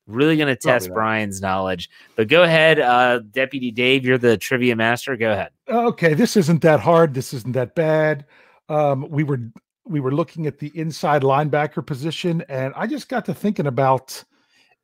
Really 0.07 0.37
going 0.37 0.49
to 0.49 0.57
test 0.57 0.91
Brian's 0.93 1.41
knowledge. 1.41 1.89
But 2.17 2.27
go 2.27 2.43
ahead, 2.43 2.81
uh, 2.81 3.21
Deputy 3.31 3.71
Dave. 3.71 4.05
You're 4.05 4.19
the 4.19 4.37
trivia 4.37 4.75
master. 4.75 5.17
Go 5.17 5.31
ahead. 5.31 5.51
Okay, 5.69 6.15
this 6.15 6.37
isn't 6.37 6.63
that 6.63 6.81
hard. 6.81 7.15
This 7.15 7.33
isn't 7.33 7.53
that 7.53 7.77
bad. 7.77 8.25
Um, 8.71 9.07
we 9.11 9.25
were 9.25 9.41
we 9.85 9.99
were 9.99 10.13
looking 10.13 10.47
at 10.47 10.59
the 10.59 10.71
inside 10.75 11.23
linebacker 11.23 11.85
position, 11.85 12.43
and 12.49 12.73
I 12.77 12.87
just 12.87 13.09
got 13.09 13.25
to 13.27 13.35
thinking 13.35 13.67
about 13.67 14.25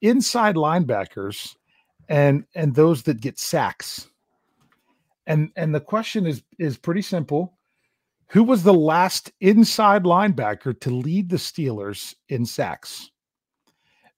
inside 0.03 0.57
linebackers 0.57 1.55
and 2.09 2.45
and 2.55 2.75
those 2.75 3.05
that 3.05 3.21
get 3.21 3.39
sacks. 3.39 4.09
And 5.29 5.51
and 5.57 5.75
the 5.75 5.81
question 5.81 6.27
is 6.27 6.43
is 6.59 6.77
pretty 6.77 7.03
simple 7.03 7.57
who 8.29 8.43
was 8.43 8.65
the 8.65 8.75
last 8.75 9.31
inside 9.41 10.03
linebacker 10.03 10.79
to 10.81 10.91
lead 10.91 11.29
the 11.29 11.37
Steelers 11.37 12.15
in 12.29 12.45
sacks? 12.45 13.11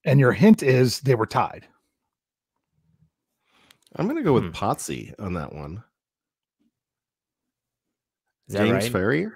And 0.05 0.19
your 0.19 0.33
hint 0.33 0.63
is 0.63 1.01
they 1.01 1.15
were 1.15 1.27
tied. 1.27 1.67
I'm 3.97 4.07
going 4.07 4.17
to 4.17 4.23
go 4.23 4.33
with 4.33 4.45
hmm. 4.45 4.51
Potsy 4.51 5.13
on 5.19 5.35
that 5.35 5.55
one. 5.55 5.83
Is 8.49 8.55
that 8.55 8.67
James 8.67 8.85
right? 8.85 8.93
Farrior? 8.93 9.33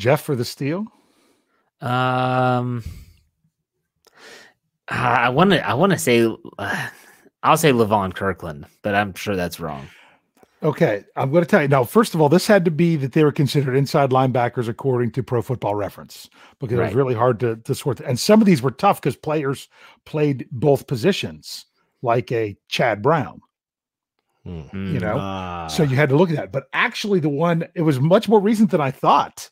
Jeff 0.00 0.22
for 0.22 0.34
the 0.34 0.44
steal? 0.44 0.86
Um, 1.80 2.82
I 4.88 5.28
want 5.28 5.50
to. 5.50 5.66
I 5.66 5.74
want 5.74 5.92
to 5.92 5.98
say. 5.98 6.26
Uh, 6.58 6.88
I'll 7.42 7.56
say 7.56 7.72
Levon 7.72 8.14
Kirkland, 8.14 8.66
but 8.82 8.94
I'm 8.94 9.14
sure 9.14 9.36
that's 9.36 9.60
wrong. 9.60 9.88
Okay, 10.62 11.04
I'm 11.16 11.30
going 11.30 11.42
to 11.42 11.48
tell 11.48 11.62
you 11.62 11.68
now. 11.68 11.84
First 11.84 12.14
of 12.14 12.20
all, 12.20 12.28
this 12.28 12.46
had 12.46 12.66
to 12.66 12.70
be 12.70 12.96
that 12.96 13.12
they 13.12 13.24
were 13.24 13.32
considered 13.32 13.76
inside 13.76 14.10
linebackers 14.10 14.68
according 14.68 15.12
to 15.12 15.22
Pro 15.22 15.40
Football 15.40 15.74
Reference 15.74 16.28
because 16.58 16.76
right. 16.76 16.84
it 16.84 16.88
was 16.88 16.94
really 16.94 17.14
hard 17.14 17.40
to, 17.40 17.56
to 17.56 17.74
sort. 17.74 18.00
And 18.00 18.20
some 18.20 18.42
of 18.42 18.46
these 18.46 18.60
were 18.60 18.70
tough 18.70 19.00
because 19.00 19.16
players 19.16 19.68
played 20.04 20.46
both 20.50 20.86
positions, 20.86 21.64
like 22.02 22.30
a 22.30 22.58
Chad 22.68 23.00
Brown. 23.00 23.40
Mm-hmm. 24.46 24.94
You 24.94 25.00
know, 25.00 25.16
ah. 25.18 25.66
so 25.68 25.82
you 25.82 25.96
had 25.96 26.10
to 26.10 26.16
look 26.16 26.30
at 26.30 26.36
that. 26.36 26.52
But 26.52 26.64
actually, 26.74 27.20
the 27.20 27.28
one 27.30 27.66
it 27.74 27.82
was 27.82 28.00
much 28.00 28.28
more 28.28 28.40
recent 28.40 28.70
than 28.70 28.80
I 28.82 28.90
thought, 28.90 29.50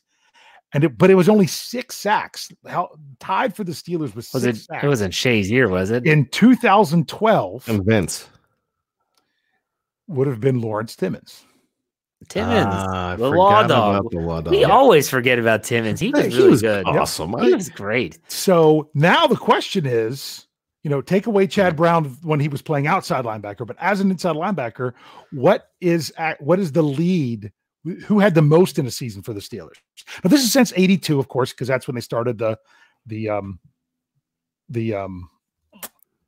and 0.73 0.83
it, 0.83 0.97
but 0.97 1.09
it 1.09 1.15
was 1.15 1.29
only 1.29 1.47
six 1.47 1.95
sacks. 1.95 2.51
How 2.67 2.89
tied 3.19 3.55
for 3.55 3.63
the 3.63 3.71
Steelers 3.71 4.15
was, 4.15 4.31
was 4.33 4.45
it? 4.45 4.57
Sacks. 4.57 4.83
It 4.83 4.87
wasn't 4.87 5.13
Shay's 5.13 5.49
year, 5.49 5.67
was 5.67 5.91
it? 5.91 6.05
In 6.05 6.25
2012, 6.27 7.69
and 7.69 7.85
Vince 7.85 8.29
would 10.07 10.27
have 10.27 10.39
been 10.39 10.61
Lawrence 10.61 10.95
Timmons. 10.95 11.43
Timmons, 12.27 12.67
uh, 12.67 13.15
the, 13.15 13.29
law 13.29 13.65
dog. 13.65 14.11
the 14.11 14.19
law 14.19 14.41
dog. 14.41 14.51
We 14.51 14.61
yeah. 14.61 14.67
always 14.67 15.09
forget 15.09 15.39
about 15.39 15.63
Timmons. 15.63 16.01
He 16.01 16.11
was 16.11 16.27
really 16.27 16.43
he 16.43 16.47
was 16.49 16.61
good. 16.61 16.85
Awesome. 16.85 17.39
He 17.39 17.53
was 17.53 17.69
great. 17.69 18.19
So 18.27 18.89
now 18.93 19.25
the 19.25 19.37
question 19.37 19.85
is, 19.85 20.45
you 20.83 20.89
know, 20.89 21.01
take 21.01 21.27
away 21.27 21.47
Chad 21.47 21.77
Brown 21.77 22.05
when 22.21 22.41
he 22.41 22.49
was 22.49 22.61
playing 22.61 22.87
outside 22.87 23.23
linebacker, 23.23 23.65
but 23.65 23.77
as 23.79 24.01
an 24.01 24.11
inside 24.11 24.35
linebacker, 24.35 24.93
what 25.31 25.69
is 25.79 26.11
what 26.39 26.59
is 26.59 26.73
the 26.73 26.83
lead? 26.83 27.53
Who 27.83 28.19
had 28.19 28.35
the 28.35 28.41
most 28.41 28.77
in 28.77 28.85
a 28.85 28.91
season 28.91 29.21
for 29.21 29.33
the 29.33 29.39
Steelers? 29.39 29.77
Now 30.23 30.29
this 30.29 30.43
is 30.43 30.51
since 30.51 30.73
'82, 30.75 31.17
of 31.19 31.27
course, 31.29 31.51
because 31.51 31.67
that's 31.67 31.87
when 31.87 31.95
they 31.95 32.01
started 32.01 32.37
the 32.37 32.59
the 33.05 33.29
um 33.29 33.59
the 34.67 34.95
um 34.95 35.29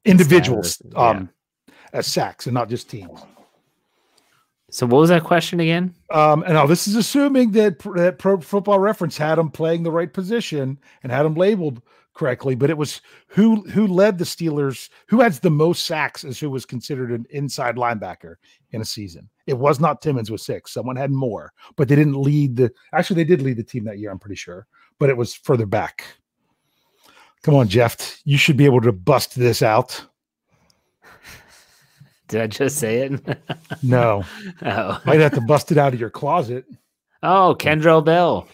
individuals 0.06 0.82
um 0.96 1.30
yeah. 1.68 1.74
as 1.94 2.08
sacks 2.08 2.48
and 2.48 2.54
not 2.54 2.70
just 2.70 2.90
teams. 2.90 3.20
So 4.72 4.86
what 4.86 5.00
was 5.00 5.10
that 5.10 5.26
question 5.26 5.60
again? 5.60 5.94
Um, 6.10 6.44
and 6.44 6.54
now 6.54 6.66
this 6.66 6.88
is 6.88 6.96
assuming 6.96 7.52
that, 7.52 7.80
that 7.96 8.20
Pro 8.20 8.40
Football 8.40 8.80
Reference 8.80 9.18
had 9.18 9.38
him 9.38 9.52
playing 9.52 9.84
the 9.84 9.92
right 9.92 10.12
position 10.12 10.80
and 11.04 11.12
had 11.12 11.26
him 11.26 11.36
labeled 11.36 11.82
correctly, 12.14 12.56
but 12.56 12.70
it 12.70 12.78
was 12.78 13.02
who 13.28 13.64
who 13.64 13.86
led 13.86 14.18
the 14.18 14.24
Steelers, 14.24 14.90
who 15.08 15.20
has 15.20 15.40
the 15.40 15.50
most 15.50 15.86
sacks 15.86 16.24
as 16.24 16.40
who 16.40 16.50
was 16.50 16.66
considered 16.66 17.12
an 17.12 17.26
inside 17.32 17.76
linebacker 17.76 18.36
in 18.72 18.82
a 18.82 18.86
season. 18.86 19.30
It 19.48 19.58
was 19.58 19.80
not 19.80 20.02
Timmons 20.02 20.32
with 20.32 20.42
six. 20.42 20.74
Someone 20.74 20.96
had 20.96 21.12
more, 21.12 21.52
but 21.76 21.88
they 21.88 21.96
didn't 21.96 22.22
lead 22.22 22.56
the 22.56 22.72
actually 22.94 23.24
they 23.24 23.28
did 23.28 23.42
lead 23.42 23.58
the 23.58 23.64
team 23.64 23.84
that 23.86 24.00
year, 24.00 24.12
I'm 24.12 24.20
pretty 24.20 24.36
sure, 24.36 24.68
but 25.00 25.10
it 25.10 25.18
was 25.18 25.34
further 25.34 25.66
back. 25.66 26.06
Come 27.44 27.56
on, 27.56 27.68
Jeff. 27.68 28.22
You 28.24 28.38
should 28.38 28.58
be 28.58 28.66
able 28.66 28.82
to 28.82 28.92
bust 28.92 29.36
this 29.36 29.64
out. 29.64 30.06
Did 32.28 32.42
I 32.42 32.48
just 32.48 32.78
say 32.78 33.00
it? 33.00 33.40
no. 33.84 34.24
Oh. 34.62 35.02
Might 35.06 35.20
have 35.20 35.34
to 35.34 35.42
bust 35.42 35.72
it 35.72 35.78
out 35.78 35.94
of 35.94 36.00
your 36.00 36.12
closet. 36.12 36.66
Oh, 37.24 37.56
Kendrell 37.58 38.04
Bell. 38.04 38.48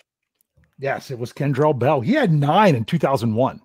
Yes, 0.80 1.12
it 1.12 1.20
was 1.20 1.34
Kendrell 1.34 1.78
Bell. 1.78 2.02
He 2.02 2.14
had 2.14 2.32
nine 2.32 2.76
in 2.76 2.86
2001. 2.86 3.62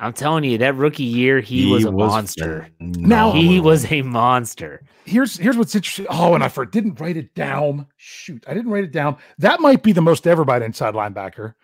I'm 0.00 0.14
telling 0.14 0.44
you, 0.44 0.56
that 0.58 0.76
rookie 0.76 1.04
year, 1.04 1.40
he, 1.40 1.70
was 1.70 1.84
a 1.84 1.92
monster. 1.92 2.68
Now- 2.80 3.32
He 3.32 3.60
was 3.60 3.90
a 3.92 4.02
monster. 4.02 4.82
Here's 5.04 5.36
here's 5.36 5.56
what's 5.56 5.74
interesting. 5.74 6.06
Oh, 6.08 6.34
and 6.34 6.42
I 6.42 6.48
for, 6.48 6.64
didn't 6.64 7.00
write 7.00 7.16
it 7.16 7.34
down. 7.34 7.86
Shoot, 7.96 8.44
I 8.46 8.54
didn't 8.54 8.70
write 8.70 8.84
it 8.84 8.92
down. 8.92 9.16
That 9.38 9.60
might 9.60 9.82
be 9.82 9.92
the 9.92 10.00
most 10.02 10.26
ever 10.26 10.44
by 10.44 10.56
an 10.56 10.62
inside 10.62 10.94
linebacker. 10.94 11.54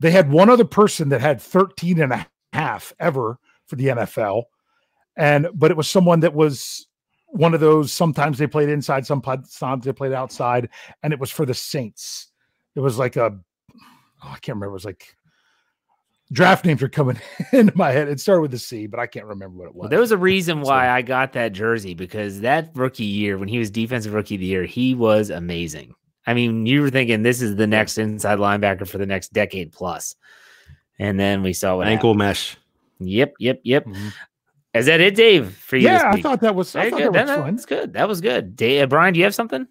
They 0.00 0.10
had 0.10 0.30
one 0.30 0.50
other 0.50 0.64
person 0.64 1.10
that 1.10 1.20
had 1.20 1.40
13 1.40 2.00
and 2.00 2.12
a 2.12 2.26
half 2.52 2.92
ever 2.98 3.38
for 3.66 3.76
the 3.76 3.86
NFL. 3.88 4.44
And 5.16 5.48
but 5.54 5.70
it 5.70 5.76
was 5.76 5.88
someone 5.88 6.20
that 6.20 6.34
was 6.34 6.86
one 7.26 7.54
of 7.54 7.60
those 7.60 7.92
sometimes 7.92 8.38
they 8.38 8.46
played 8.46 8.68
inside, 8.68 9.06
sometimes 9.06 9.84
they 9.84 9.92
played 9.92 10.12
outside, 10.12 10.68
and 11.02 11.12
it 11.12 11.20
was 11.20 11.30
for 11.30 11.46
the 11.46 11.54
Saints. 11.54 12.28
It 12.74 12.80
was 12.80 12.98
like 12.98 13.16
a 13.16 13.38
oh, 14.24 14.28
I 14.28 14.38
can't 14.38 14.56
remember. 14.56 14.66
It 14.66 14.72
was 14.72 14.84
like 14.84 15.16
draft 16.32 16.64
names 16.64 16.82
are 16.82 16.88
coming 16.88 17.18
into 17.52 17.76
my 17.76 17.90
head. 17.92 18.08
It 18.08 18.20
started 18.20 18.42
with 18.42 18.54
a 18.54 18.58
C, 18.58 18.86
but 18.86 18.98
I 19.00 19.06
can't 19.06 19.26
remember 19.26 19.56
what 19.58 19.66
it 19.68 19.74
was. 19.74 19.80
Well, 19.82 19.88
there 19.90 20.00
was 20.00 20.10
a 20.12 20.16
reason 20.16 20.58
So- 20.64 20.70
why 20.70 20.88
I 20.88 21.02
got 21.02 21.32
that 21.34 21.52
jersey 21.52 21.94
because 21.94 22.40
that 22.40 22.70
rookie 22.74 23.04
year, 23.04 23.38
when 23.38 23.48
he 23.48 23.58
was 23.58 23.70
defensive 23.70 24.12
rookie 24.14 24.34
of 24.36 24.40
the 24.40 24.46
year, 24.46 24.64
he 24.64 24.94
was 24.94 25.30
amazing. 25.30 25.94
I 26.26 26.32
mean, 26.34 26.64
you 26.66 26.80
were 26.82 26.90
thinking 26.90 27.22
this 27.22 27.42
is 27.42 27.56
the 27.56 27.66
next 27.66 27.98
inside 27.98 28.38
linebacker 28.38 28.88
for 28.88 28.96
the 28.98 29.06
next 29.06 29.32
decade 29.34 29.72
plus. 29.72 30.16
And 30.98 31.20
then 31.20 31.42
we 31.42 31.52
saw 31.52 31.76
what 31.76 31.86
ankle 31.88 32.14
mesh. 32.14 32.50
happened. 32.50 33.10
Yep, 33.10 33.34
yep, 33.38 33.60
yep. 33.64 33.84
Mhm. 33.84 34.12
Is 34.72 34.86
that 34.86 35.00
it, 35.00 35.14
Dave? 35.14 35.54
For 35.56 35.76
you? 35.76 35.84
yeah, 35.88 36.10
I 36.12 36.20
thought 36.22 36.40
that 36.40 36.54
was 36.54 36.74
I 36.74 36.88
Very 36.88 36.90
thought 36.90 36.98
good. 37.00 37.12
that 37.14 37.26
That, 37.26 37.36
was 37.38 37.44
fun. 37.44 37.54
that's 37.56 37.66
good. 37.66 37.92
That 37.92 38.08
was 38.08 38.20
good. 38.20 38.56
Dave, 38.56 38.82
uh, 38.82 38.86
Brian, 38.86 39.12
do 39.14 39.18
you 39.20 39.24
have 39.24 39.34
something? 39.34 39.68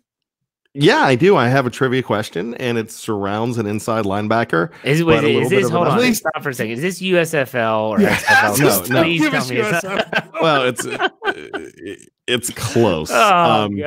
Yeah, 0.75 1.01
I 1.01 1.13
do. 1.15 1.35
I 1.35 1.49
have 1.49 1.67
a 1.67 1.69
trivia 1.69 2.01
question, 2.01 2.55
and 2.55 2.79
it 2.79 2.89
surrounds 2.89 3.59
an 3.59 3.67
inside 3.67 4.05
linebacker. 4.05 4.71
Is, 4.83 5.03
wait, 5.03 5.23
a 5.23 5.27
is 5.41 5.49
this 5.51 5.65
of 5.67 5.71
hold 5.71 5.85
an 5.87 5.93
on? 5.93 5.99
update. 5.99 6.15
Stop 6.15 6.41
for 6.41 6.49
a 6.49 6.53
second. 6.53 6.71
Is 6.71 6.81
this 6.81 6.99
USFL 7.01 7.89
or 7.89 8.01
Yeah. 8.01 8.15
XFL? 8.17 8.89
No, 8.89 8.95
no. 8.95 9.03
Please 9.03 9.21
tell 9.29 9.47
me. 9.47 9.57
it's- 9.57 9.83
USFL. 9.83 10.29
Well, 10.41 10.63
it's 10.65 10.85
uh, 10.85 11.07
it's 12.27 12.49
close. 12.51 13.09
Oh, 13.13 13.65
Um, 13.65 13.77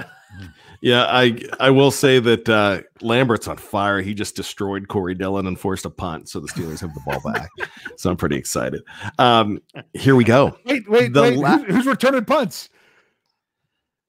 Yeah, 0.80 1.06
I 1.08 1.38
I 1.58 1.70
will 1.70 1.90
say 1.90 2.20
that 2.20 2.48
uh, 2.48 2.82
Lambert's 3.00 3.48
on 3.48 3.56
fire. 3.56 4.00
He 4.00 4.14
just 4.14 4.36
destroyed 4.36 4.86
Corey 4.88 5.14
Dillon 5.14 5.46
and 5.48 5.58
forced 5.58 5.84
a 5.86 5.90
punt, 5.90 6.28
so 6.28 6.38
the 6.38 6.46
Steelers 6.48 6.80
have 6.80 6.94
the 6.94 7.00
ball 7.04 7.20
back. 7.32 7.48
so 7.96 8.10
I'm 8.10 8.16
pretty 8.16 8.36
excited. 8.36 8.82
Um, 9.18 9.58
here 9.94 10.14
we 10.14 10.22
go. 10.24 10.56
Wait, 10.64 10.88
wait, 10.88 11.12
The 11.12 11.22
wait. 11.22 11.36
la- 11.38 11.58
who's, 11.58 11.74
who's 11.74 11.86
returning 11.86 12.24
punts? 12.26 12.68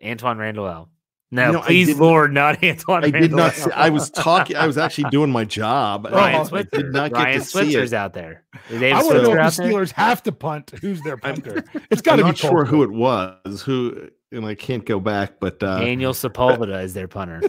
Antwaan 0.03 0.37
Randle 0.37 0.89
L. 1.31 1.35
No, 1.35 1.51
No, 1.51 1.61
please, 1.61 1.87
did- 1.87 1.97
Lord, 1.97 2.33
not 2.33 2.57
Antwaan 2.61 3.03
I 3.03 3.11
did 3.11 3.31
not. 3.33 3.53
See, 3.53 3.71
I 3.71 3.89
was 3.89 4.09
talking. 4.09 4.55
I 4.55 4.65
was 4.65 4.77
actually 4.77 5.09
doing 5.09 5.31
my 5.31 5.43
job. 5.43 6.05
and 6.05 6.15
Ryan 6.15 6.41
I 6.41 6.43
Switzer. 6.45 6.69
did 6.71 6.93
not 6.93 7.11
get 7.11 7.17
Ryan 7.23 7.39
to 7.39 7.45
see 7.45 7.51
Switzer's 7.51 7.93
it. 7.93 7.95
out 7.97 8.13
there. 8.13 8.43
They 8.69 8.91
I 8.91 8.97
have 8.97 9.05
want 9.05 9.17
to 9.17 9.23
know 9.23 9.33
if 9.33 9.39
out 9.39 9.51
the 9.53 9.63
there. 9.63 9.71
Steelers 9.73 9.91
have 9.91 10.23
to 10.23 10.31
punt. 10.31 10.71
Who's 10.81 11.01
their 11.01 11.17
punter? 11.17 11.63
It's 11.91 12.01
got 12.01 12.15
to 12.17 12.23
be 12.23 12.29
not 12.29 12.37
sure 12.37 12.63
who 12.65 12.83
it 12.83 12.91
was. 12.91 13.61
Who 13.63 14.09
and 14.31 14.45
I 14.45 14.55
can't 14.55 14.85
go 14.85 14.99
back, 14.99 15.39
but 15.39 15.61
uh, 15.63 15.79
Daniel 15.79 16.13
Sepulveda 16.13 16.83
is 16.83 16.93
their 16.93 17.07
punter. 17.07 17.41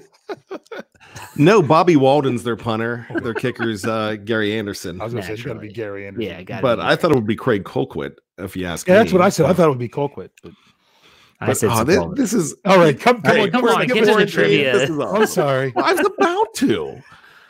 no, 1.37 1.63
Bobby 1.63 1.97
Walden's 1.97 2.43
their 2.45 2.57
punter. 2.57 3.07
Their 3.23 3.35
kicker's 3.35 3.85
uh, 3.85 4.17
Gary 4.25 4.57
Anderson. 4.57 5.01
I 5.01 5.05
was 5.05 5.13
going 5.13 5.23
to 5.23 5.27
say 5.27 5.35
it's 5.35 5.43
got 5.43 5.55
to 5.55 5.61
be 5.61 5.73
Gary 5.73 6.07
Anderson. 6.07 6.29
Yeah, 6.31 6.43
got 6.43 6.63
But 6.63 6.81
I 6.81 6.97
thought 6.97 7.11
it 7.11 7.15
would 7.15 7.27
be 7.27 7.37
Craig 7.37 7.65
Colquitt, 7.65 8.17
if 8.39 8.57
you 8.57 8.67
ask 8.67 8.87
yeah, 8.87 8.95
me. 8.95 8.99
that's 8.99 9.13
what 9.13 9.23
I 9.23 9.29
said. 9.29 9.47
I 9.47 9.53
thought 9.53 9.67
it 9.67 9.71
would 9.71 9.79
be 9.79 9.89
Colquitt. 9.89 10.31
But 10.43 10.53
I 11.41 11.53
said 11.53 11.71
oh, 11.71 11.85
thi- 11.85 11.93
Sepulveda. 11.93 12.17
this 12.17 12.33
is 12.33 12.55
all 12.65 12.79
right, 12.79 12.99
come, 12.99 13.23
come 13.23 13.37
Hey, 13.37 13.43
on, 13.43 13.51
come 13.51 13.65
on, 13.65 13.87
give 13.87 13.95
get 13.97 14.07
to 14.07 14.17
the 14.17 14.27
trivia. 14.27 14.73
This 14.73 14.91
is 14.91 14.97
I'm 14.97 15.01
awesome. 15.03 15.27
sorry. 15.27 15.73
Well, 15.75 15.85
I 15.85 15.93
was 15.93 16.07
about 16.07 16.55
to. 16.55 17.03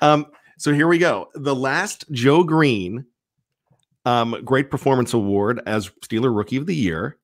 Um, 0.02 0.26
so 0.58 0.74
here 0.74 0.88
we 0.88 0.98
go. 0.98 1.28
The 1.34 1.54
last 1.54 2.04
Joe 2.10 2.44
Greene 2.44 3.06
um, 4.04 4.40
Great 4.44 4.70
Performance 4.70 5.14
Award 5.14 5.60
as 5.66 5.88
Steeler 6.04 6.34
Rookie 6.34 6.56
of 6.56 6.66
the 6.66 6.74
Year 6.76 7.16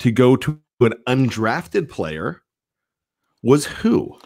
to 0.00 0.10
go 0.10 0.36
to 0.36 0.58
an 0.80 0.94
undrafted 1.06 1.88
player 1.88 2.42
was 3.42 3.66
who? 3.66 4.18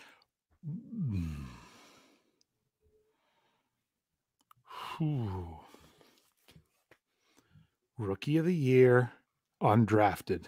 Whew. 4.99 5.59
Rookie 7.99 8.37
of 8.39 8.45
the 8.45 8.55
year, 8.55 9.12
undrafted. 9.62 10.47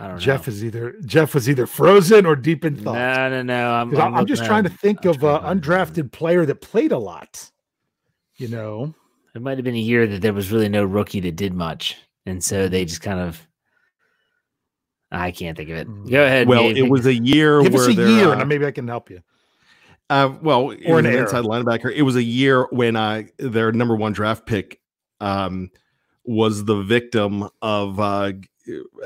I 0.00 0.04
don't 0.06 0.14
know. 0.14 0.18
Jeff 0.20 0.48
is 0.48 0.64
either 0.64 0.96
Jeff 1.04 1.34
was 1.34 1.48
either 1.48 1.66
frozen 1.66 2.24
or 2.26 2.34
deep 2.34 2.64
in 2.64 2.76
thought. 2.76 2.94
No, 2.94 3.28
no, 3.28 3.42
no. 3.42 3.70
I'm, 3.72 3.90
'Cause 3.90 3.98
I'm, 4.00 4.14
I'm 4.14 4.26
just 4.26 4.40
looking 4.40 4.48
trying 4.48 4.64
to 4.64 4.70
think 4.70 5.04
I'm 5.04 5.10
of 5.10 5.22
an 5.24 5.60
undrafted 5.60 6.10
player 6.10 6.46
that 6.46 6.62
played 6.62 6.92
a 6.92 6.98
lot. 6.98 7.50
You 8.36 8.48
know, 8.48 8.94
It 9.34 9.42
might 9.42 9.58
have 9.58 9.64
been 9.64 9.74
a 9.74 9.78
year 9.78 10.06
that 10.06 10.22
there 10.22 10.32
was 10.32 10.50
really 10.50 10.68
no 10.70 10.82
rookie 10.84 11.20
that 11.20 11.36
did 11.36 11.52
much, 11.52 11.96
and 12.24 12.42
so 12.42 12.68
they 12.68 12.84
just 12.86 13.02
kind 13.02 13.20
of. 13.20 13.46
I 15.12 15.32
can't 15.32 15.56
think 15.56 15.70
of 15.70 15.76
it. 15.76 15.88
Mm. 15.88 16.10
Go 16.10 16.24
ahead. 16.24 16.48
Well, 16.48 16.62
Dave. 16.62 16.76
it 16.78 16.88
was 16.90 17.04
a 17.06 17.14
year 17.14 17.62
give 17.62 17.74
us 17.74 17.80
where 17.80 17.90
a 17.90 17.94
there, 17.94 18.08
year, 18.08 18.28
uh, 18.30 18.38
and 18.40 18.48
maybe 18.48 18.64
I 18.64 18.70
can 18.70 18.86
help 18.88 19.10
you. 19.10 19.20
Uh, 20.08 20.34
well, 20.42 20.72
Or 20.86 20.98
an 20.98 21.06
an 21.06 21.14
inside 21.14 21.44
linebacker. 21.44 21.92
It 21.94 22.02
was 22.02 22.16
a 22.16 22.22
year 22.22 22.66
when 22.70 22.96
uh, 22.96 23.24
their 23.38 23.70
number 23.72 23.94
one 23.96 24.12
draft 24.12 24.46
pick 24.46 24.80
um, 25.20 25.70
was 26.24 26.64
the 26.64 26.80
victim 26.82 27.48
of 27.62 28.00
uh, 28.00 28.32
g- 28.32 28.48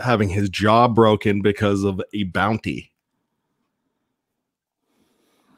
having 0.02 0.28
his 0.28 0.48
jaw 0.48 0.88
broken 0.88 1.40
because 1.42 1.84
of 1.84 2.00
a 2.12 2.24
bounty. 2.24 2.92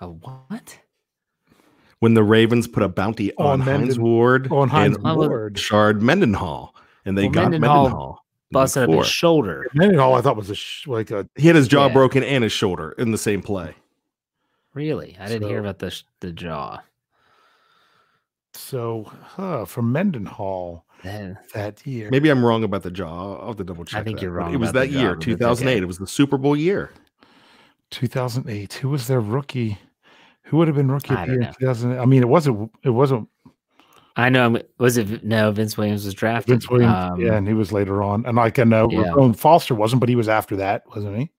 a 0.00 0.08
what? 0.08 0.78
When 2.00 2.12
the 2.14 2.22
Ravens 2.22 2.68
put 2.68 2.82
a 2.82 2.88
bounty 2.88 3.34
On 3.36 3.46
on, 3.46 3.60
Hines 3.60 3.98
Ward 3.98 4.52
On 4.52 4.68
Hines 4.68 4.96
and 5.02 5.16
Ward. 5.16 5.58
Shard 5.58 6.02
Mendenhall, 6.02 6.74
and 7.06 7.16
they 7.16 7.22
Well, 7.24 7.32
got 7.32 7.50
Mendenhall 7.52 7.82
Mendenhall. 7.84 8.24
Busted 8.52 8.84
up 8.84 8.90
his 8.90 9.08
shoulder. 9.08 9.66
Mendenhall, 9.74 10.14
I 10.14 10.20
thought 10.20 10.36
was 10.36 10.50
a 10.50 10.54
sh- 10.54 10.86
like 10.86 11.10
a 11.10 11.28
He 11.34 11.46
had 11.48 11.56
his 11.56 11.66
jaw 11.66 11.86
Yeah. 11.86 11.92
broken 11.94 12.22
and 12.22 12.44
his 12.44 12.52
shoulder 12.52 12.92
in 12.98 13.10
the 13.10 13.18
same 13.18 13.42
play. 13.42 13.74
Really, 14.74 15.16
I 15.18 15.26
didn't 15.26 15.48
hear 15.48 15.58
about 15.58 15.78
the 15.78 15.90
sh- 15.90 16.04
the 16.20 16.32
jaw. 16.32 16.80
so 18.52 19.10
huh, 19.22 19.64
from 19.64 19.90
Mendenhall 19.92 20.85
Man, 21.06 21.38
that 21.54 21.86
year. 21.86 22.08
Maybe 22.10 22.28
I'm 22.30 22.44
wrong 22.44 22.64
about 22.64 22.82
the 22.82 22.90
jaw. 22.90 23.38
I'll 23.40 23.46
have 23.48 23.56
to 23.56 23.64
double 23.64 23.84
check. 23.84 24.00
I 24.00 24.04
think 24.04 24.18
that, 24.18 24.22
you're 24.24 24.32
but 24.32 24.38
wrong 24.38 24.54
It 24.54 24.56
was 24.56 24.72
that 24.72 24.90
year, 24.90 25.14
but 25.14 25.20
that's 25.24 25.60
okay. 25.60 25.74
2008. 25.78 25.82
It 25.82 25.86
was 25.86 25.98
the 25.98 26.06
Super 26.06 26.36
Bowl 26.36 26.56
year. 26.56 26.90
2008. 27.90 28.72
Who 28.74 28.88
was 28.88 29.06
their 29.06 29.20
rookie? 29.20 29.78
Who 30.44 30.56
would 30.58 30.68
have 30.68 30.76
been 30.76 30.90
rookie 30.90 31.14
I 31.14 31.22
of 31.22 31.28
the 31.28 31.34
year 31.34 31.42
in 31.42 31.54
2000? 31.54 31.98
I 31.98 32.04
mean, 32.04 32.22
it 32.22 32.28
wasn't. 32.28 32.70
It 32.82 32.90
wasn't 32.90 33.28
I 34.16 34.28
know. 34.30 34.42
I'm- 34.42 34.58
Was 34.78 34.96
it 34.96 35.24
no? 35.24 35.50
Vince 35.52 35.76
Williams 35.76 36.04
was 36.04 36.14
drafted. 36.14 36.50
Vince 36.54 36.70
Williams. 36.70 36.94
Um, 36.94 37.20
yeah, 37.20 37.34
and 37.34 37.46
he 37.46 37.54
was 37.54 37.70
later 37.72 38.02
on. 38.02 38.24
And 38.26 38.36
like 38.36 38.58
I 38.58 38.64
know, 38.64 38.88
Yeah. 38.90 39.10
Ramon 39.12 39.34
Foster 39.34 39.74
wasn't, 39.74 40.00
but 40.00 40.08
he 40.08 40.16
was 40.16 40.28
after 40.28 40.56
that, 40.56 40.84
wasn't 40.94 41.18
he? 41.18 41.30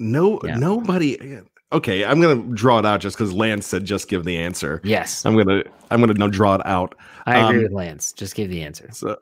No, 0.00 0.40
Yeah. 0.44 0.56
nobody. 0.56 1.40
Okay, 1.72 2.04
I'm 2.04 2.20
gonna 2.20 2.42
draw 2.54 2.80
it 2.80 2.86
out 2.86 3.00
just 3.00 3.16
because 3.16 3.32
Lance 3.32 3.66
said 3.66 3.84
just 3.84 4.08
give 4.08 4.24
the 4.24 4.36
answer. 4.36 4.80
Yes, 4.82 5.24
I'm 5.24 5.36
gonna 5.36 5.62
I'm 5.90 6.00
gonna 6.00 6.14
now 6.14 6.28
draw 6.28 6.56
it 6.56 6.66
out. 6.66 6.96
I 7.26 7.38
agree 7.38 7.58
um, 7.58 7.62
with 7.64 7.72
Lance. 7.72 8.12
Just 8.12 8.34
give 8.34 8.50
the 8.50 8.62
answer. 8.62 8.88
So, 8.92 9.16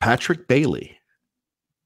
Patrick 0.00 0.48
Bailey. 0.48 0.98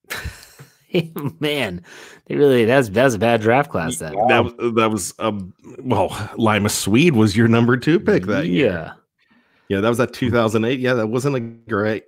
Man, 1.39 1.83
they 2.27 2.37
really 2.37 2.64
that's 2.64 2.89
that 2.91 3.05
was 3.05 3.14
a 3.14 3.19
bad 3.19 3.43
draft 3.43 3.71
class 3.71 3.97
then. 3.97 4.14
That 4.29 4.45
was 4.45 4.75
that 4.75 4.91
was 4.91 5.14
um 5.19 5.53
well, 5.81 6.09
Limas 6.39 6.75
Sweed 6.75 7.14
was 7.14 7.37
your 7.37 7.49
number 7.49 7.77
two 7.77 8.01
pick 8.01 8.25
that 8.25 8.47
year. 8.47 8.71
Yeah. 8.73 8.93
Yeah, 9.69 9.81
that 9.83 9.89
was 9.91 9.99
that 9.99 10.14
2008. 10.14 10.81
Yeah, 10.81 10.95
that 10.95 11.09
wasn't 11.09 11.37
a 11.37 11.41
great 11.41 12.05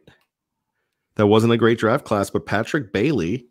that 1.17 1.27
wasn't 1.27 1.53
a 1.53 1.59
great 1.59 1.79
draft 1.79 2.07
class, 2.07 2.31
but 2.31 2.47
Patrick 2.47 2.91
Bailey 2.91 3.47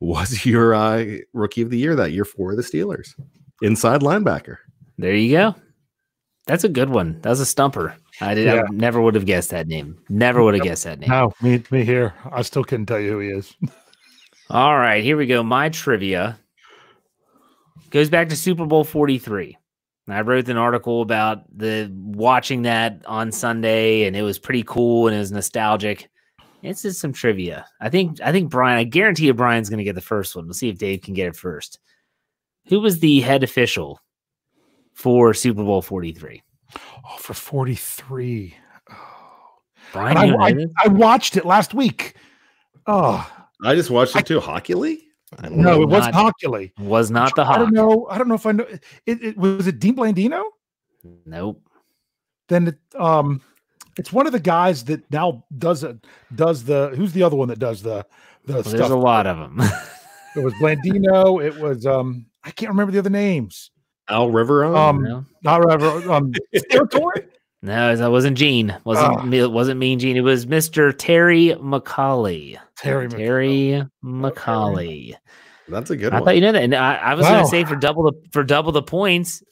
was 0.00 0.46
your 0.46 0.74
uh, 0.74 1.04
rookie 1.34 1.60
of 1.60 1.68
the 1.68 1.78
year 1.78 1.94
that 1.96 2.12
year 2.12 2.24
for 2.24 2.56
the 2.56 2.62
Steelers. 2.62 3.14
Inside 3.62 4.00
linebacker. 4.00 4.58
There 4.98 5.14
you 5.14 5.32
go. 5.32 5.54
That's 6.46 6.64
a 6.64 6.68
good 6.68 6.90
one. 6.90 7.20
That 7.22 7.30
was 7.30 7.40
a 7.40 7.46
stumper. 7.46 7.94
I 8.20 8.34
did. 8.34 8.46
Yeah. 8.46 8.62
I 8.62 8.72
never 8.72 9.00
would 9.00 9.14
have 9.14 9.26
guessed 9.26 9.50
that 9.50 9.68
name. 9.68 9.98
Never 10.08 10.42
would 10.42 10.54
have 10.54 10.62
guessed 10.62 10.84
that 10.84 10.98
name. 10.98 11.08
No, 11.08 11.32
me, 11.40 11.62
me 11.70 11.84
here. 11.84 12.14
I 12.30 12.42
still 12.42 12.64
couldn't 12.64 12.86
tell 12.86 13.00
you 13.00 13.12
who 13.12 13.18
he 13.20 13.28
is. 13.28 13.54
All 14.50 14.76
right, 14.76 15.02
here 15.02 15.16
we 15.16 15.26
go. 15.26 15.42
My 15.42 15.68
trivia 15.68 16.38
goes 17.90 18.10
back 18.10 18.28
to 18.28 18.36
Super 18.36 18.66
Bowl 18.66 18.84
43. 18.84 19.56
I 20.08 20.20
wrote 20.20 20.48
an 20.48 20.56
article 20.56 21.00
about 21.00 21.44
the 21.56 21.90
watching 21.94 22.62
that 22.62 23.02
on 23.06 23.30
Sunday, 23.30 24.04
and 24.04 24.16
it 24.16 24.22
was 24.22 24.38
pretty 24.38 24.64
cool 24.64 25.06
and 25.06 25.16
it 25.16 25.20
was 25.20 25.32
nostalgic. 25.32 26.10
It's 26.62 26.82
just 26.82 27.00
some 27.00 27.12
trivia. 27.12 27.66
I 27.80 27.88
think 27.88 28.20
I 28.20 28.32
think 28.32 28.50
Brian, 28.50 28.78
I 28.78 28.84
guarantee 28.84 29.26
you 29.26 29.34
Brian's 29.34 29.70
gonna 29.70 29.84
get 29.84 29.94
the 29.94 30.00
first 30.00 30.36
one. 30.36 30.44
We'll 30.44 30.54
see 30.54 30.68
if 30.68 30.78
Dave 30.78 31.02
can 31.02 31.14
get 31.14 31.28
it 31.28 31.36
first. 31.36 31.78
Who 32.66 32.80
was 32.80 33.00
the 33.00 33.20
head 33.20 33.42
official 33.42 34.00
for 34.94 35.34
Super 35.34 35.62
Bowl 35.64 35.82
43? 35.82 36.42
Oh, 36.76 37.16
for 37.18 37.34
43. 37.34 38.54
Brian, 39.92 40.16
I, 40.16 40.34
I. 40.34 40.66
I 40.84 40.88
watched 40.88 41.36
it 41.36 41.44
last 41.44 41.74
week. 41.74 42.14
Oh, 42.86 43.28
I 43.64 43.74
just 43.74 43.90
watched 43.90 44.16
it 44.16 44.26
too. 44.26 44.40
Hockey 44.40 44.74
League? 44.74 45.00
No, 45.50 45.82
it 45.82 45.88
wasn't 45.88 46.14
not- 46.14 46.34
Hockley. 46.42 46.72
was 46.78 47.10
not 47.10 47.34
the 47.36 47.42
I 47.42 47.56
don't 47.58 47.66
Hawk. 47.66 47.72
know. 47.74 48.06
I 48.10 48.18
don't 48.18 48.28
know 48.28 48.34
if 48.34 48.46
I 48.46 48.52
know. 48.52 48.66
It, 49.06 49.22
it 49.22 49.36
was 49.36 49.66
it 49.66 49.78
Dean 49.78 49.96
Blandino. 49.96 50.44
Nope. 51.26 51.62
Then 52.48 52.68
it, 52.68 52.78
um, 53.00 53.40
it's 53.98 54.12
one 54.12 54.26
of 54.26 54.32
the 54.32 54.40
guys 54.40 54.84
that 54.84 55.10
now 55.10 55.44
does 55.58 55.84
it. 55.84 55.96
Does 56.34 56.64
the 56.64 56.92
who's 56.96 57.12
the 57.12 57.22
other 57.22 57.36
one 57.36 57.48
that 57.48 57.58
does 57.58 57.82
the 57.82 58.04
the 58.46 58.54
Well, 58.54 58.62
stuff? 58.62 58.72
there's 58.78 58.90
a 58.90 58.96
lot 58.96 59.26
of 59.26 59.36
them. 59.38 59.60
It 60.34 60.42
was 60.42 60.54
Blandino. 60.54 61.44
It 61.44 61.58
was 61.58 61.84
um, 61.84 62.24
I 62.44 62.50
can't 62.50 62.70
remember 62.70 62.92
the 62.92 62.98
other 62.98 63.10
names. 63.10 63.70
Al 64.08 64.30
River. 64.30 64.64
Um, 64.64 65.02
no, 65.02 65.24
Not 65.44 65.70
ever 65.70 66.12
um, 66.12 66.32
territory. 66.70 67.26
no, 67.62 67.94
that 67.96 68.10
wasn't 68.10 68.36
Gene. 68.36 68.76
Wasn't 68.84 69.26
me- 69.28 69.38
it 69.38 69.50
wasn't 69.52 69.78
Mean 69.78 69.98
Gene. 70.00 70.16
It 70.16 70.22
was 70.22 70.46
Mr. 70.46 70.92
Terry 70.96 71.54
McCauley. 71.60 72.58
Terry. 72.76 73.06
Mc- 73.08 73.16
Terry 73.16 73.84
McCauley. 74.04 75.14
That's 75.68 75.90
a 75.90 75.96
good 75.96 76.12
I 76.12 76.16
one. 76.16 76.24
thought 76.26 76.34
you 76.34 76.40
know 76.40 76.52
that. 76.52 76.62
And 76.62 76.74
I, 76.74 76.96
I 76.96 77.14
was 77.14 77.26
going 77.26 77.42
to 77.42 77.48
say 77.48 77.64
for 77.64 77.76
double 77.76 78.02
the 78.04 78.12
for 78.32 78.42
double 78.42 78.72
the 78.72 78.82
points, 78.82 79.42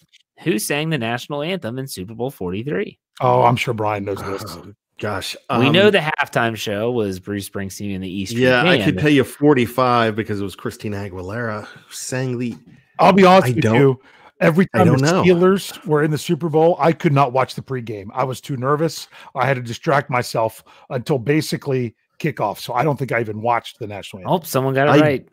who 0.41 0.59
sang 0.59 0.91
the 0.91 0.99
national 0.99 1.43
anthem 1.43 1.78
in 1.78 1.86
Super 1.86 2.14
Bowl 2.14 2.30
43? 2.30 2.99
Oh, 3.20 3.43
I'm 3.43 3.57
sure 3.57 3.72
Brian 3.74 4.05
knows 4.05 4.18
this. 4.18 4.43
Oh, 4.49 4.72
gosh, 4.99 5.36
we 5.51 5.66
um, 5.66 5.72
know 5.72 5.91
the 5.91 5.99
halftime 5.99 6.57
show 6.57 6.91
was 6.91 7.20
Bruce 7.20 7.49
Springsteen 7.49 7.95
in 7.95 8.01
the 8.01 8.11
East. 8.11 8.32
Street 8.32 8.43
Yeah, 8.45 8.62
I 8.64 8.78
could 8.78 8.97
Band. 8.97 8.99
tell 8.99 9.11
you 9.11 9.24
45 9.24 10.16
because 10.16 10.41
it 10.41 10.45
was 10.45 10.57
Christina 10.57 10.97
Aguilera 10.97 11.64
who 11.66 11.93
sang 11.93 12.38
the. 12.38 12.57
I'll 13.01 13.13
be 13.13 13.25
honest 13.25 13.49
I 13.49 13.51
with 13.55 13.63
don't- 13.63 13.75
you. 13.77 14.01
Every 14.41 14.67
time 14.75 14.87
the 14.87 14.97
don't 14.97 15.03
know. 15.03 15.23
Steelers 15.23 15.85
were 15.85 16.03
in 16.03 16.11
the 16.11 16.17
Super 16.17 16.49
Bowl, 16.49 16.75
I 16.81 16.93
could 16.93 17.13
not 17.13 17.33
watch 17.35 17.55
the 17.57 17.61
pregame. 17.61 18.07
I 18.15 18.25
was 18.25 18.41
too 18.41 18.57
nervous. 18.57 19.07
I 19.35 19.45
had 19.45 19.57
to 19.57 19.63
distract 19.63 20.09
myself 20.09 20.65
until 20.89 21.19
basically 21.19 21.95
kickoff. 22.19 22.59
So 22.59 22.73
I 22.73 22.83
don't 22.83 22.99
think 22.99 23.13
I 23.13 23.21
even 23.21 23.43
watched 23.43 23.79
the 23.81 23.87
national 23.87 24.21
anthem. 24.23 24.41
Oh, 24.41 24.41
someone 24.45 24.73
got 24.73 24.89
it 24.89 24.93
I- 24.99 25.05
right. 25.05 25.29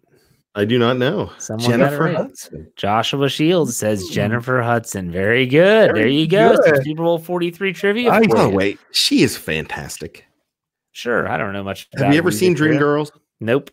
I 0.56 0.66
do 0.66 0.78
not 0.78 0.98
know. 0.98 1.32
Someone 1.38 1.70
got 1.70 1.76
it 1.76 1.78
Jennifer 1.86 2.04
right. 2.04 2.16
Hudson. 2.18 2.68
Joshua 2.76 3.30
Shields 3.30 3.78
says 3.78 4.08
Jennifer 4.08 4.62
Hudson. 4.62 5.10
Very 5.12 5.46
good. 5.46 5.96
there 5.96 6.08
you 6.08 6.28
go. 6.28 6.58
Super 6.84 7.04
Bowl 7.04 7.18
43 7.20 7.72
trivia. 7.74 8.10
I- 8.12 8.24
for 8.24 8.28
By 8.36 8.44
the 8.44 8.50
you. 8.50 8.56
way, 8.56 8.78
she 8.92 9.22
is 9.22 9.38
fantastic. 9.38 10.26
Sure. 10.92 11.30
I 11.30 11.38
don't 11.38 11.54
know 11.54 11.64
much. 11.64 11.88
Have 11.96 12.12
you 12.12 12.18
ever 12.18 12.32
seen 12.32 12.54
music, 12.54 12.72
Rhea. 12.72 12.80
Dreamgirls? 12.80 13.12
Nope. 13.40 13.70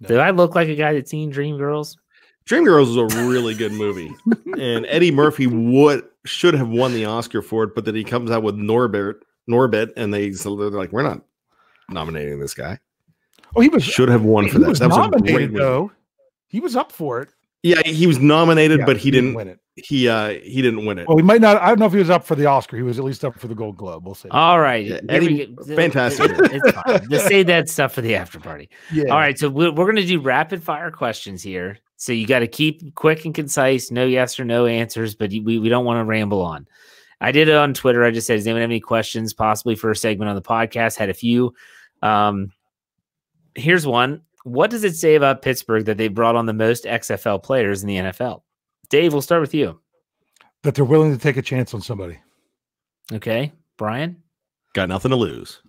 No. 0.00 0.08
Do 0.08 0.18
I 0.18 0.30
look 0.30 0.54
like 0.56 0.68
a 0.68 0.74
guy 0.74 0.94
that's 0.94 1.10
seen 1.12 1.30
Dreamgirls? 1.32 1.96
Dreamgirls 2.48 2.90
is 2.90 2.96
a 2.96 3.26
really 3.26 3.54
good 3.54 3.72
movie, 3.72 4.12
and 4.58 4.84
Eddie 4.86 5.10
Murphy 5.10 5.46
would 5.46 6.04
should 6.26 6.54
have 6.54 6.68
won 6.68 6.92
the 6.92 7.04
Oscar 7.06 7.40
for 7.42 7.64
it, 7.64 7.74
but 7.74 7.84
then 7.84 7.94
he 7.94 8.04
comes 8.04 8.30
out 8.30 8.42
with 8.42 8.54
Norbert, 8.56 9.24
Norbit, 9.48 9.92
and 9.96 10.12
they 10.12 10.32
so 10.32 10.54
they're 10.56 10.70
like, 10.70 10.92
"We're 10.92 11.02
not 11.02 11.22
nominating 11.88 12.38
this 12.40 12.54
guy." 12.54 12.78
Oh, 13.56 13.60
he 13.60 13.68
was 13.68 13.84
Should 13.84 14.08
have 14.08 14.24
won 14.24 14.46
for 14.48 14.58
he 14.58 14.58
that. 14.64 14.68
was 14.68 14.78
that 14.80 14.88
was 14.90 14.96
a 14.98 15.00
great 15.00 15.12
nominated 15.12 15.52
movie. 15.52 15.64
though. 15.64 15.92
He 16.48 16.60
was 16.60 16.76
up 16.76 16.92
for 16.92 17.20
it. 17.22 17.28
Yeah, 17.62 17.80
he 17.82 18.06
was 18.06 18.18
nominated, 18.18 18.80
Yeah, 18.80 18.84
but 18.86 18.96
he 18.98 19.10
didn't. 19.10 19.34
win 19.34 19.48
it. 19.48 19.58
He 19.76 20.06
uh 20.08 20.30
he 20.42 20.60
didn't 20.60 20.84
win 20.84 20.98
it. 20.98 21.08
Well, 21.08 21.16
he 21.16 21.22
might 21.22 21.40
not. 21.40 21.56
I 21.62 21.68
don't 21.68 21.78
know 21.80 21.86
if 21.86 21.92
he 21.92 21.98
was 21.98 22.10
up 22.10 22.24
for 22.24 22.34
the 22.34 22.46
Oscar. 22.46 22.76
He 22.76 22.82
was 22.82 22.98
at 22.98 23.04
least 23.04 23.24
up 23.24 23.38
for 23.38 23.48
the 23.48 23.54
Gold 23.54 23.76
Globe. 23.76 24.04
We'll 24.04 24.14
see. 24.14 24.28
All 24.28 24.60
right. 24.60 24.84
Yeah, 24.84 25.00
There 25.02 25.20
we 25.20 25.42
Eddie- 25.42 25.56
fantastic. 25.74 26.30
It- 26.30 26.52
it's 26.62 26.70
fine. 26.72 27.10
Just 27.10 27.26
save 27.26 27.46
that 27.46 27.68
stuff 27.68 27.92
for 27.94 28.00
the 28.02 28.14
after 28.16 28.38
party. 28.38 28.68
yeah. 28.92 29.04
All 29.10 29.18
right. 29.18 29.38
So 29.38 29.48
we're, 29.48 29.70
we're 29.72 29.84
going 29.86 29.96
to 29.96 30.04
do 30.06 30.20
rapid 30.20 30.62
fire 30.62 30.90
questions 30.90 31.42
here. 31.42 31.78
So 32.04 32.12
you 32.12 32.26
got 32.26 32.40
to 32.40 32.46
keep 32.46 32.94
quick 32.96 33.24
and 33.24 33.34
concise, 33.34 33.90
no 33.90 34.04
yes 34.04 34.38
or 34.38 34.44
no 34.44 34.66
answers, 34.66 35.14
but 35.14 35.30
we, 35.30 35.58
we 35.58 35.70
don't 35.70 35.86
want 35.86 36.00
to 36.00 36.04
ramble 36.04 36.42
on. 36.42 36.68
I 37.22 37.32
did 37.32 37.48
it 37.48 37.54
on 37.54 37.72
Twitter. 37.72 38.04
I 38.04 38.10
just 38.10 38.26
said, 38.26 38.36
does 38.36 38.46
anyone 38.46 38.60
have 38.60 38.68
any 38.68 38.78
questions 38.78 39.32
possibly 39.32 39.74
for 39.74 39.90
a 39.90 39.96
segment 39.96 40.28
on 40.28 40.36
the 40.36 40.42
podcast? 40.42 40.98
Had 40.98 41.08
a 41.08 41.14
few. 41.14 41.54
Um, 42.02 42.52
here's 43.54 43.86
one. 43.86 44.20
What 44.42 44.68
does 44.68 44.84
it 44.84 44.94
say 44.96 45.14
about 45.14 45.40
Pittsburgh 45.40 45.86
that 45.86 45.96
they 45.96 46.08
brought 46.08 46.36
on 46.36 46.44
the 46.44 46.52
most 46.52 46.84
XFL 46.84 47.42
players 47.42 47.82
in 47.82 47.88
the 47.88 47.96
NFL? 47.96 48.42
Dave, 48.90 49.14
we'll 49.14 49.22
start 49.22 49.40
with 49.40 49.54
you. 49.54 49.80
That 50.62 50.74
they're 50.74 50.84
willing 50.84 51.12
to 51.12 51.18
take 51.18 51.38
a 51.38 51.42
chance 51.42 51.72
on 51.72 51.80
somebody. 51.80 52.18
Okay. 53.14 53.50
Brian? 53.78 54.22
Got 54.74 54.90
nothing 54.90 55.10
to 55.10 55.16
lose. 55.16 55.62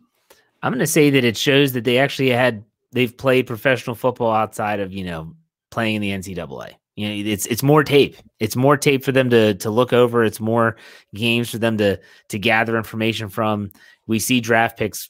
I'm 0.62 0.74
going 0.74 0.80
to 0.80 0.86
say 0.88 1.10
that 1.12 1.24
it 1.24 1.38
shows 1.38 1.72
that 1.72 1.86
they 1.86 1.98
actually 1.98 2.32
had 2.32 2.66
they've 2.92 3.16
played 3.16 3.48
professional 3.48 3.96
football 3.96 4.34
outside 4.34 4.82
of 4.82 4.92
you 4.92 5.06
know 5.06 5.34
playing 5.72 5.96
in 5.96 6.02
the 6.02 6.12
NCAA. 6.12 6.74
You 6.96 7.08
know, 7.08 7.30
it's 7.30 7.46
it's 7.48 7.64
more 7.64 7.84
tape. 7.84 8.16
It's 8.40 8.56
more 8.56 8.78
tape 8.78 9.04
for 9.04 9.12
them 9.12 9.30
to 9.30 9.56
to 9.56 9.70
look 9.70 9.92
over. 9.92 10.24
It's 10.24 10.40
more 10.40 10.78
games 11.14 11.50
for 11.50 11.58
them 11.58 11.78
to 11.78 12.00
to 12.30 12.40
gather 12.40 12.78
information 12.78 13.28
from. 13.30 13.72
We 14.08 14.20
see 14.20 14.40
draft 14.40 14.78
picks 14.78 15.10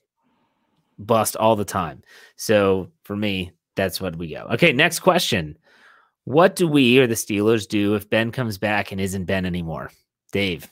bust 0.98 1.36
all 1.36 1.56
the 1.56 1.66
time. 1.66 2.02
So 2.38 2.90
for 3.04 3.16
me, 3.16 3.52
that's 3.76 4.02
what 4.02 4.16
we 4.16 4.30
go. 4.30 4.48
Okay, 4.52 4.74
next 4.74 5.00
question. 5.00 5.58
What 6.24 6.56
do 6.56 6.68
we 6.68 6.98
or 6.98 7.06
the 7.06 7.14
Steelers 7.14 7.68
do 7.68 7.94
if 7.94 8.10
Ben 8.10 8.32
comes 8.32 8.58
back 8.58 8.92
and 8.92 9.00
isn't 9.00 9.26
Ben 9.26 9.46
anymore? 9.46 9.92
Dave. 10.32 10.68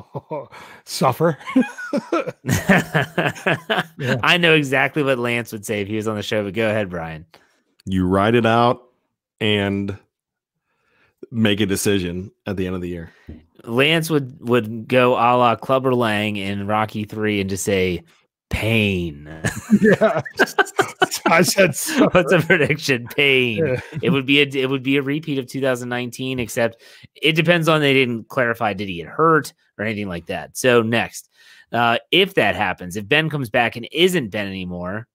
Suffer. 0.84 1.38
I 4.22 4.36
know 4.38 4.54
exactly 4.54 5.02
what 5.02 5.18
Lance 5.18 5.52
would 5.52 5.66
say 5.66 5.80
if 5.80 5.88
he 5.88 5.96
was 5.96 6.08
on 6.08 6.16
the 6.16 6.22
show, 6.22 6.44
but 6.44 6.54
go 6.54 6.68
ahead, 6.68 6.90
Brian. 6.90 7.26
You 7.84 8.06
write 8.06 8.34
it 8.34 8.46
out 8.46 8.82
and 9.40 9.98
make 11.30 11.60
a 11.60 11.66
decision 11.66 12.30
at 12.46 12.56
the 12.56 12.66
end 12.66 12.76
of 12.76 12.82
the 12.82 12.88
year. 12.88 13.12
Lance 13.64 14.10
would 14.10 14.36
would 14.46 14.88
go 14.88 15.12
a 15.12 15.36
la 15.36 15.56
Clubber 15.56 15.94
Lang 15.94 16.36
in 16.36 16.66
Rocky 16.66 17.04
Three 17.04 17.40
and 17.40 17.48
just 17.48 17.64
say 17.64 18.02
pain. 18.52 19.28
yeah. 19.80 20.22
I 21.26 21.42
said 21.42 21.74
suffer. 21.74 22.10
What's 22.10 22.32
a 22.32 22.40
prediction? 22.40 23.08
Pain. 23.08 23.66
Yeah. 23.66 23.80
It 24.02 24.10
would 24.10 24.26
be 24.26 24.40
a 24.40 24.46
it 24.46 24.68
would 24.70 24.82
be 24.82 24.96
a 24.96 25.02
repeat 25.02 25.38
of 25.38 25.46
2019, 25.46 26.38
except 26.38 26.82
it 27.20 27.32
depends 27.32 27.68
on 27.68 27.80
they 27.80 27.94
didn't 27.94 28.28
clarify 28.28 28.72
did 28.74 28.88
he 28.88 28.96
get 28.96 29.06
hurt 29.06 29.52
or 29.78 29.84
anything 29.84 30.08
like 30.08 30.26
that. 30.26 30.56
So 30.56 30.82
next, 30.82 31.30
uh, 31.72 31.98
if 32.10 32.34
that 32.34 32.54
happens, 32.54 32.96
if 32.96 33.08
Ben 33.08 33.30
comes 33.30 33.50
back 33.50 33.76
and 33.76 33.88
isn't 33.90 34.30
Ben 34.30 34.46
anymore, 34.46 35.08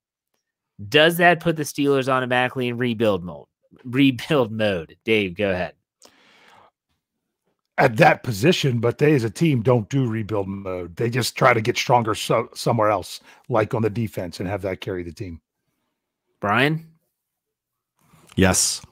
does 0.88 1.16
that 1.18 1.40
put 1.40 1.56
the 1.56 1.62
Steelers 1.62 2.08
automatically 2.08 2.68
in 2.68 2.76
rebuild 2.76 3.24
mode? 3.24 3.46
Rebuild 3.84 4.52
mode. 4.52 4.96
Dave, 5.04 5.36
go 5.36 5.50
ahead. 5.50 5.74
At 7.78 7.96
that 7.96 8.24
position, 8.24 8.80
but 8.80 8.98
they 8.98 9.14
as 9.14 9.24
a 9.24 9.30
team 9.30 9.62
don't 9.62 9.88
do 9.88 10.06
rebuild 10.06 10.48
mode. 10.48 10.96
They 10.96 11.08
just 11.08 11.36
try 11.36 11.54
to 11.54 11.60
get 11.60 11.78
stronger 11.78 12.14
so, 12.14 12.50
somewhere 12.54 12.90
else, 12.90 13.20
like 13.48 13.72
on 13.72 13.82
the 13.82 13.90
defense, 13.90 14.40
and 14.40 14.48
have 14.48 14.62
that 14.62 14.80
carry 14.80 15.04
the 15.04 15.12
team. 15.12 15.40
Brian. 16.40 16.86
Yes. 18.36 18.82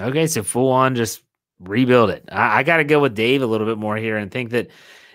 Okay, 0.00 0.26
so 0.26 0.42
full 0.42 0.70
on 0.70 0.94
just 0.94 1.22
rebuild 1.60 2.10
it. 2.10 2.24
I, 2.30 2.58
I 2.58 2.62
got 2.62 2.78
to 2.78 2.84
go 2.84 3.00
with 3.00 3.14
Dave 3.14 3.42
a 3.42 3.46
little 3.46 3.66
bit 3.66 3.78
more 3.78 3.96
here 3.96 4.16
and 4.16 4.30
think 4.30 4.50
that 4.50 4.68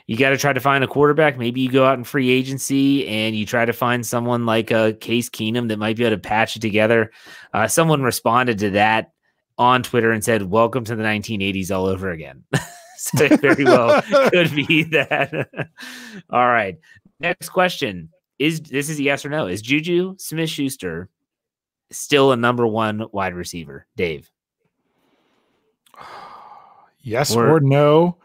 you 0.05 0.17
got 0.17 0.31
to 0.31 0.37
try 0.37 0.51
to 0.51 0.59
find 0.59 0.83
a 0.83 0.87
quarterback. 0.87 1.37
Maybe 1.37 1.61
you 1.61 1.71
go 1.71 1.85
out 1.85 1.97
in 1.97 2.03
free 2.03 2.29
agency 2.29 3.07
and 3.07 3.35
you 3.35 3.45
try 3.45 3.65
to 3.65 3.73
find 3.73 4.05
someone 4.05 4.45
like 4.45 4.69
a 4.69 4.93
Case 4.93 5.29
Keenum 5.29 5.69
that 5.69 5.79
might 5.79 5.95
be 5.95 6.03
able 6.03 6.17
to 6.17 6.21
patch 6.21 6.55
it 6.57 6.59
together. 6.61 7.11
Uh, 7.53 7.67
someone 7.67 8.03
responded 8.03 8.59
to 8.59 8.71
that 8.71 9.12
on 9.57 9.83
Twitter 9.83 10.11
and 10.11 10.23
said, 10.23 10.43
"Welcome 10.43 10.83
to 10.85 10.95
the 10.95 11.03
1980s 11.03 11.71
all 11.71 11.85
over 11.85 12.09
again." 12.11 12.43
so 12.97 13.27
very 13.37 13.63
well 13.65 14.01
could 14.31 14.53
be 14.55 14.83
that. 14.83 15.49
all 16.29 16.47
right, 16.47 16.77
next 17.19 17.49
question 17.49 18.09
is 18.39 18.61
this 18.61 18.89
is 18.89 18.99
a 18.99 19.03
yes 19.03 19.25
or 19.25 19.29
no? 19.29 19.47
Is 19.47 19.61
Juju 19.61 20.15
Smith 20.17 20.49
Schuster 20.49 21.09
still 21.91 22.31
a 22.31 22.37
number 22.37 22.65
one 22.65 23.05
wide 23.11 23.33
receiver, 23.35 23.85
Dave? 23.95 24.29
Yes 27.05 27.35
Or- 27.35 27.49
or, 27.49 27.59
no? 27.59 28.15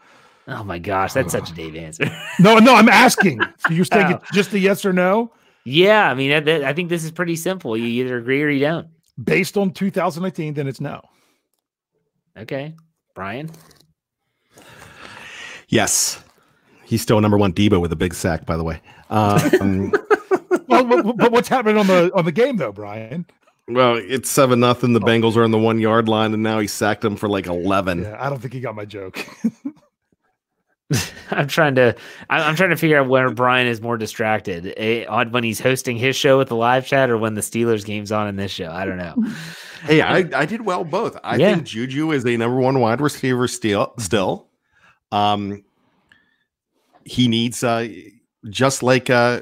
Oh 0.47 0.63
my 0.63 0.79
gosh, 0.79 1.11
that's 1.11 1.33
such 1.33 1.51
a 1.51 1.53
Dave 1.53 1.75
answer. 1.75 2.05
No, 2.39 2.57
no. 2.59 2.73
I'm 2.75 2.87
asking. 2.87 3.41
So 3.57 3.73
you're 3.73 3.83
saying 3.83 4.13
Oh. 4.13 4.21
just 4.31 4.53
a 4.53 4.59
yes 4.59 4.85
or 4.85 4.93
no 4.93 5.33
yeah, 5.65 6.09
I 6.09 6.13
mean, 6.15 6.31
I, 6.31 6.69
I 6.69 6.73
think 6.73 6.89
this 6.89 7.03
is 7.03 7.11
pretty 7.11 7.35
simple. 7.35 7.75
You 7.77 7.85
either 7.85 8.17
agree 8.17 8.41
or 8.41 8.49
you 8.49 8.61
don't. 8.61 8.87
based 9.23 9.57
on 9.57 9.71
2019? 9.71 10.53
Then 10.53 10.67
it's 10.67 10.79
no. 10.81 11.01
Okay, 12.37 12.73
Brian. 13.15 13.49
Yes. 15.67 16.23
He's 16.85 17.01
still 17.01 17.21
number 17.21 17.37
one 17.37 17.53
Debo 17.53 17.79
with 17.79 17.91
a 17.91 17.95
big 17.95 18.13
sack, 18.13 18.45
by 18.45 18.57
the 18.57 18.63
way. 18.63 18.81
Um, 19.09 19.93
Well, 20.69 20.83
but, 20.83 21.17
but 21.17 21.31
what's 21.31 21.47
happening 21.47 21.77
on 21.77 21.87
the 21.87 22.11
on 22.13 22.25
the 22.25 22.31
game 22.31 22.57
though, 22.57 22.71
Brian? 22.71 23.25
well, 23.67 23.95
it's 23.95 24.29
seven 24.29 24.59
nothing. 24.59 24.93
The 24.93 24.99
Bengals 24.99 25.35
are 25.35 25.43
on 25.43 25.51
the 25.51 25.57
one 25.57 25.79
yard 25.79 26.07
line, 26.07 26.33
and 26.33 26.43
now 26.43 26.59
he 26.59 26.67
sacked 26.67 27.03
him 27.03 27.15
for 27.15 27.27
like 27.27 27.47
eleven. 27.47 28.03
Yeah, 28.03 28.17
I 28.19 28.29
don't 28.29 28.39
think 28.39 28.53
he 28.53 28.59
got 28.59 28.75
my 28.75 28.85
joke. 28.85 29.25
I'm 31.31 31.47
trying 31.47 31.75
to, 31.75 31.95
I'm, 32.29 32.41
I'm 32.41 32.55
trying 32.55 32.71
to 32.71 32.75
figure 32.75 32.99
out 32.99 33.07
where 33.09 33.29
Brian 33.31 33.67
is 33.67 33.81
more 33.81 33.97
distracted, 33.97 34.73
eh, 34.77 35.05
on 35.07 35.31
when 35.31 35.43
he's 35.43 35.59
hosting 35.59 35.97
his 35.97 36.15
show 36.15 36.37
with 36.37 36.49
the 36.49 36.55
live 36.55 36.85
chat, 36.85 37.09
or 37.09 37.17
when 37.17 37.35
the 37.35 37.41
Steelers 37.41 37.85
game's 37.85 38.11
on 38.11 38.27
in 38.27 38.35
this 38.35 38.51
show. 38.51 38.71
I 38.71 38.85
don't 38.85 38.97
know. 38.97 39.15
Hey, 39.83 40.01
I, 40.01 40.17
I 40.33 40.45
did 40.45 40.61
well 40.61 40.83
both. 40.83 41.17
I 41.23 41.37
Yeah. 41.37 41.53
think 41.55 41.65
Juju 41.67 42.11
is 42.11 42.25
a 42.25 42.35
number 42.37 42.57
one 42.57 42.79
wide 42.79 43.01
receiver 43.01 43.47
still. 43.47 43.93
Still, 43.97 44.47
um, 45.11 45.63
he 47.05 47.27
needs 47.27 47.63
uh, 47.63 47.87
just 48.49 48.83
like 48.83 49.09
uh, 49.09 49.41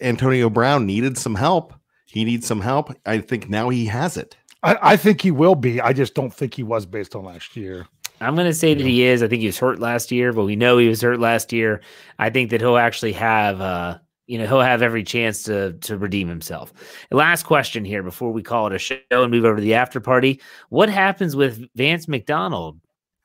Antonio 0.00 0.48
Brown 0.50 0.86
needed 0.86 1.18
some 1.18 1.34
help. 1.34 1.74
He 2.06 2.24
needs 2.24 2.46
some 2.46 2.60
help. 2.60 2.94
I 3.04 3.18
think 3.18 3.50
now 3.50 3.68
he 3.68 3.86
has 3.86 4.16
it. 4.16 4.36
I, 4.62 4.78
I 4.80 4.96
think 4.96 5.20
he 5.20 5.30
will 5.30 5.54
be. 5.56 5.80
I 5.80 5.92
just 5.92 6.14
don't 6.14 6.32
think 6.32 6.54
he 6.54 6.62
was 6.62 6.86
based 6.86 7.14
on 7.14 7.24
last 7.24 7.56
year. 7.56 7.86
I'm 8.20 8.34
going 8.36 8.46
to 8.46 8.54
say 8.54 8.72
that 8.74 8.86
he 8.86 9.02
is. 9.02 9.22
I 9.22 9.28
think 9.28 9.40
he 9.40 9.46
was 9.46 9.58
hurt 9.58 9.80
last 9.80 10.12
year, 10.12 10.32
but 10.32 10.44
we 10.44 10.56
know 10.56 10.78
he 10.78 10.88
was 10.88 11.02
hurt 11.02 11.18
last 11.18 11.52
year. 11.52 11.80
I 12.18 12.30
think 12.30 12.50
that 12.50 12.60
he'll 12.60 12.76
actually 12.78 13.12
have, 13.12 13.60
uh, 13.60 13.98
you 14.26 14.38
know, 14.38 14.46
he'll 14.46 14.60
have 14.60 14.82
every 14.82 15.04
chance 15.04 15.42
to 15.44 15.72
to 15.72 15.98
redeem 15.98 16.28
himself. 16.28 16.72
Last 17.10 17.44
question 17.44 17.84
here 17.84 18.02
before 18.02 18.32
we 18.32 18.42
call 18.42 18.66
it 18.66 18.72
a 18.72 18.78
show 18.78 18.98
and 19.10 19.30
move 19.30 19.44
over 19.44 19.56
to 19.56 19.62
the 19.62 19.74
after 19.74 20.00
party. 20.00 20.40
What 20.70 20.88
happens 20.88 21.36
with 21.36 21.64
Vance 21.74 22.08
McDonald 22.08 22.80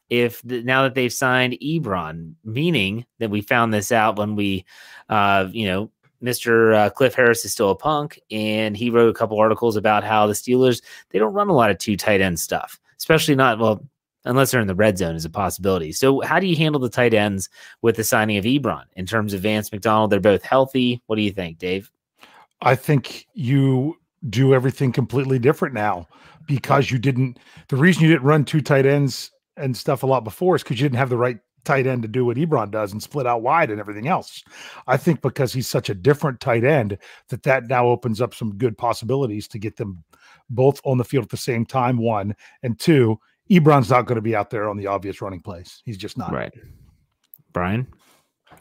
if 0.10 0.42
the, 0.42 0.64
now 0.64 0.84
that 0.84 0.96
they've 0.96 1.14
signed 1.14 1.58
Ebron? 1.64 2.34
Meaning 2.44 3.06
that 3.20 3.30
we 3.30 3.42
found 3.42 3.74
this 3.74 3.92
out 3.92 4.18
when 4.18 4.36
we, 4.36 4.66
uh, 5.08 5.48
you 5.52 5.66
know, 5.66 5.92
Mr. 6.22 6.76
Uh, 6.76 6.90
Cliff 6.90 7.16
Harris 7.16 7.46
is 7.46 7.54
still 7.54 7.70
a 7.70 7.76
punk, 7.76 8.20
and 8.30 8.76
he 8.76 8.90
wrote 8.90 9.10
a 9.10 9.18
couple 9.18 9.40
articles 9.40 9.78
about 9.78 10.04
how 10.04 10.28
the 10.28 10.34
Steelers 10.34 10.82
they 11.12 11.20
don't 11.20 11.34
run 11.34 11.50
a 11.50 11.54
lot 11.54 11.72
of 11.72 11.78
two 11.78 11.96
tight 11.96 12.22
end 12.22 12.40
stuff, 12.40 12.80
especially 12.98 13.36
not 13.36 13.60
well 13.60 13.82
unless 14.26 14.52
they're 14.52 14.62
in 14.62 14.68
the 14.68 14.76
red 14.76 14.98
zone 14.98 15.16
is 15.16 15.26
a 15.26 15.30
possibility. 15.30 15.92
So 15.92 16.22
how 16.22 16.40
do 16.40 16.48
you 16.48 16.56
handle 16.56 16.80
the 16.80 16.90
tight 16.90 17.14
ends 17.14 17.50
with 17.82 17.96
the 17.96 18.04
signing 18.04 18.38
of 18.38 18.46
Ebron 18.46 18.84
in 18.96 19.06
terms 19.06 19.34
of 19.34 19.42
Vance 19.42 19.72
McDonald? 19.72 20.12
They're 20.12 20.20
both 20.20 20.44
healthy. 20.44 21.02
What 21.08 21.16
do 21.16 21.22
you 21.22 21.32
think, 21.32 21.58
Dave? 21.58 21.90
I 22.62 22.76
think 22.76 23.28
you 23.34 23.96
do 24.30 24.54
everything 24.54 24.92
completely 24.92 25.40
different 25.40 25.74
now 25.74 26.08
because 26.46 26.92
you 26.92 27.00
didn't 27.00 27.40
the 27.70 27.78
reason 27.78 28.04
you 28.04 28.10
didn't 28.10 28.24
run 28.24 28.44
two 28.44 28.60
tight 28.60 28.86
ends 28.86 29.32
and 29.56 29.78
stuff 29.78 30.04
a 30.04 30.08
lot 30.08 30.24
before 30.24 30.56
is 30.56 30.64
because 30.64 30.80
you 30.80 30.86
didn't 30.86 30.98
have 30.98 31.10
the 31.10 31.18
right 31.18 31.38
tight 31.64 31.88
end 31.88 32.02
to 32.02 32.08
do 32.08 32.26
what 32.26 32.38
Ebron 32.38 32.72
does 32.72 32.92
and 32.92 33.04
split 33.04 33.28
out 33.28 33.42
wide 33.42 33.70
and 33.70 33.80
everything 33.80 34.08
else. 34.08 34.44
I 34.88 34.98
think 34.98 35.22
because 35.22 35.54
he's 35.54 35.68
such 35.68 35.90
a 35.90 35.96
different 35.96 36.40
tight 36.40 36.64
end 36.64 36.98
that 37.30 37.44
that 37.44 37.68
now 37.68 37.88
opens 37.88 38.22
up 38.22 38.34
some 38.34 38.58
good 38.58 38.78
possibilities 38.78 39.48
to 39.50 39.60
get 39.60 39.78
them 39.78 40.04
both 40.50 40.82
on 40.84 40.98
the 40.98 41.04
field 41.04 41.26
at 41.26 41.30
the 41.30 41.38
same 41.38 41.66
time. 41.66 41.98
One 41.98 42.36
and 42.64 42.80
two, 42.80 43.20
Ebron's 43.50 43.90
not 43.90 44.06
going 44.06 44.16
to 44.18 44.22
be 44.22 44.36
out 44.36 44.50
there 44.50 44.70
on 44.70 44.78
the 44.78 44.88
obvious 44.88 45.22
running 45.22 45.42
plays. 45.42 45.82
He's 45.86 45.98
just 45.98 46.18
not. 46.18 46.32
Right. 46.32 46.54
Brian? 47.52 47.88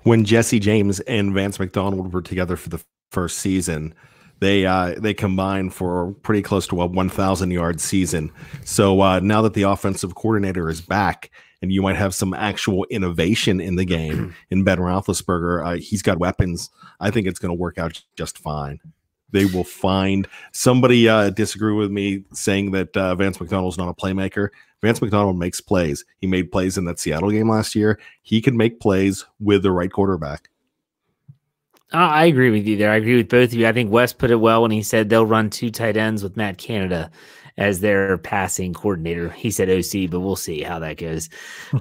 When 0.03 0.25
Jesse 0.25 0.59
James 0.59 1.01
and 1.01 1.35
Vance 1.35 1.59
McDonald 1.59 2.13
were 2.13 2.23
together 2.23 2.57
for 2.57 2.71
the 2.71 2.83
first 3.11 3.39
season, 3.39 3.95
they 4.41 4.65
uh, 4.65 4.95
they 4.99 5.15
combined 5.15 5.75
for 5.75 6.13
pretty 6.23 6.43
close 6.43 6.67
to 6.69 6.81
a 6.81 6.87
1,000 6.87 7.51
yard 7.51 7.81
season. 7.81 8.33
So 8.65 9.01
uh, 9.01 9.21
now 9.21 9.43
that 9.43 9.55
the 9.55 9.63
offensive 9.63 10.15
coordinator 10.15 10.69
is 10.69 10.81
back, 10.81 11.31
and 11.61 11.73
you 11.73 11.83
might 11.83 11.97
have 11.97 12.15
some 12.15 12.33
actual 12.35 12.85
innovation 12.91 13.61
in 13.61 13.77
the 13.77 13.85
game 13.85 14.35
in 14.51 14.65
Ben 14.65 14.79
Roethlisberger, 14.79 15.67
uh, 15.67 15.81
he's 15.81 16.03
got 16.03 16.19
weapons. 16.19 16.71
I 17.01 17.11
think 17.11 17.27
it's 17.27 17.41
going 17.41 17.51
to 17.51 17.61
work 17.61 17.79
out 17.79 18.03
just 18.17 18.39
fine 18.39 18.81
they 19.31 19.45
will 19.47 19.65
find 19.65 20.27
somebody 20.53 21.09
uh, 21.09 21.31
disagree 21.31 21.75
with 21.75 21.91
me 21.91 22.25
saying 22.33 22.71
that 22.73 22.97
uh, 22.97 23.15
Vance 23.15 23.41
McDonald's 23.41 23.79
not 23.79 23.89
a 23.89 23.95
playmaker. 23.95 24.49
Vance 24.83 25.03
McDonald 25.03 25.39
makes 25.39 25.61
plays. 25.61 26.05
He 26.21 26.27
made 26.27 26.53
plays 26.53 26.79
in 26.79 26.85
that 26.85 26.99
Seattle 26.99 27.31
game 27.31 27.49
last 27.49 27.75
year. 27.75 27.99
He 28.23 28.41
can 28.41 28.57
make 28.57 28.81
plays 28.81 29.27
with 29.41 29.63
the 29.63 29.73
right 29.73 29.91
quarterback. 29.91 30.51
Oh, 31.93 31.99
I 31.99 32.27
agree 32.27 32.51
with 32.51 32.67
you 32.67 32.77
there. 32.77 32.93
I 32.93 32.97
agree 32.97 33.17
with 33.17 33.31
both 33.31 33.49
of 33.49 33.55
you. 33.55 33.67
I 33.67 33.73
think 33.73 33.91
West 33.91 34.19
put 34.19 34.31
it 34.31 34.37
well 34.37 34.63
when 34.63 34.71
he 34.71 34.83
said 34.83 35.09
they'll 35.09 35.25
run 35.25 35.49
two 35.49 35.71
tight 35.71 35.97
ends 35.97 36.23
with 36.23 36.37
Matt 36.37 36.59
Canada 36.59 37.11
as 37.57 37.81
their 37.81 38.19
passing 38.19 38.75
coordinator. 38.75 39.31
He 39.31 39.51
said 39.51 39.71
OC, 39.71 40.11
but 40.11 40.21
we'll 40.21 40.37
see 40.37 40.63
how 40.63 40.79
that 40.81 40.99
goes. 40.99 41.31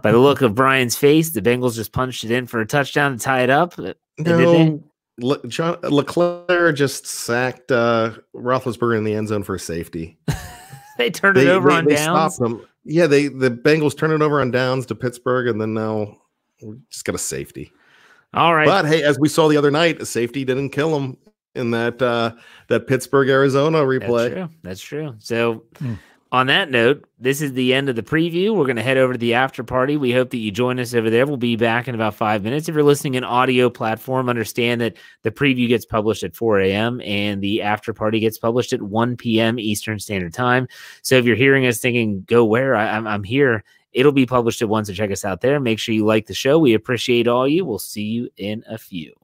By 0.02 0.12
the 0.12 0.18
look 0.18 0.42
of 0.42 0.56
Brian's 0.56 0.98
face, 0.98 1.32
the 1.32 1.42
Bengals 1.42 1.76
just 1.76 1.92
punched 1.92 2.24
it 2.24 2.32
in 2.32 2.48
for 2.48 2.62
a 2.62 2.66
touchdown 2.66 3.14
to 3.14 3.20
tie 3.20 3.42
it 3.42 3.50
up. 3.50 3.78
No, 3.78 4.82
Le- 5.20 5.46
John 5.48 5.78
Leclerc 5.84 6.76
just 6.76 7.08
sacked 7.08 7.72
uh, 7.72 8.14
Roethlisberger 8.36 8.98
in 8.98 9.04
the 9.04 9.14
end 9.14 9.28
zone 9.30 9.44
for 9.44 9.58
safety. 9.58 10.18
they 10.98 11.10
turned 11.10 11.38
it 11.38 11.48
over 11.48 11.70
they, 11.70 11.76
on 11.76 11.86
they 11.86 11.96
downs. 11.96 12.38
Them. 12.38 12.66
Yeah, 12.84 13.08
they 13.08 13.28
the 13.28 13.50
Bengals 13.50 13.98
turned 13.98 14.14
it 14.14 14.22
over 14.22 14.42
on 14.42 14.52
downs 14.52 14.86
to 14.88 14.96
Pittsburgh, 14.96 15.48
and 15.48 15.60
then 15.60 15.74
now 15.74 16.18
we 16.62 16.78
just 16.90 17.06
got 17.06 17.16
a 17.16 17.20
safety. 17.20 17.72
All 18.34 18.54
right, 18.54 18.68
but 18.68 18.86
hey, 18.86 19.04
as 19.04 19.18
we 19.20 19.30
saw 19.30 19.48
the 19.48 19.58
other 19.58 19.72
night, 19.72 20.02
a 20.02 20.06
safety 20.06 20.46
didn't 20.46 20.70
kill 20.70 20.96
him 20.96 21.18
in 21.56 21.72
that 21.72 22.02
uh, 22.02 22.34
that 22.68 22.88
Pittsburgh 22.88 23.30
Arizona 23.30 23.80
replay. 23.80 24.30
That's 24.30 24.32
true. 24.32 24.60
That's 24.64 24.82
true. 24.82 25.16
So. 25.20 25.64
Hmm 25.80 25.96
on 26.32 26.48
that 26.48 26.70
note, 26.70 27.06
this 27.20 27.42
is 27.42 27.54
the 27.54 27.74
end 27.74 27.90
of 27.90 27.96
the 27.96 28.04
preview. 28.04 28.56
We're 28.56 28.66
going 28.66 28.76
to 28.76 28.84
head 28.84 28.98
over 28.98 29.14
to 29.14 29.20
the 29.20 29.34
after 29.34 29.64
party. 29.64 29.98
We 29.98 30.12
hope 30.12 30.30
that 30.32 30.38
you 30.38 30.52
join 30.52 30.80
us 30.80 30.94
over 30.94 31.10
there. 31.10 31.26
We'll 31.26 31.38
be 31.38 31.56
back 31.56 31.88
in 31.88 31.96
about 31.96 32.16
five 32.16 32.44
minutes. 32.44 32.68
If 32.68 32.76
you're 32.76 32.84
listening 32.84 33.16
in 33.16 33.24
audio 33.24 33.70
platform, 33.70 34.30
understand 34.30 34.82
that 34.82 34.98
the 35.24 35.32
preview 35.32 35.68
gets 35.68 35.86
published 35.86 36.24
at 36.24 36.36
4 36.36 36.60
a.m. 36.62 37.02
and 37.02 37.42
the 37.42 37.62
after 37.62 37.94
party 37.94 38.20
gets 38.20 38.38
published 38.38 38.74
at 38.74 38.82
1 38.82 39.18
p.m. 39.18 39.60
Eastern 39.60 40.00
Standard 40.00 40.34
Time. 40.34 40.68
So 41.02 41.16
if 41.16 41.26
you're 41.26 41.36
hearing 41.36 41.66
us 41.66 41.80
thinking, 41.80 42.24
go 42.28 42.46
where? 42.46 42.76
I, 42.76 42.90
I'm, 42.90 43.08
I'm 43.08 43.24
here. 43.24 43.64
It'll 43.94 44.12
be 44.12 44.26
published 44.26 44.62
at 44.62 44.70
once. 44.70 44.88
So 44.88 44.94
check 44.94 45.12
us 45.12 45.26
out 45.26 45.42
there. 45.42 45.60
Make 45.60 45.80
sure 45.80 45.96
you 45.96 46.06
like 46.06 46.28
the 46.28 46.34
show. 46.34 46.60
We 46.60 46.74
appreciate 46.74 47.28
all 47.28 47.48
you. 47.48 47.66
We'll 47.66 47.80
see 47.80 48.04
you 48.04 48.30
in 48.38 48.64
a 48.68 48.78
few. 48.78 49.17